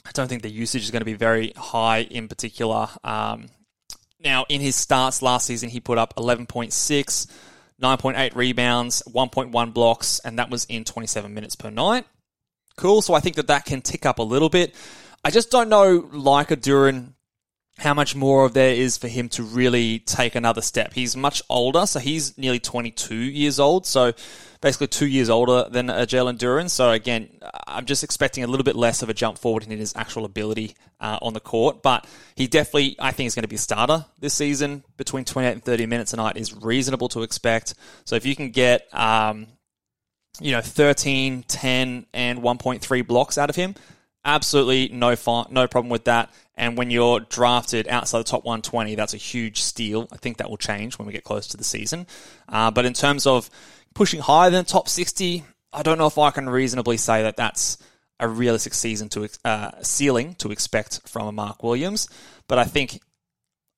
I 0.05 0.11
don't 0.11 0.27
think 0.27 0.41
the 0.41 0.49
usage 0.49 0.83
is 0.83 0.91
going 0.91 1.01
to 1.01 1.05
be 1.05 1.13
very 1.13 1.53
high 1.55 1.99
in 1.99 2.27
particular. 2.27 2.89
Um, 3.03 3.47
now, 4.19 4.45
in 4.49 4.61
his 4.61 4.75
starts 4.75 5.21
last 5.21 5.47
season, 5.47 5.69
he 5.69 5.79
put 5.79 5.97
up 5.97 6.15
11.6, 6.15 7.27
9.8 7.81 8.35
rebounds, 8.35 9.03
1.1 9.07 9.73
blocks, 9.73 10.19
and 10.19 10.39
that 10.39 10.49
was 10.49 10.65
in 10.65 10.83
27 10.83 11.33
minutes 11.33 11.55
per 11.55 11.69
night. 11.69 12.05
Cool. 12.75 13.01
So 13.01 13.13
I 13.13 13.19
think 13.19 13.35
that 13.35 13.47
that 13.47 13.65
can 13.65 13.81
tick 13.81 14.05
up 14.05 14.19
a 14.19 14.23
little 14.23 14.49
bit. 14.49 14.75
I 15.23 15.29
just 15.29 15.51
don't 15.51 15.69
know, 15.69 16.09
like 16.11 16.51
a 16.51 16.57
Duren, 16.57 17.12
how 17.83 17.93
much 17.93 18.15
more 18.15 18.45
of 18.45 18.53
there 18.53 18.73
is 18.73 18.97
for 18.97 19.09
him 19.09 19.27
to 19.27 19.43
really 19.43 19.99
take 19.99 20.35
another 20.35 20.61
step. 20.61 20.93
He's 20.93 21.15
much 21.15 21.41
older, 21.49 21.85
so 21.85 21.99
he's 21.99 22.37
nearly 22.37 22.59
22 22.59 23.13
years 23.13 23.59
old, 23.59 23.85
so 23.85 24.13
basically 24.61 24.87
two 24.87 25.05
years 25.05 25.29
older 25.29 25.67
than 25.69 25.89
a 25.89 26.07
Jalen 26.07 26.37
Duren. 26.37 26.69
So 26.69 26.91
again, 26.91 27.29
I'm 27.67 27.85
just 27.85 28.03
expecting 28.03 28.45
a 28.45 28.47
little 28.47 28.63
bit 28.63 28.77
less 28.77 29.03
of 29.03 29.09
a 29.09 29.13
jump 29.13 29.37
forward 29.37 29.63
in 29.63 29.77
his 29.77 29.93
actual 29.97 30.23
ability 30.23 30.75
uh, 31.01 31.19
on 31.21 31.33
the 31.33 31.41
court, 31.41 31.83
but 31.83 32.07
he 32.35 32.47
definitely, 32.47 32.95
I 32.99 33.11
think, 33.11 33.27
is 33.27 33.35
going 33.35 33.43
to 33.43 33.49
be 33.49 33.57
a 33.57 33.59
starter 33.59 34.05
this 34.17 34.33
season. 34.33 34.85
Between 34.95 35.25
28 35.25 35.51
and 35.51 35.63
30 35.63 35.85
minutes 35.85 36.13
a 36.13 36.15
night 36.15 36.37
is 36.37 36.53
reasonable 36.53 37.09
to 37.09 37.23
expect. 37.23 37.75
So 38.05 38.15
if 38.15 38.25
you 38.25 38.35
can 38.35 38.51
get, 38.51 38.87
um, 38.93 39.47
you 40.39 40.53
know, 40.53 40.61
13, 40.61 41.43
10, 41.43 42.05
and 42.13 42.39
1.3 42.39 43.07
blocks 43.07 43.37
out 43.37 43.49
of 43.49 43.57
him, 43.57 43.75
absolutely 44.25 44.89
no 44.89 45.15
fi- 45.15 45.47
no 45.49 45.67
problem 45.67 45.89
with 45.89 46.05
that. 46.05 46.33
And 46.55 46.77
when 46.77 46.91
you're 46.91 47.19
drafted 47.19 47.87
outside 47.87 48.19
the 48.19 48.23
top 48.25 48.45
120, 48.45 48.95
that's 48.95 49.13
a 49.13 49.17
huge 49.17 49.61
steal. 49.61 50.07
I 50.11 50.17
think 50.17 50.37
that 50.37 50.49
will 50.49 50.57
change 50.57 50.97
when 50.97 51.07
we 51.07 51.13
get 51.13 51.23
close 51.23 51.47
to 51.47 51.57
the 51.57 51.63
season. 51.63 52.07
Uh, 52.47 52.69
but 52.71 52.85
in 52.85 52.93
terms 52.93 53.25
of 53.25 53.49
pushing 53.95 54.19
higher 54.19 54.49
than 54.49 54.65
top 54.65 54.87
60, 54.87 55.43
I 55.71 55.81
don't 55.81 55.97
know 55.97 56.07
if 56.07 56.17
I 56.17 56.31
can 56.31 56.49
reasonably 56.49 56.97
say 56.97 57.23
that 57.23 57.37
that's 57.37 57.77
a 58.19 58.27
realistic 58.27 58.73
season 58.73 59.09
to 59.09 59.27
uh, 59.43 59.71
ceiling 59.81 60.35
to 60.35 60.51
expect 60.51 61.01
from 61.07 61.27
a 61.27 61.31
Mark 61.31 61.63
Williams. 61.63 62.07
But 62.47 62.59
I 62.59 62.65
think 62.65 62.99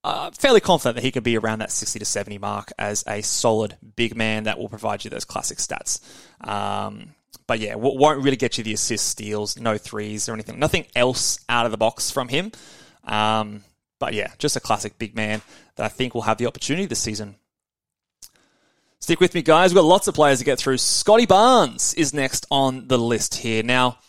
uh, 0.04 0.30
fairly 0.32 0.60
confident 0.60 0.96
that 0.98 1.04
he 1.04 1.12
could 1.12 1.24
be 1.24 1.38
around 1.38 1.60
that 1.60 1.72
60 1.72 1.98
to 2.00 2.06
70 2.06 2.38
mark 2.38 2.72
as 2.78 3.04
a 3.08 3.22
solid 3.22 3.78
big 3.96 4.16
man 4.16 4.44
that 4.44 4.60
will 4.60 4.70
provide 4.70 5.04
you 5.04 5.10
those 5.10 5.26
classic 5.26 5.58
stats. 5.58 6.00
Um, 6.48 7.16
but 7.48 7.60
yeah, 7.60 7.76
won't 7.76 8.24
really 8.24 8.38
get 8.38 8.58
you 8.58 8.64
the 8.64 8.74
assist 8.74 9.08
steals, 9.08 9.58
no 9.58 9.78
threes 9.78 10.28
or 10.28 10.34
anything. 10.34 10.60
Nothing 10.60 10.86
else 10.96 11.40
out 11.50 11.66
of 11.66 11.72
the 11.72 11.78
box 11.78 12.12
from 12.12 12.28
him. 12.28 12.52
Um, 13.04 13.64
but 14.00 14.14
yeah, 14.14 14.32
just 14.38 14.56
a 14.56 14.60
classic 14.60 14.98
big 14.98 15.16
man 15.16 15.42
that 15.76 15.86
I 15.86 15.90
think 15.90 16.14
will 16.14 16.24
have 16.24 16.38
the 16.38 16.48
opportunity 16.48 16.86
this 16.86 17.00
season. 17.00 17.36
Stick 19.00 19.20
with 19.20 19.36
me, 19.36 19.42
guys. 19.42 19.72
We've 19.72 19.82
got 19.82 19.86
lots 19.86 20.08
of 20.08 20.16
players 20.16 20.40
to 20.40 20.46
get 20.46 20.58
through. 20.58 20.78
Scotty 20.80 21.26
Barnes 21.26 21.94
is 21.94 22.14
next 22.14 22.48
on 22.50 22.88
the 22.88 22.98
list 22.98 23.36
here. 23.36 23.62
Now, 23.62 24.00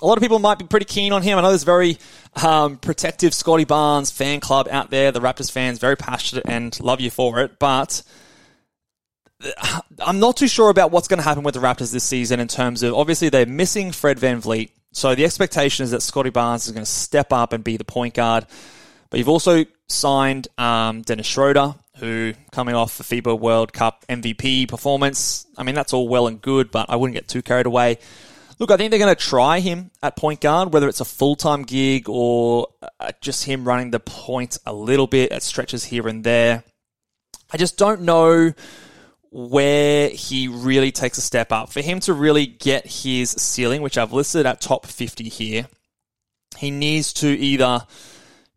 a 0.00 0.06
lot 0.06 0.18
of 0.18 0.22
people 0.22 0.38
might 0.38 0.58
be 0.58 0.66
pretty 0.66 0.84
keen 0.84 1.12
on 1.12 1.22
him. 1.22 1.38
I 1.38 1.40
know 1.40 1.48
there's 1.48 1.64
very 1.64 1.98
um, 2.44 2.76
protective 2.76 3.34
Scotty 3.34 3.64
Barnes 3.64 4.10
fan 4.10 4.40
club 4.40 4.68
out 4.70 4.90
there. 4.90 5.10
The 5.10 5.20
Raptors 5.20 5.50
fans 5.50 5.78
very 5.78 5.96
passionate 5.96 6.44
and 6.46 6.78
love 6.80 7.00
you 7.00 7.10
for 7.10 7.40
it, 7.40 7.58
but 7.58 8.02
I'm 10.04 10.18
not 10.18 10.36
too 10.36 10.48
sure 10.48 10.70
about 10.70 10.90
what's 10.90 11.08
going 11.08 11.18
to 11.18 11.24
happen 11.24 11.42
with 11.42 11.54
the 11.54 11.60
Raptors 11.60 11.92
this 11.92 12.04
season 12.04 12.40
in 12.40 12.48
terms 12.48 12.82
of 12.82 12.94
obviously 12.94 13.28
they're 13.28 13.46
missing 13.46 13.92
Fred 13.92 14.18
Van 14.18 14.40
VanVleet. 14.40 14.70
So 14.92 15.14
the 15.14 15.24
expectation 15.24 15.84
is 15.84 15.90
that 15.90 16.02
Scotty 16.02 16.30
Barnes 16.30 16.66
is 16.66 16.72
going 16.72 16.84
to 16.84 16.90
step 16.90 17.32
up 17.32 17.52
and 17.52 17.62
be 17.62 17.76
the 17.76 17.84
point 17.84 18.14
guard. 18.14 18.46
But 19.10 19.18
you've 19.18 19.28
also 19.28 19.64
signed 19.88 20.48
um, 20.58 21.02
Dennis 21.02 21.26
Schroeder, 21.26 21.74
who 21.98 22.32
coming 22.50 22.74
off 22.74 22.98
the 22.98 23.04
FIBA 23.04 23.38
World 23.38 23.72
Cup 23.72 24.04
MVP 24.08 24.68
performance. 24.68 25.46
I 25.56 25.62
mean, 25.62 25.74
that's 25.74 25.92
all 25.92 26.08
well 26.08 26.26
and 26.26 26.40
good, 26.40 26.70
but 26.70 26.86
I 26.88 26.96
wouldn't 26.96 27.14
get 27.14 27.28
too 27.28 27.42
carried 27.42 27.66
away. 27.66 27.98
Look, 28.58 28.70
I 28.70 28.78
think 28.78 28.90
they're 28.90 28.98
going 28.98 29.14
to 29.14 29.20
try 29.20 29.60
him 29.60 29.90
at 30.02 30.16
point 30.16 30.40
guard, 30.40 30.72
whether 30.72 30.88
it's 30.88 31.00
a 31.00 31.04
full 31.04 31.36
time 31.36 31.62
gig 31.62 32.08
or 32.08 32.68
uh, 32.98 33.12
just 33.20 33.44
him 33.44 33.66
running 33.66 33.90
the 33.90 34.00
point 34.00 34.58
a 34.64 34.72
little 34.72 35.06
bit 35.06 35.30
at 35.30 35.42
stretches 35.42 35.84
here 35.84 36.08
and 36.08 36.24
there. 36.24 36.64
I 37.52 37.58
just 37.58 37.76
don't 37.76 38.02
know 38.02 38.54
where 39.30 40.08
he 40.08 40.48
really 40.48 40.92
takes 40.92 41.18
a 41.18 41.20
step 41.20 41.52
up. 41.52 41.70
For 41.70 41.80
him 41.80 42.00
to 42.00 42.12
really 42.12 42.46
get 42.46 42.86
his 42.86 43.30
ceiling, 43.30 43.82
which 43.82 43.98
I've 43.98 44.12
listed 44.12 44.46
at 44.46 44.60
top 44.60 44.86
50 44.86 45.28
here, 45.28 45.66
he 46.56 46.70
needs 46.70 47.12
to 47.14 47.28
either 47.28 47.86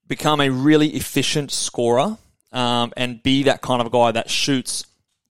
become 0.08 0.42
a 0.42 0.50
really 0.50 0.90
efficient 0.90 1.52
scorer 1.52 2.18
um, 2.52 2.94
and 2.98 3.22
be 3.22 3.44
that 3.44 3.62
kind 3.62 3.82
of 3.82 3.92
guy 3.92 4.12
that 4.12 4.30
shoots 4.30 4.86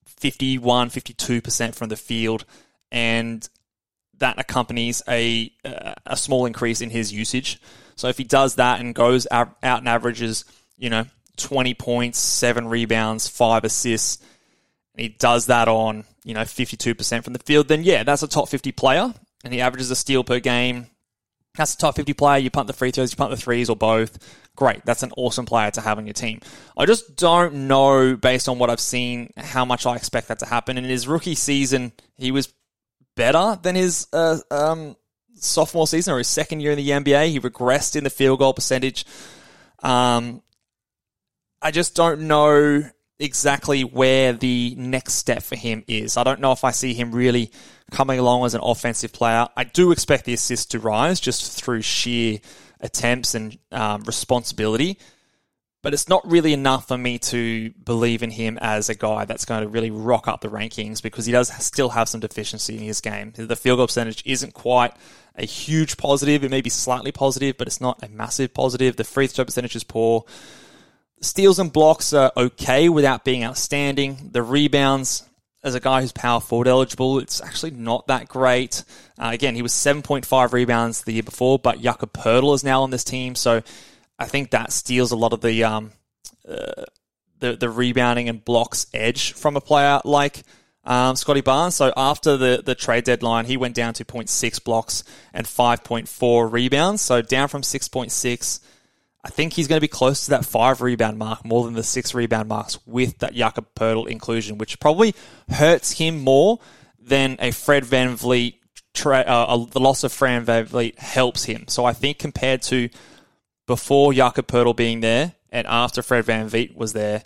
51, 0.06 0.90
52% 0.90 1.76
from 1.76 1.90
the 1.90 1.96
field 1.96 2.46
and 2.92 3.48
that 4.18 4.40
accompanies 4.40 5.02
a, 5.08 5.52
a 6.06 6.16
small 6.18 6.46
increase 6.46 6.82
in 6.82 6.90
his 6.90 7.12
usage. 7.12 7.62
So 7.96 8.08
if 8.08 8.18
he 8.18 8.24
does 8.24 8.56
that 8.56 8.80
and 8.80 8.94
goes 8.94 9.28
out 9.32 9.56
and 9.62 9.88
averages, 9.88 10.46
you 10.78 10.90
know, 10.90 11.06
20 11.38 11.74
points, 11.74 12.20
seven 12.20 12.68
rebounds, 12.68 13.28
five 13.28 13.64
assists, 13.64 14.24
and 14.96 15.02
he 15.02 15.10
does 15.10 15.48
that 15.48 15.68
on, 15.68 16.04
you 16.24 16.34
know, 16.34 16.42
52% 16.42 17.24
from 17.24 17.34
the 17.34 17.40
field, 17.40 17.68
then 17.68 17.84
yeah, 17.84 18.04
that's 18.04 18.24
a 18.24 18.28
top 18.28 18.50
50 18.50 18.72
player. 18.72 19.14
And 19.44 19.54
he 19.54 19.62
averages 19.62 19.92
a 19.92 19.96
steal 19.96 20.24
per 20.24 20.40
game. 20.40 20.88
That's 21.56 21.74
a 21.74 21.78
top 21.78 21.96
50 21.96 22.14
player. 22.14 22.38
You 22.38 22.50
punt 22.50 22.68
the 22.68 22.74
free 22.74 22.92
throws, 22.92 23.12
you 23.12 23.18
punt 23.18 23.32
the 23.32 23.38
threes, 23.38 23.70
or 23.70 23.76
both. 23.76 24.18
Great. 24.56 24.84
That's 24.86 25.04
an 25.04 25.12
awesome 25.16 25.46
player 25.46 25.72
to 25.72 25.82
have 25.82 25.98
on 25.98 26.06
your 26.06 26.14
team. 26.14 26.42
I 26.78 26.86
just 26.86 27.16
don't 27.16 27.68
know, 27.68 28.16
based 28.16 28.50
on 28.50 28.60
what 28.60 28.70
I've 28.70 28.80
seen, 28.80 29.32
how 29.38 29.66
much 29.66 29.86
I 29.86 29.96
expect 29.96 30.28
that 30.28 30.40
to 30.40 30.46
happen. 30.46 30.78
In 30.78 30.84
his 30.84 31.08
rookie 31.08 31.36
season, 31.36 31.94
he 32.18 32.32
was 32.32 32.54
better 33.16 33.58
than 33.62 33.76
his 33.76 34.08
uh, 34.14 34.38
um, 34.52 34.96
sophomore 35.36 35.88
season 35.88 36.14
or 36.14 36.18
his 36.18 36.28
second 36.28 36.62
year 36.62 36.72
in 36.72 36.78
the 36.78 36.90
NBA. 36.90 37.30
He 37.30 37.40
regressed 37.40 37.96
in 37.96 38.04
the 38.04 38.10
field 38.10 38.40
goal 38.40 38.54
percentage. 38.54 39.06
Um, 39.82 40.42
I 41.62 41.72
just 41.72 41.96
don't 41.96 42.22
know 42.22 42.84
exactly 43.20 43.84
where 43.84 44.34
the 44.34 44.76
next 44.78 45.16
step 45.16 45.44
for 45.44 45.56
him 45.56 45.84
is. 45.88 46.18
I 46.18 46.24
don't 46.24 46.40
know 46.40 46.54
if 46.54 46.64
I 46.64 46.72
see 46.72 46.94
him 46.94 47.12
really 47.12 47.52
coming 47.92 48.20
along 48.20 48.46
as 48.46 48.54
an 48.54 48.62
offensive 48.64 49.12
player. 49.12 49.48
I 49.56 49.66
do 49.66 49.92
expect 49.92 50.26
the 50.26 50.34
assists 50.34 50.68
to 50.68 50.80
rise 50.80 51.20
just 51.20 51.62
through 51.62 51.82
sheer 51.82 52.40
attempts 52.80 53.36
and 53.36 53.58
um, 53.72 54.04
responsibility. 54.04 54.98
But 55.82 55.94
it's 55.94 56.10
not 56.10 56.30
really 56.30 56.52
enough 56.52 56.90
for 56.90 56.98
me 56.98 57.20
to 57.20 57.72
believe 57.72 58.22
in 58.22 58.32
him 58.32 58.58
as 58.62 58.90
a 58.90 58.96
guy 58.96 59.24
that's 59.24 59.46
going 59.46 59.62
to 59.62 59.70
really 59.70 59.92
rock 59.92 60.28
up 60.28 60.42
the 60.42 60.50
rankings 60.50 61.02
because 61.02 61.26
he 61.26 61.32
does 61.32 61.48
still 61.64 61.90
have 61.90 62.10
some 62.10 62.20
deficiency 62.20 62.76
in 62.76 62.84
his 62.84 63.00
game. 63.00 63.32
The 63.34 63.56
field 63.56 63.78
goal 63.78 63.88
percentage 63.88 64.22
isn't 64.26 64.54
quite 64.54 64.94
a 65.36 65.46
huge 65.46 65.96
positive. 65.96 66.44
It 66.44 66.52
may 66.52 66.60
be 66.60 66.70
slightly 66.70 67.14
positive, 67.14 67.58
but 67.58 67.68
it's 67.68 67.80
not 67.80 68.04
a 68.04 68.10
massive 68.10 68.54
positive. 68.54 68.98
The 68.98 69.06
free 69.06 69.28
throw 69.28 69.46
percentage 69.46 69.78
is 69.78 69.86
poor. 69.86 70.26
Steals 71.22 71.60
and 71.60 71.72
blocks 71.72 72.14
are 72.14 72.32
okay 72.38 72.90
without 72.90 73.26
being 73.26 73.44
outstanding. 73.44 74.30
The 74.32 74.42
rebounds, 74.42 75.28
as 75.64 75.76
a 75.76 75.80
guy 75.80 76.02
who's 76.02 76.12
power 76.12 76.40
forward 76.40 76.68
eligible, 76.68 77.20
it's 77.20 77.42
actually 77.42 77.72
not 77.72 78.08
that 78.08 78.28
great. 78.28 78.84
Uh, 79.18 79.32
again, 79.34 79.56
he 79.56 79.62
was 79.62 79.74
7.5 79.74 80.54
rebounds 80.54 81.02
the 81.02 81.12
year 81.14 81.24
before, 81.24 81.60
but 81.60 81.82
Jakob 81.82 82.14
Poeltl 82.14 82.56
is 82.56 82.64
now 82.64 82.84
on 82.84 82.90
this 82.90 83.04
team, 83.04 83.36
so 83.36 83.62
I 84.18 84.26
think 84.26 84.52
that 84.52 84.72
steals 84.72 85.12
a 85.12 85.16
lot 85.16 85.34
of 85.34 85.42
the 85.42 85.64
um, 85.64 85.92
uh, 86.48 86.84
the 87.40 87.56
the 87.56 87.70
rebounding 87.70 88.28
and 88.28 88.44
blocks 88.44 88.88
edge 88.94 89.34
from 89.34 89.56
a 89.56 89.62
player 89.62 90.02
like 90.04 90.44
um, 90.84 91.16
Scotty 91.16 91.42
Barnes. 91.42 91.76
So 91.76 91.94
after 91.96 92.36
the, 92.36 92.62
the 92.66 92.76
trade 92.76 93.06
deadline, 93.06 93.46
he 93.46 93.58
went 93.58 93.76
down 93.76 93.94
to 93.96 94.06
0.6 94.06 94.64
blocks 94.64 95.04
and 95.34 95.46
5.4 95.46 96.52
rebounds. 96.52 97.02
So 97.02 97.22
down 97.22 97.48
from 97.48 97.62
6.6. 97.62 98.60
I 99.24 99.30
think 99.30 99.54
he's 99.54 99.68
going 99.68 99.78
to 99.78 99.82
be 99.82 99.90
close 99.90 100.26
to 100.26 100.32
that 100.32 100.46
five 100.46 100.82
rebound 100.82 101.18
mark 101.18 101.44
more 101.44 101.66
than 101.66 101.74
the 101.74 101.84
six 101.84 102.14
rebound 102.14 102.48
marks 102.48 102.80
with 102.86 103.18
that 103.20 103.34
Jakob 103.34 103.68
Poeltl 103.76 104.08
inclusion, 104.08 104.58
which 104.58 104.80
probably 104.80 105.14
hurts 105.50 105.92
him 105.92 106.20
more 106.20 106.60
than 107.00 107.36
a 107.40 107.52
Fred 107.52 107.84
VanVleet. 107.84 108.56
Tra- 108.94 109.20
uh, 109.20 109.66
the 109.66 109.80
loss 109.80 110.04
of 110.04 110.14
Fred 110.14 110.46
VanVleet 110.46 110.98
helps 110.98 111.44
him. 111.44 111.66
So 111.68 111.86
I 111.86 111.94
think 111.94 112.18
compared 112.18 112.62
to 112.64 112.90
before 113.68 114.14
Jakob 114.14 114.48
Poeltl 114.48 114.76
being 114.76 115.02
there 115.02 115.34
and 115.52 115.68
after 115.68 116.02
Fred 116.02 116.26
VanVleet 116.26 116.76
was 116.76 116.94
there, 116.94 117.24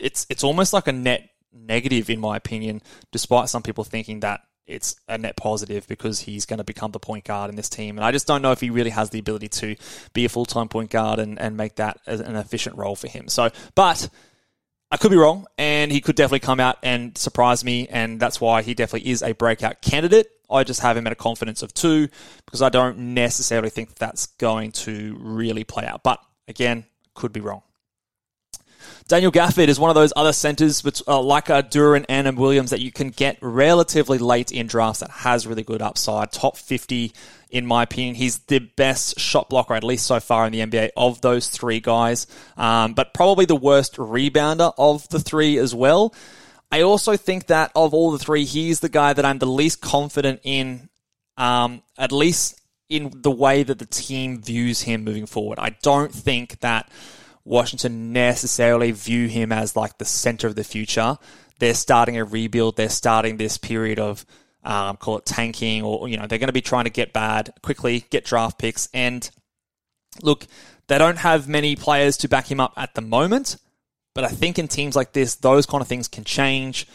it's 0.00 0.26
it's 0.28 0.44
almost 0.44 0.72
like 0.72 0.86
a 0.86 0.92
net 0.92 1.30
negative 1.52 2.10
in 2.10 2.20
my 2.20 2.36
opinion, 2.36 2.82
despite 3.10 3.48
some 3.48 3.62
people 3.62 3.84
thinking 3.84 4.20
that 4.20 4.42
it's 4.66 4.96
a 5.08 5.16
net 5.16 5.36
positive 5.36 5.86
because 5.86 6.20
he's 6.20 6.46
going 6.46 6.58
to 6.58 6.64
become 6.64 6.90
the 6.90 6.98
point 6.98 7.24
guard 7.24 7.50
in 7.50 7.56
this 7.56 7.68
team. 7.68 7.96
And 7.96 8.04
I 8.04 8.12
just 8.12 8.26
don't 8.26 8.42
know 8.42 8.52
if 8.52 8.60
he 8.60 8.70
really 8.70 8.90
has 8.90 9.10
the 9.10 9.18
ability 9.18 9.48
to 9.48 9.76
be 10.12 10.24
a 10.24 10.28
full 10.28 10.44
time 10.44 10.68
point 10.68 10.90
guard 10.90 11.18
and, 11.18 11.38
and 11.40 11.56
make 11.56 11.76
that 11.76 11.98
an 12.06 12.36
efficient 12.36 12.76
role 12.76 12.96
for 12.96 13.08
him. 13.08 13.28
So, 13.28 13.50
but 13.74 14.08
I 14.90 14.96
could 14.96 15.10
be 15.10 15.16
wrong, 15.16 15.46
and 15.58 15.90
he 15.90 16.00
could 16.00 16.14
definitely 16.14 16.40
come 16.40 16.60
out 16.60 16.78
and 16.82 17.18
surprise 17.18 17.64
me, 17.64 17.88
and 17.88 18.20
that's 18.20 18.40
why 18.40 18.62
he 18.62 18.74
definitely 18.74 19.10
is 19.10 19.22
a 19.22 19.32
breakout 19.32 19.82
candidate. 19.82 20.28
I 20.48 20.62
just 20.62 20.80
have 20.80 20.96
him 20.96 21.06
at 21.06 21.12
a 21.12 21.16
confidence 21.16 21.62
of 21.62 21.74
two 21.74 22.08
because 22.44 22.62
I 22.62 22.68
don't 22.68 22.98
necessarily 23.14 23.70
think 23.70 23.96
that's 23.96 24.26
going 24.38 24.72
to 24.72 25.16
really 25.18 25.64
play 25.64 25.84
out. 25.84 26.04
But 26.04 26.20
again, 26.46 26.86
could 27.14 27.32
be 27.32 27.40
wrong. 27.40 27.62
Daniel 29.08 29.30
Gafford 29.30 29.68
is 29.68 29.78
one 29.78 29.88
of 29.88 29.94
those 29.94 30.12
other 30.16 30.32
centers 30.32 30.84
uh, 31.06 31.20
like 31.20 31.48
uh, 31.48 31.62
Duren 31.62 32.04
and 32.08 32.36
Williams 32.36 32.70
that 32.70 32.80
you 32.80 32.90
can 32.90 33.10
get 33.10 33.38
relatively 33.40 34.18
late 34.18 34.50
in 34.50 34.66
drafts 34.66 34.98
that 34.98 35.10
has 35.10 35.46
really 35.46 35.62
good 35.62 35.80
upside. 35.80 36.32
Top 36.32 36.56
50, 36.56 37.12
in 37.50 37.66
my 37.66 37.84
opinion. 37.84 38.16
He's 38.16 38.38
the 38.38 38.58
best 38.58 39.20
shot 39.20 39.48
blocker, 39.48 39.74
at 39.74 39.84
least 39.84 40.06
so 40.06 40.18
far 40.18 40.44
in 40.44 40.52
the 40.52 40.58
NBA, 40.58 40.90
of 40.96 41.20
those 41.20 41.48
three 41.48 41.78
guys, 41.78 42.26
um, 42.56 42.94
but 42.94 43.14
probably 43.14 43.44
the 43.44 43.54
worst 43.54 43.94
rebounder 43.94 44.72
of 44.76 45.08
the 45.08 45.20
three 45.20 45.56
as 45.58 45.72
well. 45.72 46.12
I 46.72 46.82
also 46.82 47.16
think 47.16 47.46
that 47.46 47.70
of 47.76 47.94
all 47.94 48.10
the 48.10 48.18
three, 48.18 48.44
he's 48.44 48.80
the 48.80 48.88
guy 48.88 49.12
that 49.12 49.24
I'm 49.24 49.38
the 49.38 49.46
least 49.46 49.80
confident 49.80 50.40
in, 50.42 50.88
um, 51.36 51.82
at 51.96 52.10
least 52.10 52.60
in 52.88 53.12
the 53.14 53.30
way 53.30 53.62
that 53.62 53.78
the 53.78 53.86
team 53.86 54.42
views 54.42 54.82
him 54.82 55.04
moving 55.04 55.26
forward. 55.26 55.60
I 55.60 55.76
don't 55.82 56.12
think 56.12 56.58
that 56.60 56.90
Washington 57.46 58.12
necessarily 58.12 58.90
view 58.90 59.28
him 59.28 59.52
as 59.52 59.76
like 59.76 59.98
the 59.98 60.04
center 60.04 60.48
of 60.48 60.56
the 60.56 60.64
future. 60.64 61.16
They're 61.60 61.74
starting 61.74 62.18
a 62.18 62.24
rebuild. 62.24 62.76
They're 62.76 62.88
starting 62.88 63.36
this 63.36 63.56
period 63.56 63.98
of 63.98 64.26
um, 64.64 64.96
call 64.96 65.18
it 65.18 65.24
tanking, 65.24 65.82
or 65.84 66.08
you 66.08 66.16
know 66.16 66.26
they're 66.26 66.40
going 66.40 66.48
to 66.48 66.52
be 66.52 66.60
trying 66.60 66.84
to 66.84 66.90
get 66.90 67.12
bad 67.12 67.52
quickly, 67.62 68.04
get 68.10 68.24
draft 68.24 68.58
picks, 68.58 68.88
and 68.92 69.30
look, 70.22 70.46
they 70.88 70.98
don't 70.98 71.18
have 71.18 71.48
many 71.48 71.76
players 71.76 72.16
to 72.18 72.28
back 72.28 72.50
him 72.50 72.58
up 72.58 72.74
at 72.76 72.94
the 72.94 73.00
moment. 73.00 73.56
But 74.12 74.24
I 74.24 74.28
think 74.28 74.58
in 74.58 74.66
teams 74.66 74.96
like 74.96 75.12
this, 75.12 75.36
those 75.36 75.66
kind 75.66 75.82
of 75.82 75.88
things 75.88 76.08
can 76.08 76.24
change. 76.24 76.86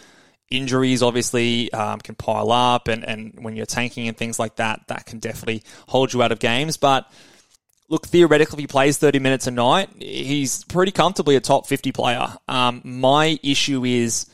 Injuries 0.49 1.01
obviously 1.01 1.71
um, 1.71 1.99
can 1.99 2.15
pile 2.15 2.51
up, 2.51 2.89
and, 2.89 3.05
and 3.05 3.39
when 3.41 3.55
you're 3.55 3.65
tanking 3.65 4.09
and 4.09 4.17
things 4.17 4.37
like 4.37 4.57
that, 4.57 4.81
that 4.87 5.05
can 5.05 5.19
definitely 5.19 5.63
hold 5.87 6.13
you 6.13 6.21
out 6.21 6.33
of 6.33 6.39
games. 6.39 6.75
But 6.75 7.09
look, 7.91 8.07
theoretically, 8.07 8.55
if 8.55 8.59
he 8.61 8.67
plays 8.67 8.97
30 8.97 9.19
minutes 9.19 9.47
a 9.47 9.51
night, 9.51 9.89
he's 9.99 10.63
pretty 10.63 10.93
comfortably 10.93 11.35
a 11.35 11.41
top 11.41 11.67
50 11.67 11.91
player. 11.91 12.33
Um, 12.47 12.81
my 12.85 13.37
issue 13.43 13.83
is 13.83 14.27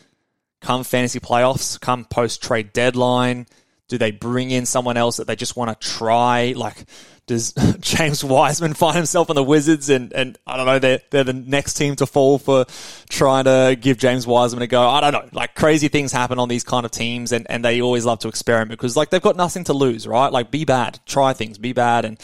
come 0.62 0.84
fantasy 0.84 1.20
playoffs, 1.20 1.80
come 1.82 2.06
post 2.06 2.44
trade 2.44 2.72
deadline, 2.72 3.48
do 3.88 3.98
they 3.98 4.12
bring 4.12 4.52
in 4.52 4.66
someone 4.66 4.96
else 4.96 5.18
that 5.18 5.26
they 5.26 5.36
just 5.36 5.56
want 5.56 5.70
to 5.70 5.88
try? 5.88 6.54
Like, 6.56 6.86
does 7.26 7.54
James 7.80 8.24
Wiseman 8.24 8.76
find 8.76 8.96
himself 8.96 9.32
on 9.32 9.36
the 9.36 9.44
Wizards 9.44 9.90
and, 9.90 10.14
and 10.14 10.38
I 10.46 10.56
don't 10.56 10.68
know, 10.68 10.78
they're, 10.78 11.00
they're 11.10 11.24
the 11.24 11.34
next 11.34 11.76
team 11.76 11.96
to 11.96 12.06
fall 12.06 12.38
for 12.38 12.66
trying 13.10 13.46
to 13.46 13.76
give 13.80 13.98
James 13.98 14.28
Wiseman 14.28 14.62
a 14.62 14.68
go? 14.68 14.88
I 14.88 15.02
don't 15.02 15.14
know. 15.14 15.30
Like, 15.32 15.56
crazy 15.56 15.88
things 15.88 16.12
happen 16.12 16.38
on 16.38 16.48
these 16.48 16.64
kind 16.64 16.86
of 16.86 16.92
teams 16.92 17.32
and, 17.32 17.48
and 17.50 17.66
they 17.66 17.82
always 17.82 18.06
love 18.06 18.20
to 18.20 18.28
experiment 18.28 18.70
because, 18.70 18.96
like, 18.96 19.10
they've 19.10 19.20
got 19.20 19.36
nothing 19.36 19.64
to 19.64 19.74
lose, 19.74 20.06
right? 20.06 20.32
Like, 20.32 20.52
be 20.52 20.64
bad, 20.64 21.00
try 21.08 21.34
things, 21.34 21.58
be 21.58 21.74
bad. 21.74 22.06
And, 22.06 22.20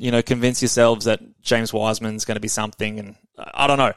you 0.00 0.10
know, 0.10 0.22
convince 0.22 0.62
yourselves 0.62 1.04
that 1.04 1.20
James 1.42 1.74
Wiseman's 1.74 2.24
going 2.24 2.36
to 2.36 2.40
be 2.40 2.48
something. 2.48 2.98
And 2.98 3.16
I 3.36 3.66
don't 3.66 3.76
know. 3.76 3.92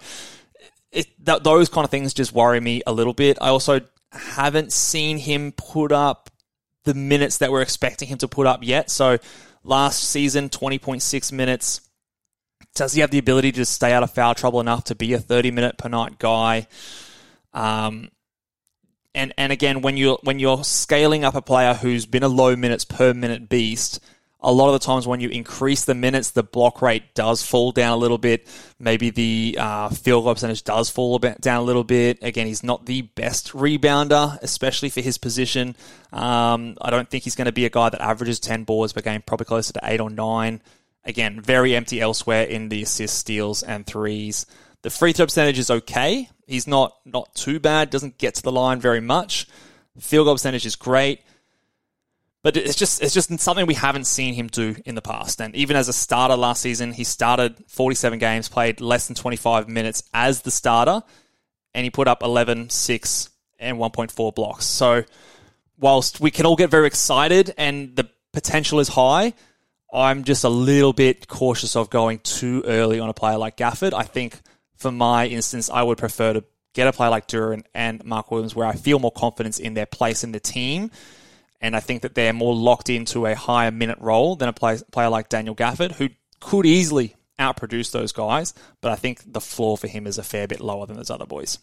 It, 0.91 1.07
th- 1.25 1.43
those 1.43 1.69
kind 1.69 1.85
of 1.85 1.91
things 1.91 2.13
just 2.13 2.33
worry 2.33 2.59
me 2.59 2.83
a 2.85 2.91
little 2.91 3.13
bit. 3.13 3.37
I 3.39 3.47
also 3.47 3.79
haven't 4.11 4.73
seen 4.73 5.17
him 5.17 5.53
put 5.53 5.93
up 5.93 6.29
the 6.83 6.93
minutes 6.93 7.37
that 7.37 7.53
we're 7.53 7.61
expecting 7.61 8.09
him 8.09 8.17
to 8.17 8.27
put 8.27 8.45
up 8.45 8.65
yet. 8.65 8.89
So 8.89 9.17
last 9.63 10.03
season, 10.03 10.49
20.6 10.49 11.31
minutes. 11.31 11.79
Does 12.75 12.91
he 12.91 12.99
have 12.99 13.11
the 13.11 13.19
ability 13.19 13.53
to 13.53 13.65
stay 13.65 13.93
out 13.93 14.03
of 14.03 14.11
foul 14.11 14.35
trouble 14.35 14.59
enough 14.59 14.83
to 14.85 14.95
be 14.95 15.13
a 15.13 15.19
30 15.19 15.51
minute 15.51 15.77
per 15.77 15.87
night 15.87 16.19
guy? 16.19 16.67
Um, 17.53 18.09
and 19.15 19.33
and 19.37 19.53
again, 19.53 19.81
when 19.81 19.95
you 19.95 20.17
when 20.23 20.39
you're 20.39 20.63
scaling 20.63 21.23
up 21.23 21.35
a 21.35 21.41
player 21.41 21.75
who's 21.75 22.05
been 22.05 22.23
a 22.23 22.27
low 22.27 22.55
minutes 22.55 22.83
per 22.83 23.13
minute 23.13 23.47
beast, 23.47 23.99
a 24.43 24.51
lot 24.51 24.67
of 24.67 24.73
the 24.73 24.85
times 24.85 25.07
when 25.07 25.21
you 25.21 25.29
increase 25.29 25.85
the 25.85 25.95
minutes, 25.95 26.31
the 26.31 26.43
block 26.43 26.81
rate 26.81 27.13
does 27.13 27.41
fall 27.41 27.71
down 27.71 27.93
a 27.93 27.97
little 27.97 28.17
bit. 28.17 28.47
Maybe 28.77 29.09
the 29.09 29.57
uh, 29.59 29.89
field 29.89 30.25
goal 30.25 30.33
percentage 30.33 30.63
does 30.63 30.89
fall 30.89 31.17
down 31.17 31.61
a 31.61 31.63
little 31.63 31.85
bit. 31.85 32.19
Again, 32.21 32.47
he's 32.47 32.63
not 32.63 32.85
the 32.85 33.03
best 33.03 33.53
rebounder, 33.53 34.37
especially 34.41 34.89
for 34.89 34.99
his 34.99 35.17
position. 35.17 35.77
Um, 36.11 36.77
I 36.81 36.89
don't 36.89 37.09
think 37.09 37.23
he's 37.23 37.35
going 37.35 37.45
to 37.45 37.53
be 37.53 37.65
a 37.65 37.69
guy 37.69 37.89
that 37.89 38.01
averages 38.01 38.39
10 38.41 38.65
boards 38.65 38.91
per 38.91 39.01
game, 39.01 39.21
probably 39.25 39.45
closer 39.45 39.71
to 39.73 39.79
8 39.81 40.01
or 40.01 40.09
9. 40.09 40.61
Again, 41.05 41.39
very 41.39 41.75
empty 41.75 42.01
elsewhere 42.01 42.43
in 42.43 42.67
the 42.67 42.83
assists, 42.83 43.17
steals, 43.17 43.63
and 43.63 43.85
threes. 43.85 44.45
The 44.81 44.89
free 44.89 45.13
throw 45.13 45.25
percentage 45.25 45.59
is 45.59 45.71
okay. 45.71 46.29
He's 46.47 46.67
not 46.67 46.97
not 47.05 47.33
too 47.35 47.59
bad. 47.59 47.89
Doesn't 47.89 48.17
get 48.17 48.35
to 48.35 48.41
the 48.41 48.51
line 48.51 48.81
very 48.81 48.99
much. 48.99 49.47
Field 49.99 50.25
goal 50.25 50.35
percentage 50.35 50.65
is 50.65 50.75
great. 50.75 51.21
But 52.43 52.57
it's 52.57 52.75
just 52.75 53.01
it's 53.01 53.13
just 53.13 53.39
something 53.39 53.65
we 53.65 53.73
haven't 53.73 54.05
seen 54.05 54.33
him 54.33 54.47
do 54.47 54.75
in 54.85 54.95
the 54.95 55.01
past. 55.01 55.41
And 55.41 55.55
even 55.55 55.77
as 55.77 55.87
a 55.87 55.93
starter 55.93 56.35
last 56.35 56.61
season, 56.61 56.91
he 56.91 57.05
started 57.05 57.63
47 57.69 58.19
games, 58.19 58.49
played 58.49 58.81
less 58.81 59.07
than 59.07 59.15
25 59.15 59.69
minutes 59.69 60.03
as 60.13 60.41
the 60.41 60.51
starter, 60.51 61.03
and 61.73 61.85
he 61.85 61.89
put 61.89 62.09
up 62.09 62.21
11, 62.21 62.69
6, 62.69 63.29
and 63.59 63.77
1.4 63.77 64.35
blocks. 64.35 64.65
So 64.65 65.05
whilst 65.79 66.19
we 66.19 66.31
can 66.31 66.45
all 66.45 66.57
get 66.57 66.69
very 66.69 66.85
excited 66.85 67.53
and 67.57 67.95
the 67.95 68.09
potential 68.33 68.81
is 68.81 68.89
high, 68.89 69.33
I'm 69.93 70.25
just 70.25 70.43
a 70.43 70.49
little 70.49 70.91
bit 70.91 71.29
cautious 71.29 71.77
of 71.77 71.89
going 71.89 72.19
too 72.19 72.63
early 72.65 72.99
on 72.99 73.07
a 73.07 73.13
player 73.13 73.37
like 73.37 73.55
Gafford. 73.55 73.93
I 73.93 74.03
think 74.03 74.41
for 74.75 74.91
my 74.91 75.27
instance, 75.27 75.69
I 75.69 75.81
would 75.81 75.97
prefer 75.97 76.33
to 76.33 76.43
get 76.73 76.87
a 76.87 76.91
player 76.91 77.09
like 77.09 77.27
Duren 77.29 77.63
and 77.73 78.03
Mark 78.03 78.31
Williams 78.31 78.53
where 78.53 78.67
I 78.67 78.73
feel 78.73 78.99
more 78.99 79.11
confidence 79.11 79.59
in 79.59 79.75
their 79.75 79.85
place 79.85 80.25
in 80.25 80.33
the 80.33 80.41
team 80.41 80.91
and 81.63 81.77
I 81.77 81.79
think 81.79 82.01
that 82.01 82.13
they're 82.13 82.33
more 82.33 82.53
locked 82.53 82.89
into 82.89 83.25
a 83.25 83.33
higher 83.33 83.71
minute 83.71 83.97
role 83.99 84.35
than 84.35 84.49
a 84.49 84.53
play, 84.53 84.77
player 84.91 85.09
like 85.09 85.29
Daniel 85.29 85.55
Gafford, 85.55 85.93
who 85.93 86.09
could 86.41 86.65
easily 86.65 87.15
outproduce 87.39 87.91
those 87.91 88.11
guys, 88.11 88.53
but 88.81 88.91
I 88.91 88.95
think 88.95 89.23
the 89.25 89.41
floor 89.41 89.77
for 89.77 89.87
him 89.87 90.05
is 90.05 90.17
a 90.17 90.23
fair 90.23 90.45
bit 90.45 90.59
lower 90.59 90.85
than 90.85 90.97
those 90.97 91.09
other 91.09 91.25
boys. 91.25 91.57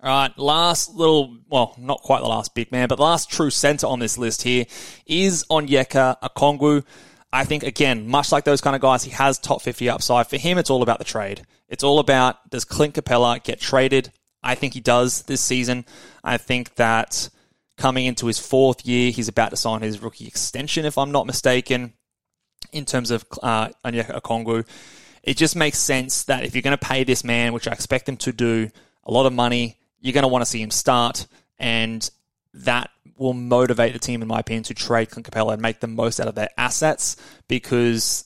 All 0.00 0.08
right, 0.08 0.38
last 0.38 0.94
little, 0.94 1.36
well, 1.48 1.74
not 1.76 2.02
quite 2.02 2.20
the 2.20 2.28
last 2.28 2.54
big 2.54 2.70
man, 2.70 2.86
but 2.86 2.96
the 2.96 3.02
last 3.02 3.30
true 3.30 3.50
center 3.50 3.88
on 3.88 3.98
this 3.98 4.16
list 4.16 4.42
here 4.42 4.64
is 5.06 5.44
Onyeka 5.50 6.20
Okongwu. 6.20 6.84
I 7.32 7.44
think, 7.44 7.64
again, 7.64 8.06
much 8.06 8.30
like 8.30 8.44
those 8.44 8.60
kind 8.60 8.76
of 8.76 8.82
guys, 8.82 9.02
he 9.02 9.10
has 9.10 9.38
top 9.38 9.60
50 9.60 9.88
upside. 9.90 10.28
For 10.28 10.36
him, 10.36 10.56
it's 10.56 10.70
all 10.70 10.82
about 10.82 10.98
the 10.98 11.04
trade. 11.04 11.42
It's 11.68 11.84
all 11.84 11.98
about 11.98 12.48
does 12.50 12.64
Clint 12.64 12.94
Capela 12.94 13.42
get 13.42 13.60
traded? 13.60 14.12
I 14.42 14.54
think 14.54 14.74
he 14.74 14.80
does 14.80 15.22
this 15.22 15.40
season. 15.40 15.84
I 16.24 16.38
think 16.38 16.76
that 16.76 17.28
coming 17.80 18.04
into 18.04 18.26
his 18.26 18.38
fourth 18.38 18.86
year. 18.86 19.10
He's 19.10 19.26
about 19.26 19.50
to 19.50 19.56
sign 19.56 19.80
his 19.80 20.02
rookie 20.02 20.26
extension, 20.26 20.84
if 20.84 20.98
I'm 20.98 21.10
not 21.10 21.26
mistaken, 21.26 21.94
in 22.72 22.84
terms 22.84 23.10
of 23.10 23.24
uh, 23.42 23.70
Onyeka 23.84 24.20
Okongwu. 24.20 24.68
It 25.22 25.38
just 25.38 25.56
makes 25.56 25.78
sense 25.78 26.24
that 26.24 26.44
if 26.44 26.54
you're 26.54 26.62
going 26.62 26.76
to 26.76 26.86
pay 26.86 27.04
this 27.04 27.24
man, 27.24 27.54
which 27.54 27.66
I 27.66 27.72
expect 27.72 28.08
him 28.08 28.18
to 28.18 28.32
do, 28.32 28.70
a 29.04 29.10
lot 29.10 29.24
of 29.24 29.32
money, 29.32 29.78
you're 29.98 30.12
going 30.12 30.22
to 30.22 30.28
want 30.28 30.42
to 30.42 30.46
see 30.46 30.60
him 30.60 30.70
start, 30.70 31.26
and 31.58 32.08
that 32.52 32.90
will 33.16 33.32
motivate 33.32 33.94
the 33.94 33.98
team, 33.98 34.20
in 34.20 34.28
my 34.28 34.40
opinion, 34.40 34.64
to 34.64 34.74
trade 34.74 35.10
Clint 35.10 35.30
Capela 35.30 35.54
and 35.54 35.62
make 35.62 35.80
the 35.80 35.86
most 35.86 36.20
out 36.20 36.28
of 36.28 36.34
their 36.34 36.50
assets 36.58 37.16
because 37.48 38.24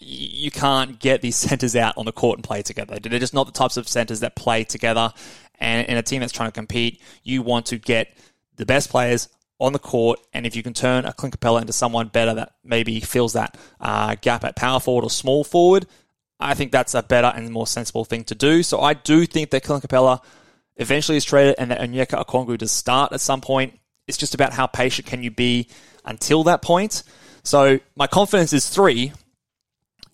you 0.00 0.50
can't 0.52 1.00
get 1.00 1.22
these 1.22 1.36
centers 1.48 1.74
out 1.74 1.94
on 1.96 2.04
the 2.04 2.12
court 2.12 2.38
and 2.38 2.44
play 2.44 2.62
together. 2.62 3.00
They're 3.00 3.18
just 3.18 3.34
not 3.34 3.46
the 3.46 3.52
types 3.52 3.76
of 3.76 3.88
centers 3.88 4.20
that 4.20 4.36
play 4.36 4.62
together. 4.62 5.12
And 5.58 5.86
in 5.88 5.96
a 5.96 6.02
team 6.02 6.20
that's 6.20 6.32
trying 6.32 6.48
to 6.48 6.54
compete, 6.54 7.02
you 7.22 7.42
want 7.42 7.66
to 7.66 7.78
get 7.78 8.16
the 8.60 8.66
best 8.66 8.90
players 8.90 9.28
on 9.58 9.72
the 9.72 9.78
court, 9.78 10.20
and 10.32 10.46
if 10.46 10.54
you 10.54 10.62
can 10.62 10.74
turn 10.74 11.06
a 11.06 11.12
Clint 11.12 11.38
Capela 11.38 11.62
into 11.62 11.72
someone 11.72 12.08
better 12.08 12.34
that 12.34 12.52
maybe 12.62 13.00
fills 13.00 13.32
that 13.32 13.56
uh, 13.80 14.14
gap 14.20 14.44
at 14.44 14.54
power 14.54 14.78
forward 14.78 15.02
or 15.02 15.10
small 15.10 15.44
forward, 15.44 15.86
I 16.38 16.54
think 16.54 16.70
that's 16.70 16.94
a 16.94 17.02
better 17.02 17.32
and 17.34 17.50
more 17.50 17.66
sensible 17.66 18.04
thing 18.04 18.24
to 18.24 18.34
do. 18.34 18.62
So 18.62 18.80
I 18.80 18.94
do 18.94 19.24
think 19.24 19.50
that 19.50 19.64
Clint 19.64 19.82
Capela 19.82 20.22
eventually 20.76 21.16
is 21.16 21.24
traded 21.24 21.56
and 21.58 21.70
that 21.70 21.80
Onyeka 21.80 22.22
Okongwu 22.24 22.58
does 22.58 22.70
start 22.70 23.12
at 23.12 23.20
some 23.20 23.40
point. 23.40 23.78
It's 24.06 24.18
just 24.18 24.34
about 24.34 24.52
how 24.52 24.66
patient 24.66 25.06
can 25.08 25.22
you 25.22 25.30
be 25.30 25.68
until 26.04 26.44
that 26.44 26.60
point. 26.60 27.02
So 27.42 27.80
my 27.96 28.06
confidence 28.06 28.52
is 28.52 28.68
three. 28.68 29.12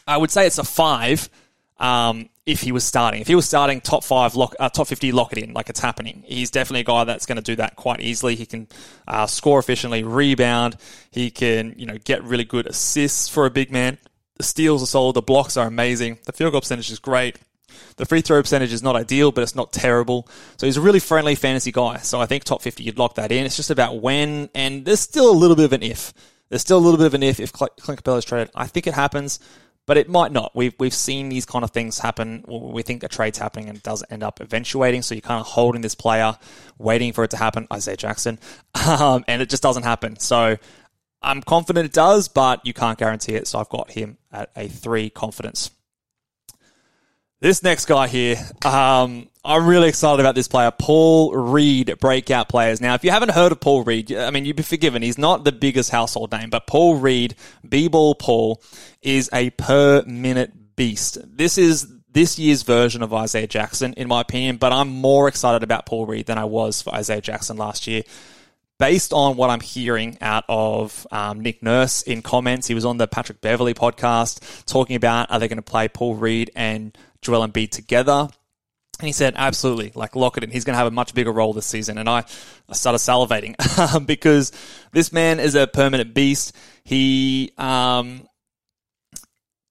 I 0.07 0.17
would 0.17 0.31
say 0.31 0.47
it's 0.47 0.59
a 0.59 0.65
five 0.65 1.29
um, 1.79 2.29
if 2.47 2.61
he 2.61 2.71
was 2.71 2.85
starting. 2.85 3.21
If 3.21 3.27
he 3.27 3.35
was 3.35 3.45
starting 3.45 3.81
top 3.81 4.05
five, 4.05 4.37
lock, 4.37 4.55
uh, 4.61 4.69
top 4.69 4.87
50, 4.87 5.11
lock 5.11 5.33
it 5.33 5.39
in 5.39 5.53
like 5.53 5.69
it's 5.69 5.81
happening. 5.81 6.23
He's 6.25 6.51
definitely 6.51 6.81
a 6.81 6.85
guy 6.85 7.03
that's 7.03 7.27
going 7.27 7.37
to 7.37 7.43
do 7.43 7.57
that 7.57 7.75
quite 7.75 8.01
easily. 8.01 8.37
He 8.37 8.47
can 8.47 8.69
uh, 9.09 9.27
score 9.27 9.59
efficiently, 9.59 10.05
rebound. 10.05 10.77
He 11.11 11.31
can, 11.31 11.75
you 11.77 11.87
know, 11.87 11.99
get 12.05 12.23
really 12.23 12.45
good 12.45 12.67
assists 12.67 13.29
for 13.29 13.47
a 13.47 13.51
big 13.51 13.73
man. 13.73 13.99
The 14.37 14.45
steals 14.45 14.83
are 14.83 14.87
solid. 14.87 15.15
The 15.15 15.23
blocks 15.23 15.57
are 15.57 15.67
amazing. 15.67 16.21
The 16.25 16.33
field 16.33 16.53
goal 16.53 16.61
percentage 16.61 16.91
is 16.91 17.01
great. 17.01 17.37
The 17.97 18.07
free 18.07 18.21
throw 18.21 18.41
percentage 18.41 18.73
is 18.73 18.83
not 18.83 18.95
ideal, 18.95 19.33
but 19.33 19.43
it's 19.43 19.57
not 19.57 19.73
terrible. 19.73 20.29
So 20.57 20.67
he's 20.67 20.77
a 20.77 20.81
really 20.81 21.01
friendly 21.01 21.35
fantasy 21.35 21.73
guy. 21.73 21.99
So 21.99 22.21
I 22.21 22.27
think 22.27 22.45
top 22.45 22.63
50, 22.63 22.85
you'd 22.85 22.99
lock 22.99 23.17
that 23.17 23.33
in. 23.33 23.45
It's 23.45 23.57
just 23.57 23.71
about 23.71 24.01
when, 24.01 24.51
and 24.55 24.85
there's 24.85 25.01
still 25.01 25.31
a 25.31 25.33
little 25.33 25.57
bit 25.57 25.65
of 25.65 25.73
an 25.73 25.83
if. 25.83 26.15
There's 26.49 26.63
still 26.63 26.79
a 26.79 26.85
little 26.85 26.99
bit 26.99 27.07
of 27.07 27.15
an 27.15 27.25
if 27.25 27.41
if 27.41 27.53
Clint 27.53 27.75
Capela 27.77 28.19
is 28.19 28.25
traded. 28.25 28.51
I 28.55 28.69
think 28.69 28.87
it 28.87 28.95
happens 28.95 29.41
but 29.87 29.97
it 29.97 30.09
might 30.09 30.33
not. 30.33 30.55
We've 30.55 30.75
we've 30.79 30.95
seen 30.95 31.29
these 31.29 31.47
kind 31.47 31.65
of 31.65 31.71
things 31.71 31.99
happen. 31.99 32.45
We 32.47 32.83
think 32.83 33.03
a 33.03 33.09
trade's 33.09 33.39
happening 33.39 33.69
and 33.69 33.79
it 33.79 33.85
does 33.85 34.05
end 34.11 34.23
up 34.23 34.41
eventuating. 34.41 35.03
So 35.03 35.15
you're 35.15 35.23
kind 35.23 35.41
of 35.41 35.47
holding 35.47 35.81
this 35.81 35.95
player, 35.95 36.37
waiting 36.79 37.13
for 37.13 37.25
it 37.25 37.31
to 37.31 37.37
happen. 37.37 37.67
Isaiah 37.73 37.97
Jackson, 37.97 38.39
um, 38.87 39.25
and 39.29 39.41
it 39.41 39.49
just 39.49 39.63
doesn't 39.63 39.85
happen. 39.85 40.19
So 40.19 40.57
I'm 41.23 41.41
confident 41.43 41.87
it 41.87 41.93
does, 41.93 42.29
but 42.29 42.67
you 42.67 42.75
can't 42.75 42.99
guarantee 42.99 43.35
it. 43.35 43.47
So 43.47 43.59
I've 43.59 43.69
got 43.69 43.91
him 43.93 44.19
at 44.33 44.51
a 44.57 44.69
three 44.69 45.09
confidence. 45.09 45.71
This 47.39 47.63
next 47.63 47.85
guy 47.85 48.09
here, 48.09 48.37
um, 48.65 49.29
I'm 49.45 49.67
really 49.67 49.89
excited 49.89 50.21
about 50.21 50.35
this 50.35 50.49
player, 50.49 50.71
Paul 50.71 51.35
Reed, 51.37 51.99
breakout 52.01 52.49
players. 52.49 52.81
Now, 52.81 52.95
if 52.95 53.05
you 53.05 53.11
haven't 53.11 53.33
heard 53.33 53.53
of 53.53 53.61
Paul 53.61 53.85
Reed, 53.85 54.11
I 54.11 54.31
mean, 54.31 54.47
you'd 54.47 54.57
be 54.57 54.63
forgiven. 54.63 55.03
He's 55.03 55.19
not 55.19 55.45
the 55.45 55.53
biggest 55.53 55.91
household 55.91 56.33
name, 56.33 56.49
but 56.49 56.67
Paul 56.67 56.97
Reed, 56.97 57.35
B-ball 57.69 58.15
Paul, 58.15 58.63
is 59.03 59.29
a 59.35 59.51
per 59.51 60.03
minute 60.07 60.77
beast. 60.77 61.19
This 61.25 61.59
is 61.59 61.87
this 62.11 62.39
year's 62.39 62.63
version 62.63 63.03
of 63.03 63.13
Isaiah 63.13 63.47
Jackson, 63.47 63.93
in 63.99 64.09
my 64.09 64.23
opinion, 64.23 64.57
but 64.57 64.73
I'm 64.73 64.89
more 64.89 65.29
excited 65.29 65.63
about 65.63 65.85
Paul 65.85 66.07
Reed 66.07 66.25
than 66.25 66.39
I 66.39 66.47
was 66.47 66.81
for 66.81 66.95
Isaiah 66.95 67.21
Jackson 67.21 67.59
last 67.59 67.87
year 67.87 68.03
based 68.79 69.13
on 69.13 69.37
what 69.37 69.51
I'm 69.51 69.61
hearing 69.61 70.19
out 70.21 70.45
of 70.49 71.07
um, 71.11 71.41
Nick 71.41 71.63
Nurse 71.63 72.03
in 72.03 72.23
comments, 72.23 72.67
he 72.67 72.75
was 72.75 72.85
on 72.85 72.99
the 72.99 73.07
Patrick 73.07 73.41
Beverley 73.41 73.75
podcast 73.75 74.65
talking 74.67 74.97
about 74.97 75.31
are 75.31 75.39
they 75.39 75.49
going 75.49 75.57
to 75.57 75.63
play 75.63 75.89
Paul 75.89 76.15
Reed 76.15 76.51
and 76.55 76.97
Joel 77.27 77.47
Embiid 77.47 77.71
together? 77.71 78.29
And 78.99 79.07
he 79.07 79.13
said, 79.13 79.35
absolutely, 79.37 79.93
like 79.95 80.17
lock 80.17 80.39
it 80.39 80.45
in. 80.45 80.51
He's 80.51 80.65
going 80.65 80.73
to 80.73 80.79
have 80.79 80.87
a 80.87 80.91
much 80.91 81.13
bigger 81.13 81.31
role 81.31 81.53
this 81.53 81.67
season. 81.67 81.99
And 81.99 82.09
I, 82.09 82.25
I 82.69 82.73
started 82.73 82.99
salivating 82.99 84.07
because 84.07 84.53
this 84.93 85.13
man 85.13 85.39
is 85.39 85.55
a 85.55 85.67
per 85.67 85.91
minute 85.91 86.15
beast. 86.15 86.57
He 86.83 87.53
um, 87.59 88.27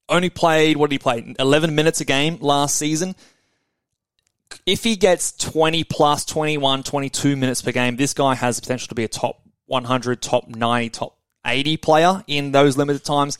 only 0.07 0.29
played, 0.29 0.77
what 0.77 0.91
did 0.91 0.95
he 0.95 0.99
play? 0.99 1.33
11 1.39 1.73
minutes 1.73 2.01
a 2.01 2.05
game 2.05 2.37
last 2.39 2.77
season 2.77 3.15
if 4.65 4.83
he 4.83 4.95
gets 4.95 5.31
20 5.33 5.83
plus 5.83 6.25
21, 6.25 6.83
22 6.83 7.35
minutes 7.35 7.61
per 7.61 7.71
game, 7.71 7.95
this 7.95 8.13
guy 8.13 8.35
has 8.35 8.55
the 8.55 8.61
potential 8.61 8.87
to 8.89 8.95
be 8.95 9.03
a 9.03 9.07
top 9.07 9.41
100, 9.67 10.21
top 10.21 10.47
90, 10.47 10.89
top 10.89 11.17
80 11.45 11.77
player 11.77 12.23
in 12.27 12.51
those 12.51 12.77
limited 12.77 13.03
times. 13.03 13.37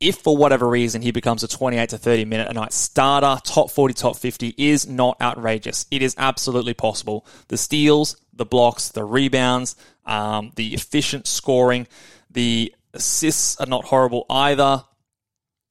If 0.00 0.18
for 0.18 0.36
whatever 0.36 0.68
reason 0.68 1.02
he 1.02 1.10
becomes 1.10 1.42
a 1.42 1.48
28 1.48 1.88
to 1.90 1.98
30 1.98 2.24
minute 2.24 2.48
a 2.48 2.54
night 2.54 2.72
starter, 2.72 3.40
top 3.42 3.70
40, 3.70 3.94
top 3.94 4.16
50 4.16 4.54
is 4.56 4.86
not 4.86 5.20
outrageous. 5.20 5.86
It 5.90 6.02
is 6.02 6.14
absolutely 6.18 6.74
possible. 6.74 7.26
The 7.48 7.56
steals, 7.56 8.16
the 8.32 8.44
blocks, 8.44 8.90
the 8.90 9.04
rebounds, 9.04 9.74
um, 10.06 10.52
the 10.54 10.74
efficient 10.74 11.26
scoring, 11.26 11.88
the 12.30 12.72
assists 12.94 13.60
are 13.60 13.66
not 13.66 13.84
horrible 13.84 14.24
either 14.30 14.84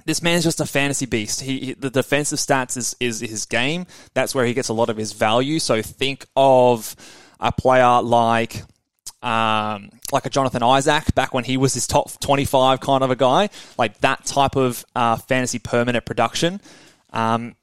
this 0.07 0.23
man's 0.23 0.45
just 0.45 0.61
a 0.61 0.65
fantasy 0.65 1.05
beast. 1.05 1.41
He, 1.41 1.59
he, 1.59 1.73
the 1.73 1.89
defensive 1.89 2.39
stats 2.39 2.77
is 2.77 2.95
is 2.99 3.19
his 3.19 3.45
game. 3.45 3.85
That's 4.13 4.33
where 4.33 4.45
he 4.45 4.53
gets 4.53 4.69
a 4.69 4.73
lot 4.73 4.89
of 4.89 4.95
his 4.95 5.11
value. 5.11 5.59
So 5.59 5.81
think 5.81 6.25
of 6.35 6.95
a 7.41 7.51
player 7.51 8.01
like 8.01 8.63
um, 9.21 9.89
like 10.11 10.25
a 10.25 10.29
Jonathan 10.29 10.63
Isaac 10.63 11.13
back 11.15 11.33
when 11.33 11.43
he 11.43 11.57
was 11.57 11.73
his 11.73 11.87
top 11.87 12.19
25 12.19 12.79
kind 12.79 13.03
of 13.03 13.11
a 13.11 13.15
guy, 13.15 13.49
like 13.77 13.99
that 13.99 14.25
type 14.25 14.55
of 14.55 14.85
uh, 14.95 15.17
fantasy 15.17 15.59
per 15.59 15.83
minute 15.85 16.05
production. 16.05 16.61
Um, 17.11 17.55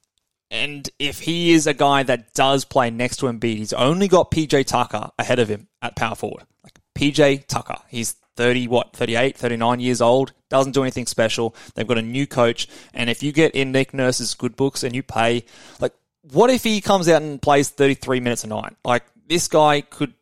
and 0.51 0.89
if 0.99 1.21
he 1.21 1.53
is 1.53 1.67
a 1.67 1.75
guy 1.75 2.03
that 2.05 2.33
does 2.35 2.65
play 2.65 2.91
next 2.91 3.17
to 3.19 3.27
Embiid, 3.27 3.57
he's 3.57 3.73
only 3.73 4.09
got 4.09 4.31
PJ 4.31 4.67
Tucker 4.67 5.11
ahead 5.19 5.39
of 5.39 5.49
him 5.49 5.69
at 5.83 5.97
power 5.97 6.15
forward. 6.15 6.45
Like 6.63 6.79
PJ 6.95 7.47
Tucker, 7.47 7.79
he's 7.89 8.13
30, 8.37 8.69
what, 8.69 8.93
38, 8.93 9.37
39 9.37 9.81
years 9.81 10.01
old, 10.01 10.33
doesn't 10.51 10.73
do 10.73 10.83
anything 10.83 11.07
special. 11.07 11.55
They've 11.75 11.87
got 11.87 11.99
a 11.99 12.03
new 12.03 12.27
coach. 12.27 12.69
And 12.93 13.11
if 13.11 13.23
you 13.23 13.33
get 13.33 13.55
in 13.55 13.73
Nick 13.73 13.95
Nurse's 13.95 14.35
good 14.35 14.57
books 14.57 14.83
and 14.83 14.95
you 14.95 15.03
pay, 15.03 15.45
like, 15.81 15.93
what 16.33 16.51
if 16.51 16.65
he 16.65 16.81
comes 16.81 17.09
out 17.09 17.23
and 17.23 17.41
plays 17.41 17.69
33 17.71 18.21
minutes 18.21 18.45
a 18.45 18.49
night? 18.49 18.77
Like, 18.85 19.05
this 19.27 19.49
guy 19.49 19.81
could 19.81 20.15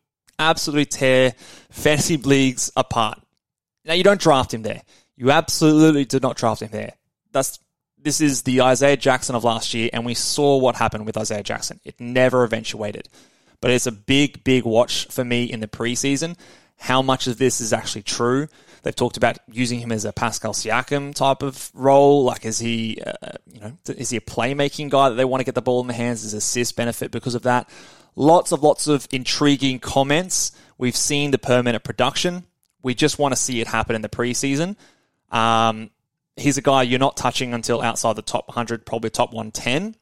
absolutely 0.49 0.85
tear 0.85 1.33
fantasy 1.69 2.17
leagues 2.17 2.71
apart. 2.75 3.19
Now, 3.85 3.93
you 3.93 4.03
don't 4.03 4.21
draft 4.21 4.53
him 4.53 4.61
there. 4.61 4.81
You 5.15 5.31
absolutely 5.31 6.05
did 6.05 6.21
not 6.21 6.37
draft 6.37 6.61
him 6.61 6.69
there. 6.71 6.93
That's 7.31 7.59
this 7.97 8.19
is 8.19 8.43
the 8.43 8.61
Isaiah 8.61 8.97
Jackson 8.97 9.35
of 9.35 9.43
last 9.43 9.73
year, 9.73 9.89
and 9.93 10.05
we 10.05 10.13
saw 10.13 10.57
what 10.57 10.75
happened 10.75 11.05
with 11.05 11.17
Isaiah 11.17 11.43
Jackson. 11.43 11.79
It 11.85 11.99
never 11.99 12.43
eventuated. 12.43 13.07
But 13.61 13.71
it's 13.71 13.87
a 13.87 13.93
big, 13.93 14.43
big 14.43 14.65
watch 14.65 15.07
for 15.07 15.23
me 15.23 15.45
in 15.45 15.61
the 15.61 15.67
preseason 15.67 16.37
how 16.77 17.01
much 17.01 17.27
of 17.27 17.37
this 17.37 17.61
is 17.61 17.71
actually 17.71 18.03
true. 18.03 18.47
They've 18.81 18.93
talked 18.93 19.15
about 19.15 19.37
using 19.49 19.79
him 19.79 19.93
as 19.93 20.03
a 20.03 20.11
Pascal 20.11 20.51
Siakam 20.51 21.15
type 21.15 21.41
of 21.41 21.71
role. 21.73 22.25
Like, 22.25 22.43
is 22.43 22.59
he, 22.59 23.01
uh, 23.05 23.37
you 23.49 23.61
know, 23.61 23.77
is 23.87 24.09
he 24.09 24.17
a 24.17 24.21
playmaking 24.21 24.89
guy 24.89 25.07
that 25.07 25.15
they 25.15 25.23
want 25.23 25.39
to 25.39 25.45
get 25.45 25.55
the 25.55 25.61
ball 25.61 25.79
in 25.79 25.87
the 25.87 25.93
hands? 25.93 26.25
Is 26.25 26.33
assist 26.33 26.75
benefit 26.75 27.09
because 27.11 27.35
of 27.35 27.43
that? 27.43 27.69
Lots 28.15 28.51
of 28.51 28.63
lots 28.63 28.87
of 28.87 29.07
intriguing 29.11 29.79
comments. 29.79 30.51
We've 30.77 30.95
seen 30.95 31.31
the 31.31 31.37
per 31.37 31.63
minute 31.63 31.83
production. 31.83 32.45
We 32.81 32.95
just 32.95 33.17
want 33.17 33.33
to 33.33 33.39
see 33.39 33.61
it 33.61 33.67
happen 33.67 33.95
in 33.95 34.01
the 34.01 34.09
preseason. 34.09 34.75
Um, 35.31 35.89
he's 36.35 36.57
a 36.57 36.61
guy 36.61 36.83
you're 36.83 36.99
not 36.99 37.17
touching 37.17 37.53
until 37.53 37.81
outside 37.81 38.15
the 38.15 38.21
top 38.21 38.47
100, 38.49 38.85
probably 38.85 39.09
top 39.09 39.33
110. 39.33 39.95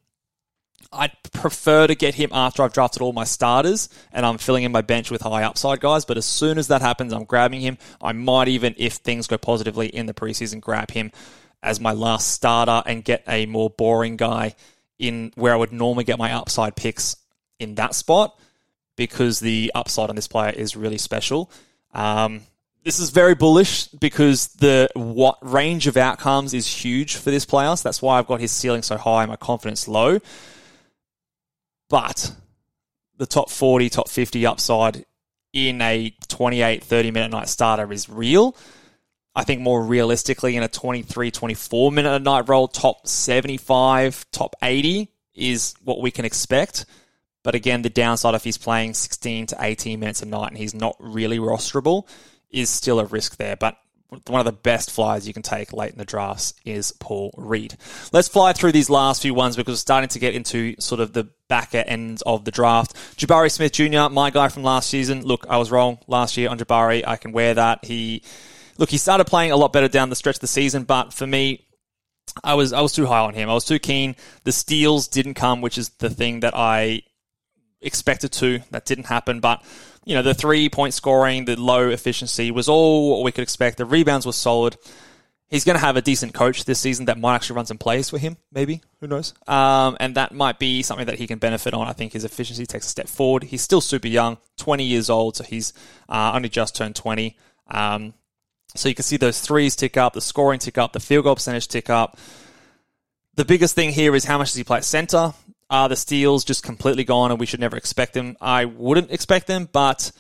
I'd 0.91 1.12
prefer 1.32 1.88
to 1.88 1.95
get 1.95 2.16
him 2.16 2.32
after 2.34 2.64
I've 2.64 2.74
drafted 2.74 3.01
all 3.01 3.14
my 3.14 3.24
starters 3.24 3.88
and 4.12 4.26
I'm 4.26 4.38
filling 4.38 4.64
in 4.64 4.72
my 4.74 4.82
bench 4.82 5.09
with 5.09 5.22
high 5.22 5.43
upside 5.43 5.80
guys. 5.80 6.03
But 6.03 6.18
as 6.18 6.26
soon 6.26 6.57
as 6.57 6.68
that 6.68 6.82
happens, 6.82 7.14
I'm 7.14 7.24
grabbing 7.24 7.62
him. 7.62 7.78
I 8.01 8.12
might 8.12 8.49
even, 8.49 8.76
if 8.78 8.95
things 8.95 9.28
go 9.28 9.38
positively 9.38 9.88
in 9.88 10.05
the 10.05 10.14
preseason, 10.14 10.59
grab 10.59 10.91
him 10.91 11.12
as 11.64 11.80
my 11.80 11.93
last 11.93 12.30
starter 12.32 12.84
and 12.86 13.05
get 13.05 13.24
a 13.28 13.45
more 13.45 13.70
boring 13.70 14.18
guy 14.18 14.55
in 14.99 15.32
where 15.36 15.53
I 15.53 15.55
would 15.55 15.72
normally 15.72 16.03
get 16.03 16.18
my 16.18 16.34
upside 16.34 16.76
picks 16.76 17.16
in 17.62 17.76
that 17.76 17.95
spot 17.95 18.38
because 18.95 19.39
the 19.39 19.72
upside 19.74 20.09
on 20.09 20.16
this 20.16 20.28
player 20.28 20.51
is 20.51 20.76
really 20.76 20.97
special. 20.97 21.49
Um, 21.93 22.41
this 22.84 22.99
is 22.99 23.12
very 23.12 23.36
bullish 23.36 23.88
because 23.88 24.47
the 24.47 24.89
what 24.95 25.38
range 25.41 25.88
of 25.88 25.97
outcomes 25.97 26.53
is 26.53 26.68
huge 26.68 27.16
for 27.16 27.30
this 27.30 27.45
player. 27.45 27.76
So 27.76 27.88
that's 27.88 28.01
why 28.01 28.18
I've 28.18 28.28
got 28.28 28.39
his 28.39 28.51
ceiling 28.51 28.82
so 28.82 28.97
high, 28.97 29.24
and 29.24 29.30
my 29.30 29.36
confidence 29.36 29.88
low. 29.88 30.20
But 31.89 32.34
the 33.18 33.26
top 33.26 33.49
40, 33.49 33.89
top 33.89 34.09
50 34.09 34.45
upside 34.45 35.05
in 35.53 35.82
a 35.82 36.16
28, 36.28 36.84
30 36.84 37.12
minute 37.12 37.32
night 37.32 37.49
starter 37.49 37.91
is 37.91 38.09
real. 38.09 38.55
I 39.36 39.43
think 39.43 39.62
more 39.62 39.82
realistically, 39.84 40.55
in 40.55 40.64
a 40.64 40.68
23, 40.68 41.32
24 41.32 41.91
minute 41.91 42.14
a 42.14 42.20
night 42.20 42.49
role, 42.49 42.68
top 42.68 43.07
75, 43.07 44.26
top 44.32 44.55
80 44.62 45.09
is 45.36 45.76
what 45.84 46.01
we 46.01 46.12
can 46.12 46.26
expect. 46.26 46.86
But 47.44 47.56
again, 47.56 47.82
the 47.82 47.89
downside 47.89 48.36
if 48.36 48.44
he's 48.44 48.58
playing 48.58 48.94
16 48.94 49.48
to 49.48 49.58
18 49.60 50.00
minutes 50.00 50.22
a 50.22 50.26
night 50.26 50.50
and 50.50 50.58
he's 50.58 50.74
not 50.74 50.96
really 51.00 51.39
rosterable 51.39 52.08
is 52.52 52.70
still 52.70 53.00
a 53.00 53.06
risk 53.06 53.38
there. 53.38 53.56
But 53.56 53.78
one 54.28 54.39
of 54.39 54.46
the 54.46 54.52
best 54.52 54.92
flyers 54.92 55.26
you 55.26 55.34
can 55.34 55.42
take 55.42 55.72
late 55.72 55.94
in 55.94 55.98
the 55.98 56.06
drafts 56.06 56.54
is 56.66 56.92
Paul 56.92 57.34
Reed. 57.38 57.78
Let's 58.12 58.28
fly 58.28 58.52
through 58.52 58.74
these 58.74 58.89
last 58.89 59.22
few 59.22 59.34
ones 59.34 59.56
because 59.56 59.74
we're 59.74 59.78
starting 59.78 60.10
to 60.10 60.20
get 60.20 60.36
into 60.36 60.76
sort 60.80 61.00
of 61.00 61.14
the 61.14 61.30
back 61.48 61.74
end 61.74 62.22
of 62.26 62.44
the 62.44 62.52
draft. 62.52 62.94
Jabari 63.16 63.50
Smith 63.50 63.72
Jr., 63.72 64.14
my 64.14 64.30
guy 64.30 64.50
from 64.50 64.64
last 64.64 64.89
season. 64.89 65.24
Look, 65.24 65.46
I 65.50 65.58
was 65.58 65.72
wrong 65.72 66.00
last 66.08 66.36
year 66.36 66.50
on 66.50 66.60
Jabari. 66.60 67.08
I 67.08 67.16
can 67.16 67.32
wear 67.32 67.54
that. 67.54 67.86
He 67.86 68.24
look, 68.78 68.89
he 68.89 68.98
started 68.98 69.26
playing 69.26 69.52
a 69.52 69.56
lot 69.56 69.72
better 69.72 69.88
down 69.88 70.10
the 70.10 70.16
stretch 70.16 70.36
of 70.36 70.42
the 70.42 70.48
season, 70.48 70.84
but 70.84 71.14
for 71.14 71.26
me, 71.26 71.66
I 72.44 72.56
was 72.56 72.74
I 72.74 72.82
was 72.82 72.92
too 72.92 73.06
high 73.06 73.20
on 73.20 73.34
him. 73.34 73.50
I 73.50 73.54
was 73.54 73.66
too 73.66 73.80
keen. 73.80 74.16
The 74.44 74.52
steals 74.52 75.08
didn't 75.08 75.36
come, 75.36 75.62
which 75.62 75.78
is 75.78 75.89
the 75.89 76.10
thing 76.10 76.42
that 76.42 76.56
I 76.56 77.04
expected 77.82 78.32
to. 78.34 78.60
That 78.72 78.86
didn't 78.86 79.06
happen, 79.06 79.40
but 79.40 79.64
you 80.06 80.16
know, 80.16 80.22
the 80.22 80.34
three 80.34 80.70
point 80.70 80.94
scoring, 80.94 81.46
the 81.46 81.60
low 81.60 81.90
efficiency 81.90 82.52
was 82.52 82.68
all 82.68 83.24
we 83.24 83.32
could 83.32 83.44
expect. 83.44 83.78
The 83.78 83.86
rebounds 83.86 84.26
were 84.26 84.34
solid. 84.34 84.78
he's 85.50 85.64
going 85.64 85.78
to 85.78 85.86
have 85.86 85.98
a 85.98 86.02
decent 86.02 86.34
coach 86.34 86.66
this 86.66 86.80
season 86.80 87.06
that 87.06 87.20
might 87.20 87.36
actually 87.36 87.58
run 87.58 87.66
some 87.66 87.78
plays 87.78 88.10
for 88.10 88.18
him, 88.18 88.38
maybe. 88.52 88.82
Who 89.00 89.08
knows? 89.08 89.34
Um, 89.48 89.98
and 90.00 90.16
that 90.16 90.32
might 90.34 90.60
be 90.60 90.82
something 90.82 91.06
that 91.06 91.20
he 91.20 91.28
can 91.28 91.40
benefit 91.40 91.74
on. 91.74 91.88
I 91.88 91.94
think 91.94 92.14
his 92.14 92.24
efficiency 92.24 92.66
takes 92.66 92.88
a 92.88 92.90
step 92.90 93.08
forward. 93.08 93.44
He's 93.44 93.62
still 93.62 93.82
super 93.82 94.08
young, 94.08 94.38
20 94.58 94.84
years 94.84 95.10
old, 95.10 95.36
so 95.36 95.44
he's 95.44 95.74
uh, 96.10 96.32
only 96.34 96.50
just 96.50 96.76
turned 96.76 96.96
20. 96.96 97.38
Um, 97.70 98.14
so 98.76 98.90
you 98.90 98.96
can 98.96 99.04
see 99.04 99.18
those 99.18 99.42
threes 99.42 99.76
tick 99.76 99.98
up, 99.98 100.14
the 100.14 100.22
scoring 100.22 100.60
tick 100.60 100.78
up, 100.78 100.94
the 100.94 101.00
field 101.00 101.26
goal 101.26 101.36
percentage 101.36 101.68
tick 101.68 101.90
up. 101.90 102.18
The 103.36 103.46
biggest 103.46 103.76
thing 103.76 103.92
here 103.92 104.16
is 104.16 104.26
how 104.26 104.38
much 104.38 104.50
does 104.50 104.56
he 104.56 104.64
play 104.64 104.78
at 104.78 104.86
center? 104.86 105.34
Are 105.72 105.88
the 105.88 105.96
steals 105.96 106.44
just 106.44 106.64
completely 106.64 107.06
gone 107.06 107.32
and 107.32 107.40
we 107.40 107.46
should 107.46 107.62
never 107.62 107.78
expect 107.78 108.14
them? 108.14 108.36
I 108.42 108.66
wouldn't 108.66 109.10
expect 109.10 109.48
them, 109.48 109.70
but 109.72 110.12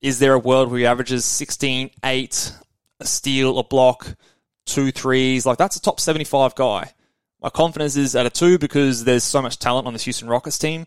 is 0.00 0.18
there 0.18 0.32
a 0.32 0.38
world 0.38 0.70
where 0.70 0.78
he 0.80 0.86
averages 0.86 1.26
16, 1.26 1.90
8, 2.02 2.52
a 3.00 3.06
steal, 3.06 3.58
a 3.58 3.62
block, 3.62 4.16
two 4.64 4.90
threes? 4.90 5.44
Like, 5.44 5.58
that's 5.58 5.76
a 5.76 5.82
top 5.82 6.00
75 6.00 6.54
guy. 6.54 6.94
My 7.42 7.50
confidence 7.50 7.96
is 7.96 8.16
at 8.16 8.24
a 8.24 8.30
two 8.30 8.58
because 8.58 9.04
there's 9.04 9.22
so 9.22 9.42
much 9.42 9.58
talent 9.58 9.86
on 9.86 9.92
this 9.92 10.04
Houston 10.04 10.28
Rockets 10.28 10.58
team, 10.58 10.86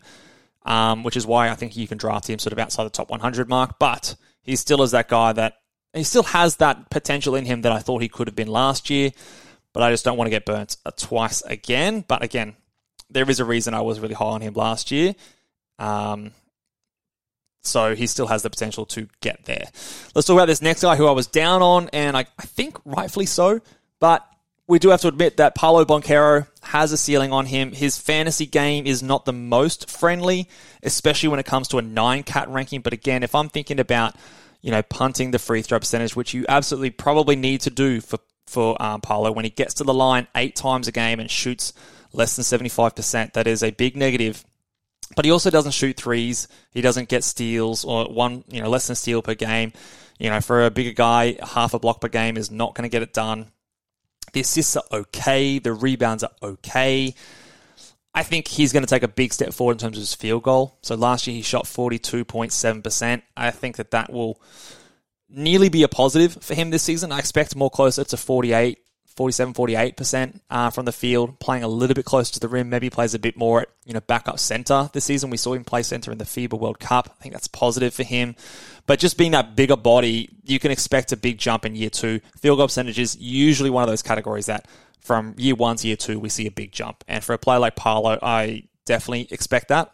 um, 0.64 1.04
which 1.04 1.16
is 1.16 1.24
why 1.24 1.48
I 1.48 1.54
think 1.54 1.76
you 1.76 1.86
can 1.86 1.96
draft 1.96 2.28
him 2.28 2.40
sort 2.40 2.52
of 2.52 2.58
outside 2.58 2.84
the 2.84 2.90
top 2.90 3.10
100 3.10 3.48
mark. 3.48 3.78
But 3.78 4.16
he 4.42 4.56
still 4.56 4.82
is 4.82 4.90
that 4.90 5.08
guy 5.08 5.32
that 5.34 5.54
he 5.92 6.02
still 6.02 6.24
has 6.24 6.56
that 6.56 6.90
potential 6.90 7.36
in 7.36 7.44
him 7.44 7.62
that 7.62 7.70
I 7.70 7.78
thought 7.78 8.02
he 8.02 8.08
could 8.08 8.26
have 8.26 8.34
been 8.34 8.48
last 8.48 8.90
year, 8.90 9.12
but 9.72 9.84
I 9.84 9.92
just 9.92 10.04
don't 10.04 10.16
want 10.16 10.26
to 10.26 10.30
get 10.30 10.44
burnt 10.44 10.76
twice 10.96 11.42
again. 11.42 12.04
But 12.06 12.24
again, 12.24 12.56
there 13.10 13.28
is 13.28 13.40
a 13.40 13.44
reason 13.44 13.74
I 13.74 13.80
was 13.80 14.00
really 14.00 14.14
high 14.14 14.24
on 14.24 14.40
him 14.40 14.54
last 14.54 14.90
year. 14.90 15.14
Um, 15.78 16.32
so 17.62 17.94
he 17.94 18.06
still 18.06 18.26
has 18.26 18.42
the 18.42 18.50
potential 18.50 18.84
to 18.86 19.08
get 19.20 19.44
there. 19.46 19.64
Let's 20.14 20.26
talk 20.26 20.34
about 20.34 20.46
this 20.46 20.60
next 20.62 20.82
guy 20.82 20.96
who 20.96 21.06
I 21.06 21.12
was 21.12 21.26
down 21.26 21.62
on, 21.62 21.88
and 21.92 22.16
I, 22.16 22.26
I 22.38 22.42
think 22.42 22.78
rightfully 22.84 23.26
so. 23.26 23.60
But 24.00 24.26
we 24.66 24.78
do 24.78 24.90
have 24.90 25.00
to 25.02 25.08
admit 25.08 25.38
that 25.38 25.54
Paolo 25.54 25.84
Banchero 25.84 26.46
has 26.62 26.92
a 26.92 26.96
ceiling 26.96 27.32
on 27.32 27.46
him. 27.46 27.72
His 27.72 27.98
fantasy 27.98 28.46
game 28.46 28.86
is 28.86 29.02
not 29.02 29.24
the 29.24 29.32
most 29.32 29.90
friendly, 29.90 30.48
especially 30.82 31.30
when 31.30 31.40
it 31.40 31.46
comes 31.46 31.68
to 31.68 31.78
a 31.78 31.82
nine 31.82 32.22
cat 32.22 32.48
ranking. 32.48 32.80
But 32.80 32.92
again, 32.92 33.22
if 33.22 33.34
I'm 33.34 33.48
thinking 33.48 33.80
about 33.80 34.14
you 34.60 34.70
know 34.70 34.82
punting 34.82 35.30
the 35.30 35.38
free 35.38 35.62
throw 35.62 35.78
percentage, 35.78 36.16
which 36.16 36.34
you 36.34 36.44
absolutely 36.48 36.90
probably 36.90 37.36
need 37.36 37.62
to 37.62 37.70
do 37.70 38.00
for 38.00 38.18
for 38.46 38.80
um, 38.80 39.00
Paolo 39.00 39.32
when 39.32 39.44
he 39.44 39.50
gets 39.50 39.74
to 39.74 39.84
the 39.84 39.94
line 39.94 40.26
eight 40.34 40.54
times 40.54 40.86
a 40.86 40.92
game 40.92 41.18
and 41.18 41.30
shoots 41.30 41.72
less 42.14 42.36
than 42.36 42.44
75%, 42.44 43.34
that 43.34 43.46
is 43.46 43.62
a 43.62 43.70
big 43.70 43.96
negative 43.96 44.44
but 45.16 45.24
he 45.24 45.30
also 45.30 45.50
doesn't 45.50 45.72
shoot 45.72 45.96
threes. 45.96 46.48
He 46.70 46.80
doesn't 46.80 47.08
get 47.08 47.24
steals 47.24 47.84
or 47.84 48.06
one, 48.06 48.44
you 48.48 48.62
know, 48.62 48.68
less 48.68 48.86
than 48.86 48.96
steal 48.96 49.22
per 49.22 49.34
game. 49.34 49.72
You 50.18 50.30
know, 50.30 50.40
for 50.40 50.64
a 50.64 50.70
bigger 50.70 50.92
guy, 50.92 51.36
half 51.42 51.74
a 51.74 51.78
block 51.78 52.00
per 52.00 52.08
game 52.08 52.36
is 52.36 52.50
not 52.50 52.74
going 52.74 52.88
to 52.88 52.92
get 52.92 53.02
it 53.02 53.12
done. 53.12 53.50
The 54.32 54.40
assists 54.40 54.76
are 54.76 54.84
okay. 54.92 55.58
The 55.58 55.72
rebounds 55.72 56.24
are 56.24 56.32
okay. 56.42 57.14
I 58.14 58.22
think 58.22 58.46
he's 58.46 58.72
going 58.72 58.84
to 58.84 58.88
take 58.88 59.02
a 59.02 59.08
big 59.08 59.32
step 59.32 59.52
forward 59.52 59.72
in 59.72 59.78
terms 59.78 59.96
of 59.96 60.02
his 60.02 60.14
field 60.14 60.44
goal. 60.44 60.78
So 60.82 60.94
last 60.94 61.26
year 61.26 61.34
he 61.34 61.42
shot 61.42 61.64
42.7%. 61.64 63.22
I 63.36 63.50
think 63.50 63.76
that 63.76 63.90
that 63.90 64.12
will 64.12 64.40
nearly 65.28 65.68
be 65.68 65.82
a 65.82 65.88
positive 65.88 66.38
for 66.40 66.54
him 66.54 66.70
this 66.70 66.82
season. 66.84 67.10
I 67.10 67.18
expect 67.18 67.56
more 67.56 67.70
closer 67.70 68.04
to 68.04 68.16
48 68.16 68.78
47, 69.16 69.54
48% 69.54 70.40
uh, 70.50 70.70
from 70.70 70.86
the 70.86 70.92
field, 70.92 71.38
playing 71.38 71.62
a 71.62 71.68
little 71.68 71.94
bit 71.94 72.04
closer 72.04 72.32
to 72.34 72.40
the 72.40 72.48
rim. 72.48 72.68
Maybe 72.68 72.90
plays 72.90 73.14
a 73.14 73.18
bit 73.18 73.36
more 73.36 73.62
at 73.62 73.68
you 73.84 73.92
know 73.92 74.00
backup 74.00 74.38
center 74.38 74.90
this 74.92 75.04
season. 75.04 75.30
We 75.30 75.36
saw 75.36 75.54
him 75.54 75.64
play 75.64 75.82
center 75.82 76.10
in 76.10 76.18
the 76.18 76.24
FIBA 76.24 76.58
World 76.58 76.80
Cup. 76.80 77.16
I 77.18 77.22
think 77.22 77.32
that's 77.32 77.46
positive 77.46 77.94
for 77.94 78.02
him. 78.02 78.34
But 78.86 78.98
just 78.98 79.16
being 79.16 79.30
that 79.32 79.54
bigger 79.54 79.76
body, 79.76 80.30
you 80.42 80.58
can 80.58 80.70
expect 80.70 81.12
a 81.12 81.16
big 81.16 81.38
jump 81.38 81.64
in 81.64 81.76
year 81.76 81.90
two. 81.90 82.20
Field 82.38 82.58
goal 82.58 82.66
percentage 82.66 82.98
is 82.98 83.16
usually 83.16 83.70
one 83.70 83.84
of 83.84 83.88
those 83.88 84.02
categories 84.02 84.46
that 84.46 84.66
from 85.00 85.34
year 85.38 85.54
one 85.54 85.76
to 85.76 85.86
year 85.86 85.96
two 85.96 86.18
we 86.18 86.28
see 86.28 86.46
a 86.46 86.50
big 86.50 86.72
jump. 86.72 87.04
And 87.06 87.22
for 87.22 87.34
a 87.34 87.38
player 87.38 87.60
like 87.60 87.76
Paolo, 87.76 88.18
I 88.20 88.64
definitely 88.84 89.28
expect 89.30 89.68
that. 89.68 89.90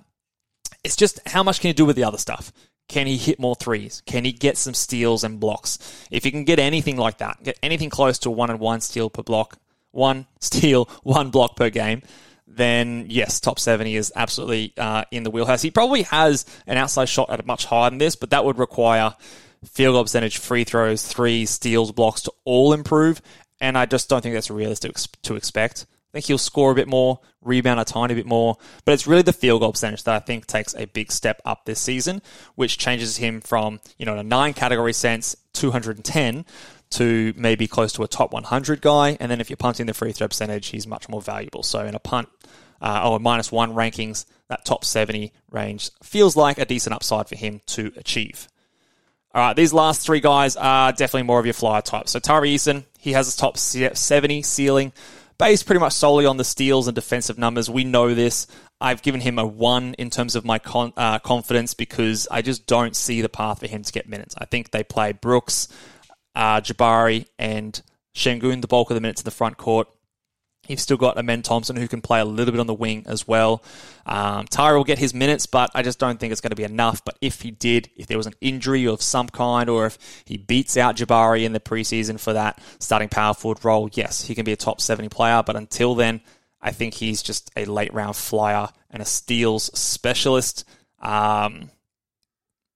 It's 0.82 0.96
just 0.96 1.20
how 1.28 1.42
much 1.42 1.60
can 1.60 1.68
you 1.68 1.74
do 1.74 1.84
with 1.84 1.96
the 1.96 2.04
other 2.04 2.18
stuff? 2.18 2.52
Can 2.90 3.06
he 3.06 3.16
hit 3.16 3.38
more 3.38 3.54
threes? 3.54 4.02
Can 4.04 4.24
he 4.24 4.32
get 4.32 4.58
some 4.58 4.74
steals 4.74 5.22
and 5.22 5.38
blocks? 5.38 5.78
If 6.10 6.24
he 6.24 6.32
can 6.32 6.42
get 6.42 6.58
anything 6.58 6.96
like 6.96 7.18
that, 7.18 7.40
get 7.44 7.56
anything 7.62 7.88
close 7.88 8.18
to 8.20 8.32
one 8.32 8.50
and 8.50 8.58
one 8.58 8.80
steal 8.80 9.08
per 9.08 9.22
block, 9.22 9.60
one 9.92 10.26
steal, 10.40 10.86
one 11.04 11.30
block 11.30 11.54
per 11.54 11.70
game, 11.70 12.02
then 12.48 13.06
yes, 13.08 13.38
top 13.38 13.60
70 13.60 13.94
is 13.94 14.12
absolutely 14.16 14.72
uh, 14.76 15.04
in 15.12 15.22
the 15.22 15.30
wheelhouse. 15.30 15.62
He 15.62 15.70
probably 15.70 16.02
has 16.02 16.44
an 16.66 16.78
outside 16.78 17.08
shot 17.08 17.30
at 17.30 17.38
a 17.38 17.46
much 17.46 17.64
higher 17.64 17.90
than 17.90 17.98
this, 17.98 18.16
but 18.16 18.30
that 18.30 18.44
would 18.44 18.58
require 18.58 19.14
field 19.64 19.94
goal 19.94 20.02
percentage, 20.02 20.38
free 20.38 20.64
throws, 20.64 21.06
threes, 21.06 21.50
steals, 21.50 21.92
blocks 21.92 22.22
to 22.22 22.32
all 22.44 22.72
improve. 22.72 23.22
And 23.60 23.78
I 23.78 23.86
just 23.86 24.08
don't 24.08 24.20
think 24.20 24.34
that's 24.34 24.50
realistic 24.50 24.96
to 25.22 25.36
expect. 25.36 25.86
I 26.10 26.18
think 26.18 26.26
he'll 26.26 26.38
score 26.38 26.72
a 26.72 26.74
bit 26.74 26.88
more, 26.88 27.20
rebound 27.40 27.78
a 27.78 27.84
tiny 27.84 28.14
bit 28.14 28.26
more, 28.26 28.56
but 28.84 28.92
it's 28.92 29.06
really 29.06 29.22
the 29.22 29.32
field 29.32 29.60
goal 29.60 29.70
percentage 29.70 30.02
that 30.04 30.14
I 30.14 30.18
think 30.18 30.46
takes 30.46 30.74
a 30.74 30.86
big 30.86 31.12
step 31.12 31.40
up 31.44 31.64
this 31.66 31.80
season, 31.80 32.20
which 32.56 32.78
changes 32.78 33.16
him 33.18 33.40
from, 33.40 33.80
you 33.96 34.06
know, 34.06 34.14
in 34.14 34.18
a 34.18 34.24
nine 34.24 34.52
category 34.52 34.92
sense, 34.92 35.36
210 35.52 36.44
to 36.90 37.32
maybe 37.36 37.68
close 37.68 37.92
to 37.92 38.02
a 38.02 38.08
top 38.08 38.32
100 38.32 38.80
guy. 38.80 39.16
And 39.20 39.30
then 39.30 39.40
if 39.40 39.48
you're 39.48 39.56
punting 39.56 39.86
the 39.86 39.94
free 39.94 40.10
throw 40.10 40.26
percentage, 40.26 40.66
he's 40.68 40.86
much 40.86 41.08
more 41.08 41.22
valuable. 41.22 41.62
So 41.62 41.86
in 41.86 41.94
a 41.94 42.00
punt 42.00 42.28
uh, 42.82 43.08
or 43.08 43.20
minus 43.20 43.52
one 43.52 43.72
rankings, 43.72 44.26
that 44.48 44.64
top 44.64 44.84
70 44.84 45.32
range 45.50 45.90
feels 46.02 46.34
like 46.34 46.58
a 46.58 46.64
decent 46.64 46.92
upside 46.92 47.28
for 47.28 47.36
him 47.36 47.60
to 47.66 47.92
achieve. 47.96 48.48
All 49.32 49.40
right, 49.40 49.54
these 49.54 49.72
last 49.72 50.04
three 50.04 50.18
guys 50.18 50.56
are 50.56 50.90
definitely 50.90 51.22
more 51.22 51.38
of 51.38 51.46
your 51.46 51.52
flyer 51.52 51.82
type. 51.82 52.08
So 52.08 52.18
Tari 52.18 52.52
Eason, 52.52 52.84
he 52.98 53.12
has 53.12 53.32
a 53.32 53.38
top 53.38 53.56
70 53.56 54.42
ceiling 54.42 54.92
based 55.40 55.64
pretty 55.64 55.80
much 55.80 55.94
solely 55.94 56.26
on 56.26 56.36
the 56.36 56.44
steals 56.44 56.86
and 56.86 56.94
defensive 56.94 57.38
numbers. 57.38 57.70
We 57.70 57.82
know 57.82 58.14
this. 58.14 58.46
I've 58.78 59.00
given 59.00 59.22
him 59.22 59.38
a 59.38 59.46
one 59.46 59.94
in 59.94 60.10
terms 60.10 60.36
of 60.36 60.44
my 60.44 60.58
con- 60.58 60.92
uh, 60.98 61.18
confidence 61.18 61.72
because 61.72 62.28
I 62.30 62.42
just 62.42 62.66
don't 62.66 62.94
see 62.94 63.22
the 63.22 63.30
path 63.30 63.60
for 63.60 63.66
him 63.66 63.82
to 63.82 63.90
get 63.90 64.06
minutes. 64.06 64.34
I 64.36 64.44
think 64.44 64.70
they 64.70 64.84
play 64.84 65.12
Brooks, 65.12 65.68
uh, 66.34 66.60
Jabari, 66.60 67.26
and 67.38 67.80
Sengun 68.14 68.60
the 68.60 68.68
bulk 68.68 68.90
of 68.90 68.96
the 68.96 69.00
minutes 69.00 69.22
in 69.22 69.24
the 69.24 69.30
front 69.30 69.56
court. 69.56 69.88
You've 70.70 70.80
still 70.80 70.96
got 70.96 71.18
Amen 71.18 71.42
Thompson 71.42 71.76
who 71.76 71.88
can 71.88 72.00
play 72.00 72.20
a 72.20 72.24
little 72.24 72.52
bit 72.52 72.60
on 72.60 72.66
the 72.66 72.74
wing 72.74 73.04
as 73.06 73.26
well. 73.26 73.62
Um, 74.06 74.46
Tyra 74.46 74.76
will 74.76 74.84
get 74.84 74.98
his 74.98 75.12
minutes, 75.12 75.46
but 75.46 75.70
I 75.74 75.82
just 75.82 75.98
don't 75.98 76.18
think 76.18 76.32
it's 76.32 76.40
going 76.40 76.50
to 76.50 76.56
be 76.56 76.64
enough. 76.64 77.04
But 77.04 77.18
if 77.20 77.42
he 77.42 77.50
did, 77.50 77.90
if 77.96 78.06
there 78.06 78.16
was 78.16 78.26
an 78.26 78.34
injury 78.40 78.86
of 78.86 79.02
some 79.02 79.28
kind, 79.28 79.68
or 79.68 79.86
if 79.86 79.98
he 80.24 80.36
beats 80.36 80.76
out 80.76 80.96
Jabari 80.96 81.44
in 81.44 81.52
the 81.52 81.60
preseason 81.60 82.20
for 82.20 82.32
that 82.32 82.60
starting 82.78 83.08
power 83.08 83.34
forward 83.34 83.64
role, 83.64 83.90
yes, 83.92 84.24
he 84.24 84.34
can 84.34 84.44
be 84.44 84.52
a 84.52 84.56
top 84.56 84.80
70 84.80 85.08
player. 85.08 85.42
But 85.44 85.56
until 85.56 85.94
then, 85.94 86.20
I 86.62 86.72
think 86.72 86.94
he's 86.94 87.22
just 87.22 87.50
a 87.56 87.64
late 87.64 87.92
round 87.92 88.16
flyer 88.16 88.68
and 88.90 89.02
a 89.02 89.06
steals 89.06 89.76
specialist. 89.78 90.64
Um, 91.00 91.70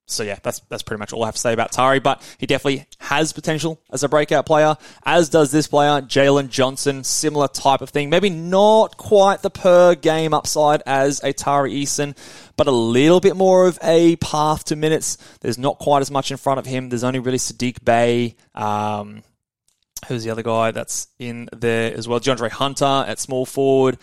so 0.07 0.23
yeah, 0.23 0.39
that's 0.43 0.61
that's 0.69 0.83
pretty 0.83 0.99
much 0.99 1.13
all 1.13 1.23
I 1.23 1.27
have 1.27 1.35
to 1.35 1.41
say 1.41 1.53
about 1.53 1.73
Tari. 1.73 1.99
But 1.99 2.23
he 2.39 2.47
definitely 2.47 2.87
has 2.99 3.33
potential 3.33 3.81
as 3.91 4.03
a 4.03 4.09
breakout 4.09 4.45
player, 4.45 4.77
as 5.05 5.29
does 5.29 5.51
this 5.51 5.67
player, 5.67 6.03
Jalen 6.03 6.51
Johnson. 6.51 7.05
Similar 7.05 7.49
type 7.49 7.81
of 7.81 7.91
thing. 7.91 8.11
Maybe 8.11 8.31
not 8.31 8.97
quite 8.97 9.43
the 9.43 9.51
per 9.51 9.95
game 9.95 10.35
upside 10.35 10.83
as 10.85 11.23
a 11.25 11.33
Tari 11.33 11.73
Eason, 11.73 12.17
but 12.57 12.67
a 12.67 12.73
little 12.73 13.21
bit 13.21 13.37
more 13.37 13.67
of 13.67 13.79
a 13.83 14.17
path 14.17 14.65
to 14.65 14.77
minutes. 14.77 15.17
There's 15.41 15.59
not 15.59 15.79
quite 15.79 16.03
as 16.03 16.11
much 16.11 16.31
in 16.31 16.37
front 16.37 16.59
of 16.59 16.67
him. 16.67 16.91
There's 16.91 17.05
only 17.05 17.21
really 17.21 17.39
Saddiq 17.39 17.85
Bey. 17.85 18.37
Um, 18.55 19.23
who's 20.09 20.23
the 20.23 20.31
other 20.31 20.43
guy 20.43 20.71
that's 20.71 21.09
in 21.19 21.49
there 21.53 21.95
as 21.95 22.07
well? 22.07 22.21
DeAndre 22.21 22.51
Hunter 22.51 23.05
at 23.07 23.19
small 23.19 23.47
forward 23.47 23.99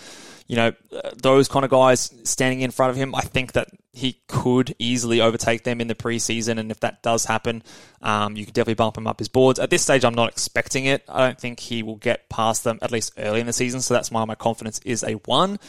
you 0.51 0.57
know, 0.57 0.73
those 1.15 1.47
kind 1.47 1.63
of 1.63 1.71
guys 1.71 2.13
standing 2.25 2.59
in 2.59 2.71
front 2.71 2.89
of 2.89 2.97
him, 2.97 3.15
I 3.15 3.21
think 3.21 3.53
that 3.53 3.69
he 3.93 4.21
could 4.27 4.73
easily 4.79 5.19
overtake 5.19 5.63
them 5.63 5.81
in 5.81 5.87
the 5.87 5.95
preseason. 5.95 6.57
And 6.57 6.71
if 6.71 6.79
that 6.79 7.03
does 7.03 7.25
happen, 7.25 7.61
um, 8.01 8.37
you 8.37 8.45
could 8.45 8.53
definitely 8.53 8.75
bump 8.75 8.97
him 8.97 9.07
up 9.07 9.19
his 9.19 9.27
boards. 9.27 9.59
At 9.59 9.69
this 9.69 9.81
stage, 9.81 10.05
I'm 10.05 10.13
not 10.13 10.29
expecting 10.29 10.85
it. 10.85 11.03
I 11.09 11.25
don't 11.25 11.39
think 11.39 11.59
he 11.59 11.83
will 11.83 11.97
get 11.97 12.29
past 12.29 12.63
them 12.63 12.79
at 12.81 12.91
least 12.91 13.13
early 13.17 13.41
in 13.41 13.47
the 13.47 13.53
season. 13.53 13.81
So 13.81 13.93
that's 13.93 14.09
why 14.09 14.23
my 14.25 14.35
confidence 14.35 14.79
is 14.85 15.03
a 15.03 15.13
one. 15.13 15.59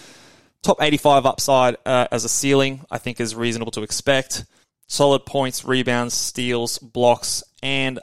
Top 0.63 0.81
85 0.81 1.27
upside 1.27 1.77
uh, 1.85 2.07
as 2.13 2.25
a 2.25 2.29
ceiling, 2.29 2.85
I 2.91 2.99
think 2.99 3.21
is 3.21 3.35
reasonable 3.35 3.73
to 3.73 3.83
expect. 3.83 4.45
Solid 4.87 5.27
points, 5.27 5.65
rebounds, 5.65 6.15
steals, 6.15 6.79
blocks, 6.79 7.43
and 7.63 7.99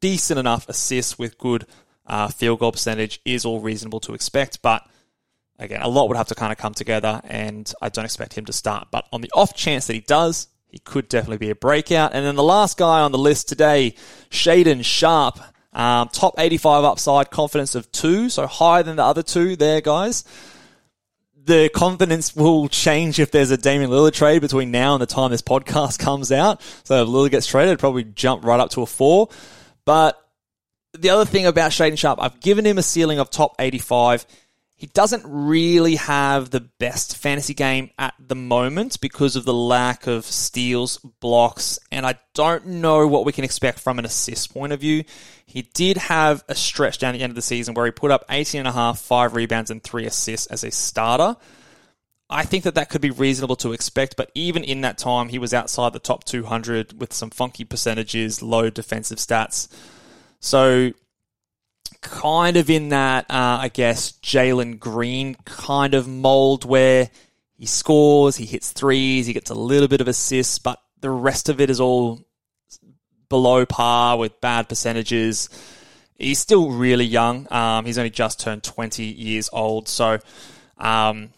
decent 0.00 0.38
enough 0.38 0.68
assists 0.68 1.18
with 1.18 1.38
good 1.38 1.66
uh, 2.06 2.28
field 2.28 2.58
goal 2.58 2.72
percentage 2.72 3.20
is 3.24 3.46
all 3.46 3.60
reasonable 3.60 4.00
to 4.00 4.12
expect. 4.12 4.60
But 4.60 4.86
again, 5.58 5.82
a 5.82 5.88
lot 5.88 6.08
would 6.08 6.16
have 6.16 6.28
to 6.28 6.34
kind 6.34 6.52
of 6.52 6.58
come 6.58 6.74
together, 6.74 7.20
and 7.24 7.72
I 7.80 7.88
don't 7.88 8.04
expect 8.04 8.34
him 8.34 8.44
to 8.46 8.52
start. 8.52 8.88
But 8.90 9.06
on 9.12 9.20
the 9.20 9.30
off 9.34 9.54
chance 9.54 9.86
that 9.86 9.94
he 9.94 10.00
does, 10.00 10.48
he 10.68 10.78
could 10.78 11.08
definitely 11.08 11.38
be 11.38 11.50
a 11.50 11.54
breakout. 11.54 12.14
And 12.14 12.26
then 12.26 12.34
the 12.34 12.42
last 12.42 12.76
guy 12.76 13.00
on 13.00 13.12
the 13.12 13.18
list 13.18 13.48
today, 13.48 13.94
Shaedon 14.30 14.84
Sharpe, 14.84 15.40
Um, 15.72 16.08
top 16.12 16.34
85 16.38 16.84
upside, 16.84 17.30
confidence 17.30 17.74
of 17.74 17.90
two, 17.90 18.28
so 18.28 18.46
higher 18.46 18.84
than 18.84 18.94
the 18.94 19.04
other 19.04 19.24
two 19.24 19.56
there, 19.56 19.80
guys. 19.80 20.22
The 21.46 21.68
confidence 21.68 22.34
will 22.36 22.68
change 22.68 23.18
if 23.18 23.32
there's 23.32 23.50
a 23.50 23.56
Damian 23.56 23.90
Lillard 23.90 24.12
trade 24.12 24.40
between 24.40 24.70
now 24.70 24.94
and 24.94 25.02
the 25.02 25.06
time 25.06 25.32
this 25.32 25.42
podcast 25.42 25.98
comes 26.08 26.30
out. 26.30 26.62
So 26.84 27.02
if 27.02 27.08
Lillard 27.08 27.32
gets 27.32 27.46
traded, 27.48 27.80
probably 27.80 28.04
jump 28.04 28.44
right 28.44 28.60
up 28.60 28.70
to 28.70 28.82
a 28.82 28.86
four. 28.86 29.28
But 29.84 30.16
the 30.92 31.10
other 31.10 31.24
thing 31.24 31.44
about 31.44 31.72
Shaedon 31.72 31.98
Sharpe, 31.98 32.22
I've 32.22 32.38
given 32.40 32.64
him 32.64 32.78
a 32.78 32.82
ceiling 32.82 33.18
of 33.18 33.28
top 33.30 33.56
85. 33.58 34.26
He 34.76 34.88
doesn't 34.88 35.22
really 35.24 35.94
have 35.94 36.50
the 36.50 36.60
best 36.60 37.16
fantasy 37.16 37.54
game 37.54 37.90
at 37.96 38.14
the 38.18 38.34
moment 38.34 39.00
because 39.00 39.36
of 39.36 39.44
the 39.44 39.54
lack 39.54 40.08
of 40.08 40.24
steals, 40.24 40.98
blocks, 41.20 41.78
and 41.92 42.04
I 42.04 42.18
don't 42.34 42.66
know 42.66 43.06
what 43.06 43.24
we 43.24 43.32
can 43.32 43.44
expect 43.44 43.78
from 43.78 44.00
an 44.00 44.04
assist 44.04 44.52
point 44.52 44.72
of 44.72 44.80
view. 44.80 45.04
He 45.46 45.62
did 45.62 45.96
have 45.96 46.42
a 46.48 46.56
stretch 46.56 46.98
down 46.98 47.14
the 47.14 47.22
end 47.22 47.30
of 47.30 47.36
the 47.36 47.42
season 47.42 47.74
where 47.74 47.86
he 47.86 47.92
put 47.92 48.10
up 48.10 48.24
18 48.28 48.58
and 48.58 48.68
a 48.68 48.72
half, 48.72 48.98
5 48.98 49.34
rebounds 49.34 49.70
and 49.70 49.82
3 49.82 50.06
assists 50.06 50.48
as 50.48 50.64
a 50.64 50.72
starter. 50.72 51.36
I 52.28 52.44
think 52.44 52.64
that 52.64 52.74
that 52.74 52.90
could 52.90 53.00
be 53.00 53.10
reasonable 53.10 53.56
to 53.56 53.72
expect, 53.74 54.16
but 54.16 54.32
even 54.34 54.64
in 54.64 54.80
that 54.80 54.98
time, 54.98 55.28
he 55.28 55.38
was 55.38 55.54
outside 55.54 55.92
the 55.92 56.00
top 56.00 56.24
200 56.24 56.98
with 56.98 57.12
some 57.12 57.30
funky 57.30 57.64
percentages, 57.64 58.42
low 58.42 58.70
defensive 58.70 59.18
stats. 59.18 59.68
So 60.40 60.92
kind 62.04 62.58
of 62.58 62.68
in 62.68 62.90
that, 62.90 63.24
uh, 63.30 63.58
I 63.62 63.70
guess, 63.72 64.12
Jalen 64.22 64.78
Green 64.78 65.34
kind 65.46 65.94
of 65.94 66.06
mold 66.06 66.64
where 66.64 67.10
he 67.56 67.64
scores, 67.64 68.36
he 68.36 68.44
hits 68.44 68.72
threes, 68.72 69.26
he 69.26 69.32
gets 69.32 69.50
a 69.50 69.54
little 69.54 69.88
bit 69.88 70.02
of 70.02 70.06
assists, 70.06 70.58
but 70.58 70.80
the 71.00 71.10
rest 71.10 71.48
of 71.48 71.60
it 71.60 71.70
is 71.70 71.80
all 71.80 72.20
below 73.30 73.64
par 73.64 74.18
with 74.18 74.38
bad 74.42 74.68
percentages. 74.68 75.48
He's 76.16 76.38
still 76.38 76.70
really 76.70 77.06
young. 77.06 77.50
Um, 77.50 77.86
he's 77.86 77.96
only 77.96 78.10
just 78.10 78.38
turned 78.38 78.62
20 78.62 79.02
years 79.02 79.48
old. 79.50 79.88
So, 79.88 80.18
um, 80.76 81.30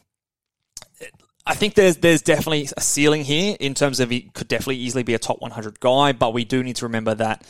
I 1.47 1.55
think 1.55 1.75
there's 1.75 1.99
there's 1.99 2.23
definitely 2.23 2.69
a 2.77 2.81
ceiling 2.81 3.23
here 3.23 3.57
in 3.61 3.75
terms 3.75 4.01
of 4.01 4.11
he 4.11 4.23
could 4.23 4.49
definitely 4.49 4.79
easily 4.79 5.05
be 5.05 5.15
a 5.15 5.19
top 5.21 5.41
100 5.41 5.79
guy, 5.79 6.11
but 6.11 6.35
we 6.35 6.45
do 6.45 6.65
need 6.65 6.77
to 6.77 6.87
remember 6.87 7.15
that 7.15 7.47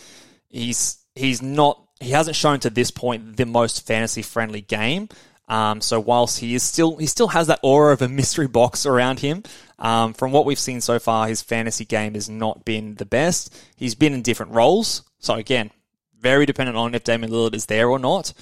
he's 0.51 0.99
he's 1.15 1.41
not 1.41 1.83
he 2.01 2.11
hasn't 2.11 2.37
shown 2.37 2.61
to 2.61 2.71
this 2.71 2.91
point 2.91 3.37
the 3.37 3.47
most 3.47 3.87
fantasy 3.87 4.23
friendly 4.23 4.61
game. 4.61 5.09
Um, 5.49 5.81
so 5.81 6.01
whilst 6.01 6.41
he 6.41 6.55
is 6.55 6.63
still 6.63 6.97
he 6.97 7.07
still 7.07 7.29
has 7.29 7.47
that 7.47 7.61
aura 7.63 7.93
of 7.93 8.03
a 8.03 8.09
mystery 8.09 8.49
box 8.49 8.85
around 8.85 9.21
him, 9.21 9.45
um, 9.79 10.13
from 10.13 10.33
what 10.33 10.45
we've 10.45 10.59
seen 10.59 10.81
so 10.81 10.99
far, 10.99 11.29
his 11.29 11.43
fantasy 11.43 11.85
game 11.85 12.15
has 12.15 12.29
not 12.29 12.65
been 12.65 12.97
the 12.97 13.05
best. 13.05 13.57
He's 13.77 13.95
been 13.95 14.13
in 14.13 14.23
different 14.23 14.53
roles. 14.53 15.03
So 15.19 15.35
again, 15.35 15.71
very 16.19 16.47
dependent 16.47 16.77
on 16.77 16.95
if 16.95 17.05
Damian 17.05 17.31
Lillard 17.31 17.55
is 17.55 17.67
there 17.67 17.89
or 17.89 17.99
not. 17.99 18.33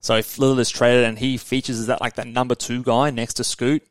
So 0.00 0.16
if 0.16 0.36
Lillard 0.36 0.60
is 0.60 0.70
traded 0.70 1.04
and 1.04 1.18
he 1.18 1.36
features 1.36 1.78
as 1.78 1.86
that 1.88 2.00
like 2.00 2.14
that 2.14 2.26
number 2.26 2.54
two 2.54 2.82
guy 2.82 3.10
next 3.10 3.34
to 3.34 3.44
Scoot, 3.44 3.82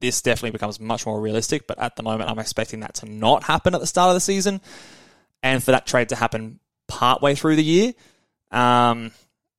this 0.00 0.22
definitely 0.22 0.52
becomes 0.52 0.80
much 0.80 1.04
more 1.04 1.20
realistic. 1.20 1.66
But 1.66 1.78
at 1.78 1.96
the 1.96 2.02
moment, 2.02 2.30
I'm 2.30 2.38
expecting 2.38 2.80
that 2.80 2.94
to 2.94 3.06
not 3.06 3.42
happen 3.42 3.74
at 3.74 3.80
the 3.80 3.86
start 3.86 4.10
of 4.10 4.14
the 4.14 4.20
season, 4.20 4.60
and 5.42 5.62
for 5.62 5.72
that 5.72 5.86
trade 5.86 6.08
to 6.10 6.16
happen 6.16 6.60
partway 6.86 7.34
through 7.34 7.56
the 7.56 7.64
year. 7.64 7.92
Um, 8.50 9.12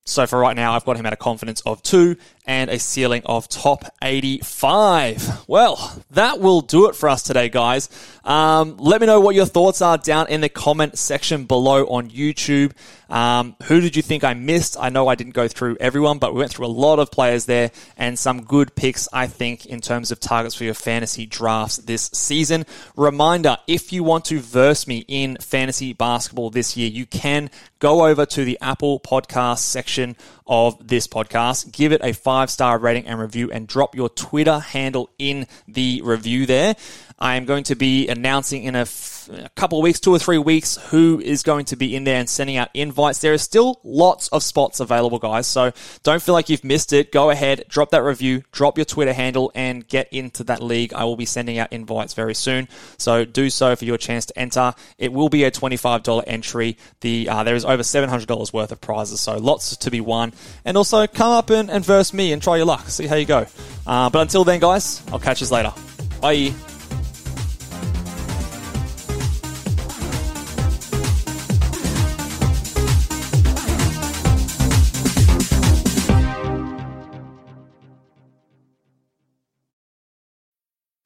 so 0.06 0.26
for 0.26 0.40
right 0.40 0.56
now, 0.56 0.74
I've 0.74 0.86
got 0.86 0.98
him 0.98 1.06
at 1.06 1.14
a 1.14 1.18
confidence 1.18 1.62
of 1.62 1.84
two 1.84 2.18
and 2.50 2.72
a 2.72 2.80
ceiling 2.80 3.22
of 3.28 3.48
top 3.48 3.86
85. 4.02 5.48
Well, 5.48 6.04
that 6.10 6.40
will 6.40 6.62
do 6.62 6.90
it 6.90 6.96
for 6.96 7.08
us 7.08 7.22
today, 7.22 7.48
guys. 7.48 7.90
Um, 8.26 8.78
let 8.78 9.02
me 9.02 9.06
know 9.06 9.20
what 9.20 9.36
your 9.36 9.46
thoughts 9.46 9.84
are 9.84 10.00
down 10.00 10.30
in 10.30 10.42
the 10.42 10.50
comment 10.50 10.98
section 10.98 11.46
below 11.46 11.86
on 11.86 12.10
YouTube. 12.10 12.72
Um, 13.08 13.56
who 13.64 13.80
did 13.82 13.96
you 13.96 14.02
think 14.02 14.24
I 14.24 14.34
missed? 14.34 14.78
I 14.80 14.90
know 14.90 15.08
I 15.08 15.16
didn't 15.16 15.34
go 15.34 15.48
through 15.48 15.78
everyone, 15.80 16.18
but 16.18 16.34
we 16.34 16.40
went 16.40 16.52
through 16.52 16.66
a 16.66 16.68
lot 16.68 16.98
of 16.98 17.12
players 17.12 17.46
there 17.46 17.70
and 17.98 18.18
some 18.18 18.44
good 18.44 18.76
picks, 18.76 19.08
I 19.14 19.28
think, 19.28 19.68
in 19.68 19.80
terms 19.80 20.12
of 20.12 20.20
targets 20.20 20.56
for 20.56 20.64
your 20.64 20.74
fantasy 20.74 21.28
drafts 21.28 21.78
this 21.78 22.10
season. 22.14 22.66
Reminder, 22.96 23.58
if 23.68 23.94
you 23.94 24.04
want 24.04 24.26
to 24.26 24.40
verse 24.40 24.88
me 24.88 25.06
in 25.08 25.38
fantasy 25.38 25.94
basketball 25.94 26.50
this 26.50 26.76
year, 26.76 26.90
you 26.90 27.06
can 27.06 27.52
go 27.80 28.06
over 28.06 28.26
to 28.26 28.44
the 28.44 28.58
Apple 28.62 29.00
podcast 29.00 29.60
section 29.60 30.16
of 30.50 30.88
this 30.88 31.08
podcast. 31.08 31.72
Give 31.72 31.94
it 31.94 32.02
a 32.04 32.12
five 32.12 32.50
star 32.50 32.78
rating 32.80 33.06
and 33.06 33.20
review 33.20 33.52
and 33.52 33.68
drop 33.68 33.96
your 33.96 34.10
Twitter 34.10 34.60
handle 34.60 35.10
in 35.20 35.48
the 35.68 36.02
review 36.04 36.48
there. 36.48 36.76
I 37.20 37.36
am 37.36 37.46
going 37.46 37.66
to 37.66 37.76
be 37.76 38.08
announcing 38.08 38.64
in 38.64 38.76
a, 38.76 38.82
f- 38.82 39.30
a 39.32 39.50
couple 39.50 39.82
weeks, 39.82 40.00
two 40.00 40.14
or 40.14 40.20
three 40.20 40.38
weeks, 40.38 40.78
who 40.90 41.20
is 41.20 41.44
going 41.44 41.66
to 41.66 41.76
be 41.76 41.96
in 41.96 42.06
there 42.06 42.18
and 42.18 42.30
sending 42.30 42.56
out 42.56 42.70
invites. 42.74 43.20
There 43.20 43.34
are 43.34 43.38
still 43.38 43.82
lots 43.84 44.30
of 44.30 44.42
spots 44.42 44.80
available, 44.80 45.20
guys. 45.20 45.46
So 45.46 45.74
don't 46.04 46.22
feel 46.22 46.34
like 46.34 46.50
you've 46.50 46.64
missed 46.64 46.94
it. 46.94 47.12
Go 47.12 47.30
ahead, 47.30 47.66
drop 47.68 47.92
that 47.92 48.04
review, 48.04 48.44
drop 48.54 48.78
your 48.78 48.86
Twitter 48.86 49.12
handle, 49.12 49.52
and 49.54 49.86
get 49.86 50.08
into 50.14 50.46
that 50.46 50.64
league. 50.64 50.94
I 50.94 51.04
will 51.04 51.18
be 51.18 51.26
sending 51.26 51.58
out 51.58 51.74
invites 51.74 52.14
very 52.14 52.34
soon. 52.36 52.70
So 52.98 53.26
do 53.26 53.50
so 53.50 53.76
for 53.76 53.84
your 53.84 53.98
chance 53.98 54.26
to 54.28 54.40
enter. 54.40 54.74
It 54.98 55.12
will 55.12 55.30
be 55.30 55.44
a 55.44 55.52
$25 55.52 56.24
entry. 56.26 56.78
The 57.02 57.28
uh, 57.28 57.44
There 57.44 57.56
is 57.56 57.66
over 57.66 57.84
$700 57.84 58.54
worth 58.54 58.72
of 58.72 58.80
prizes, 58.80 59.20
so 59.20 59.38
lots 59.38 59.76
to 59.76 59.92
be 59.92 60.00
won. 60.00 60.32
And 60.64 60.78
also 60.78 61.06
come 61.06 61.32
up 61.32 61.50
and, 61.50 61.70
and 61.70 61.84
verse 61.84 62.14
me 62.14 62.32
and 62.32 62.42
try 62.42 62.56
your 62.56 62.66
luck. 62.66 62.88
See 62.90 63.08
how 63.08 63.16
you 63.16 63.26
go. 63.26 63.46
Uh, 63.86 64.10
but 64.10 64.22
until 64.22 64.46
then, 64.46 64.62
guys, 64.62 65.04
I'll 65.12 65.20
catch 65.20 65.42
you 65.42 65.48
later. 65.48 65.74
Bye. 66.22 66.54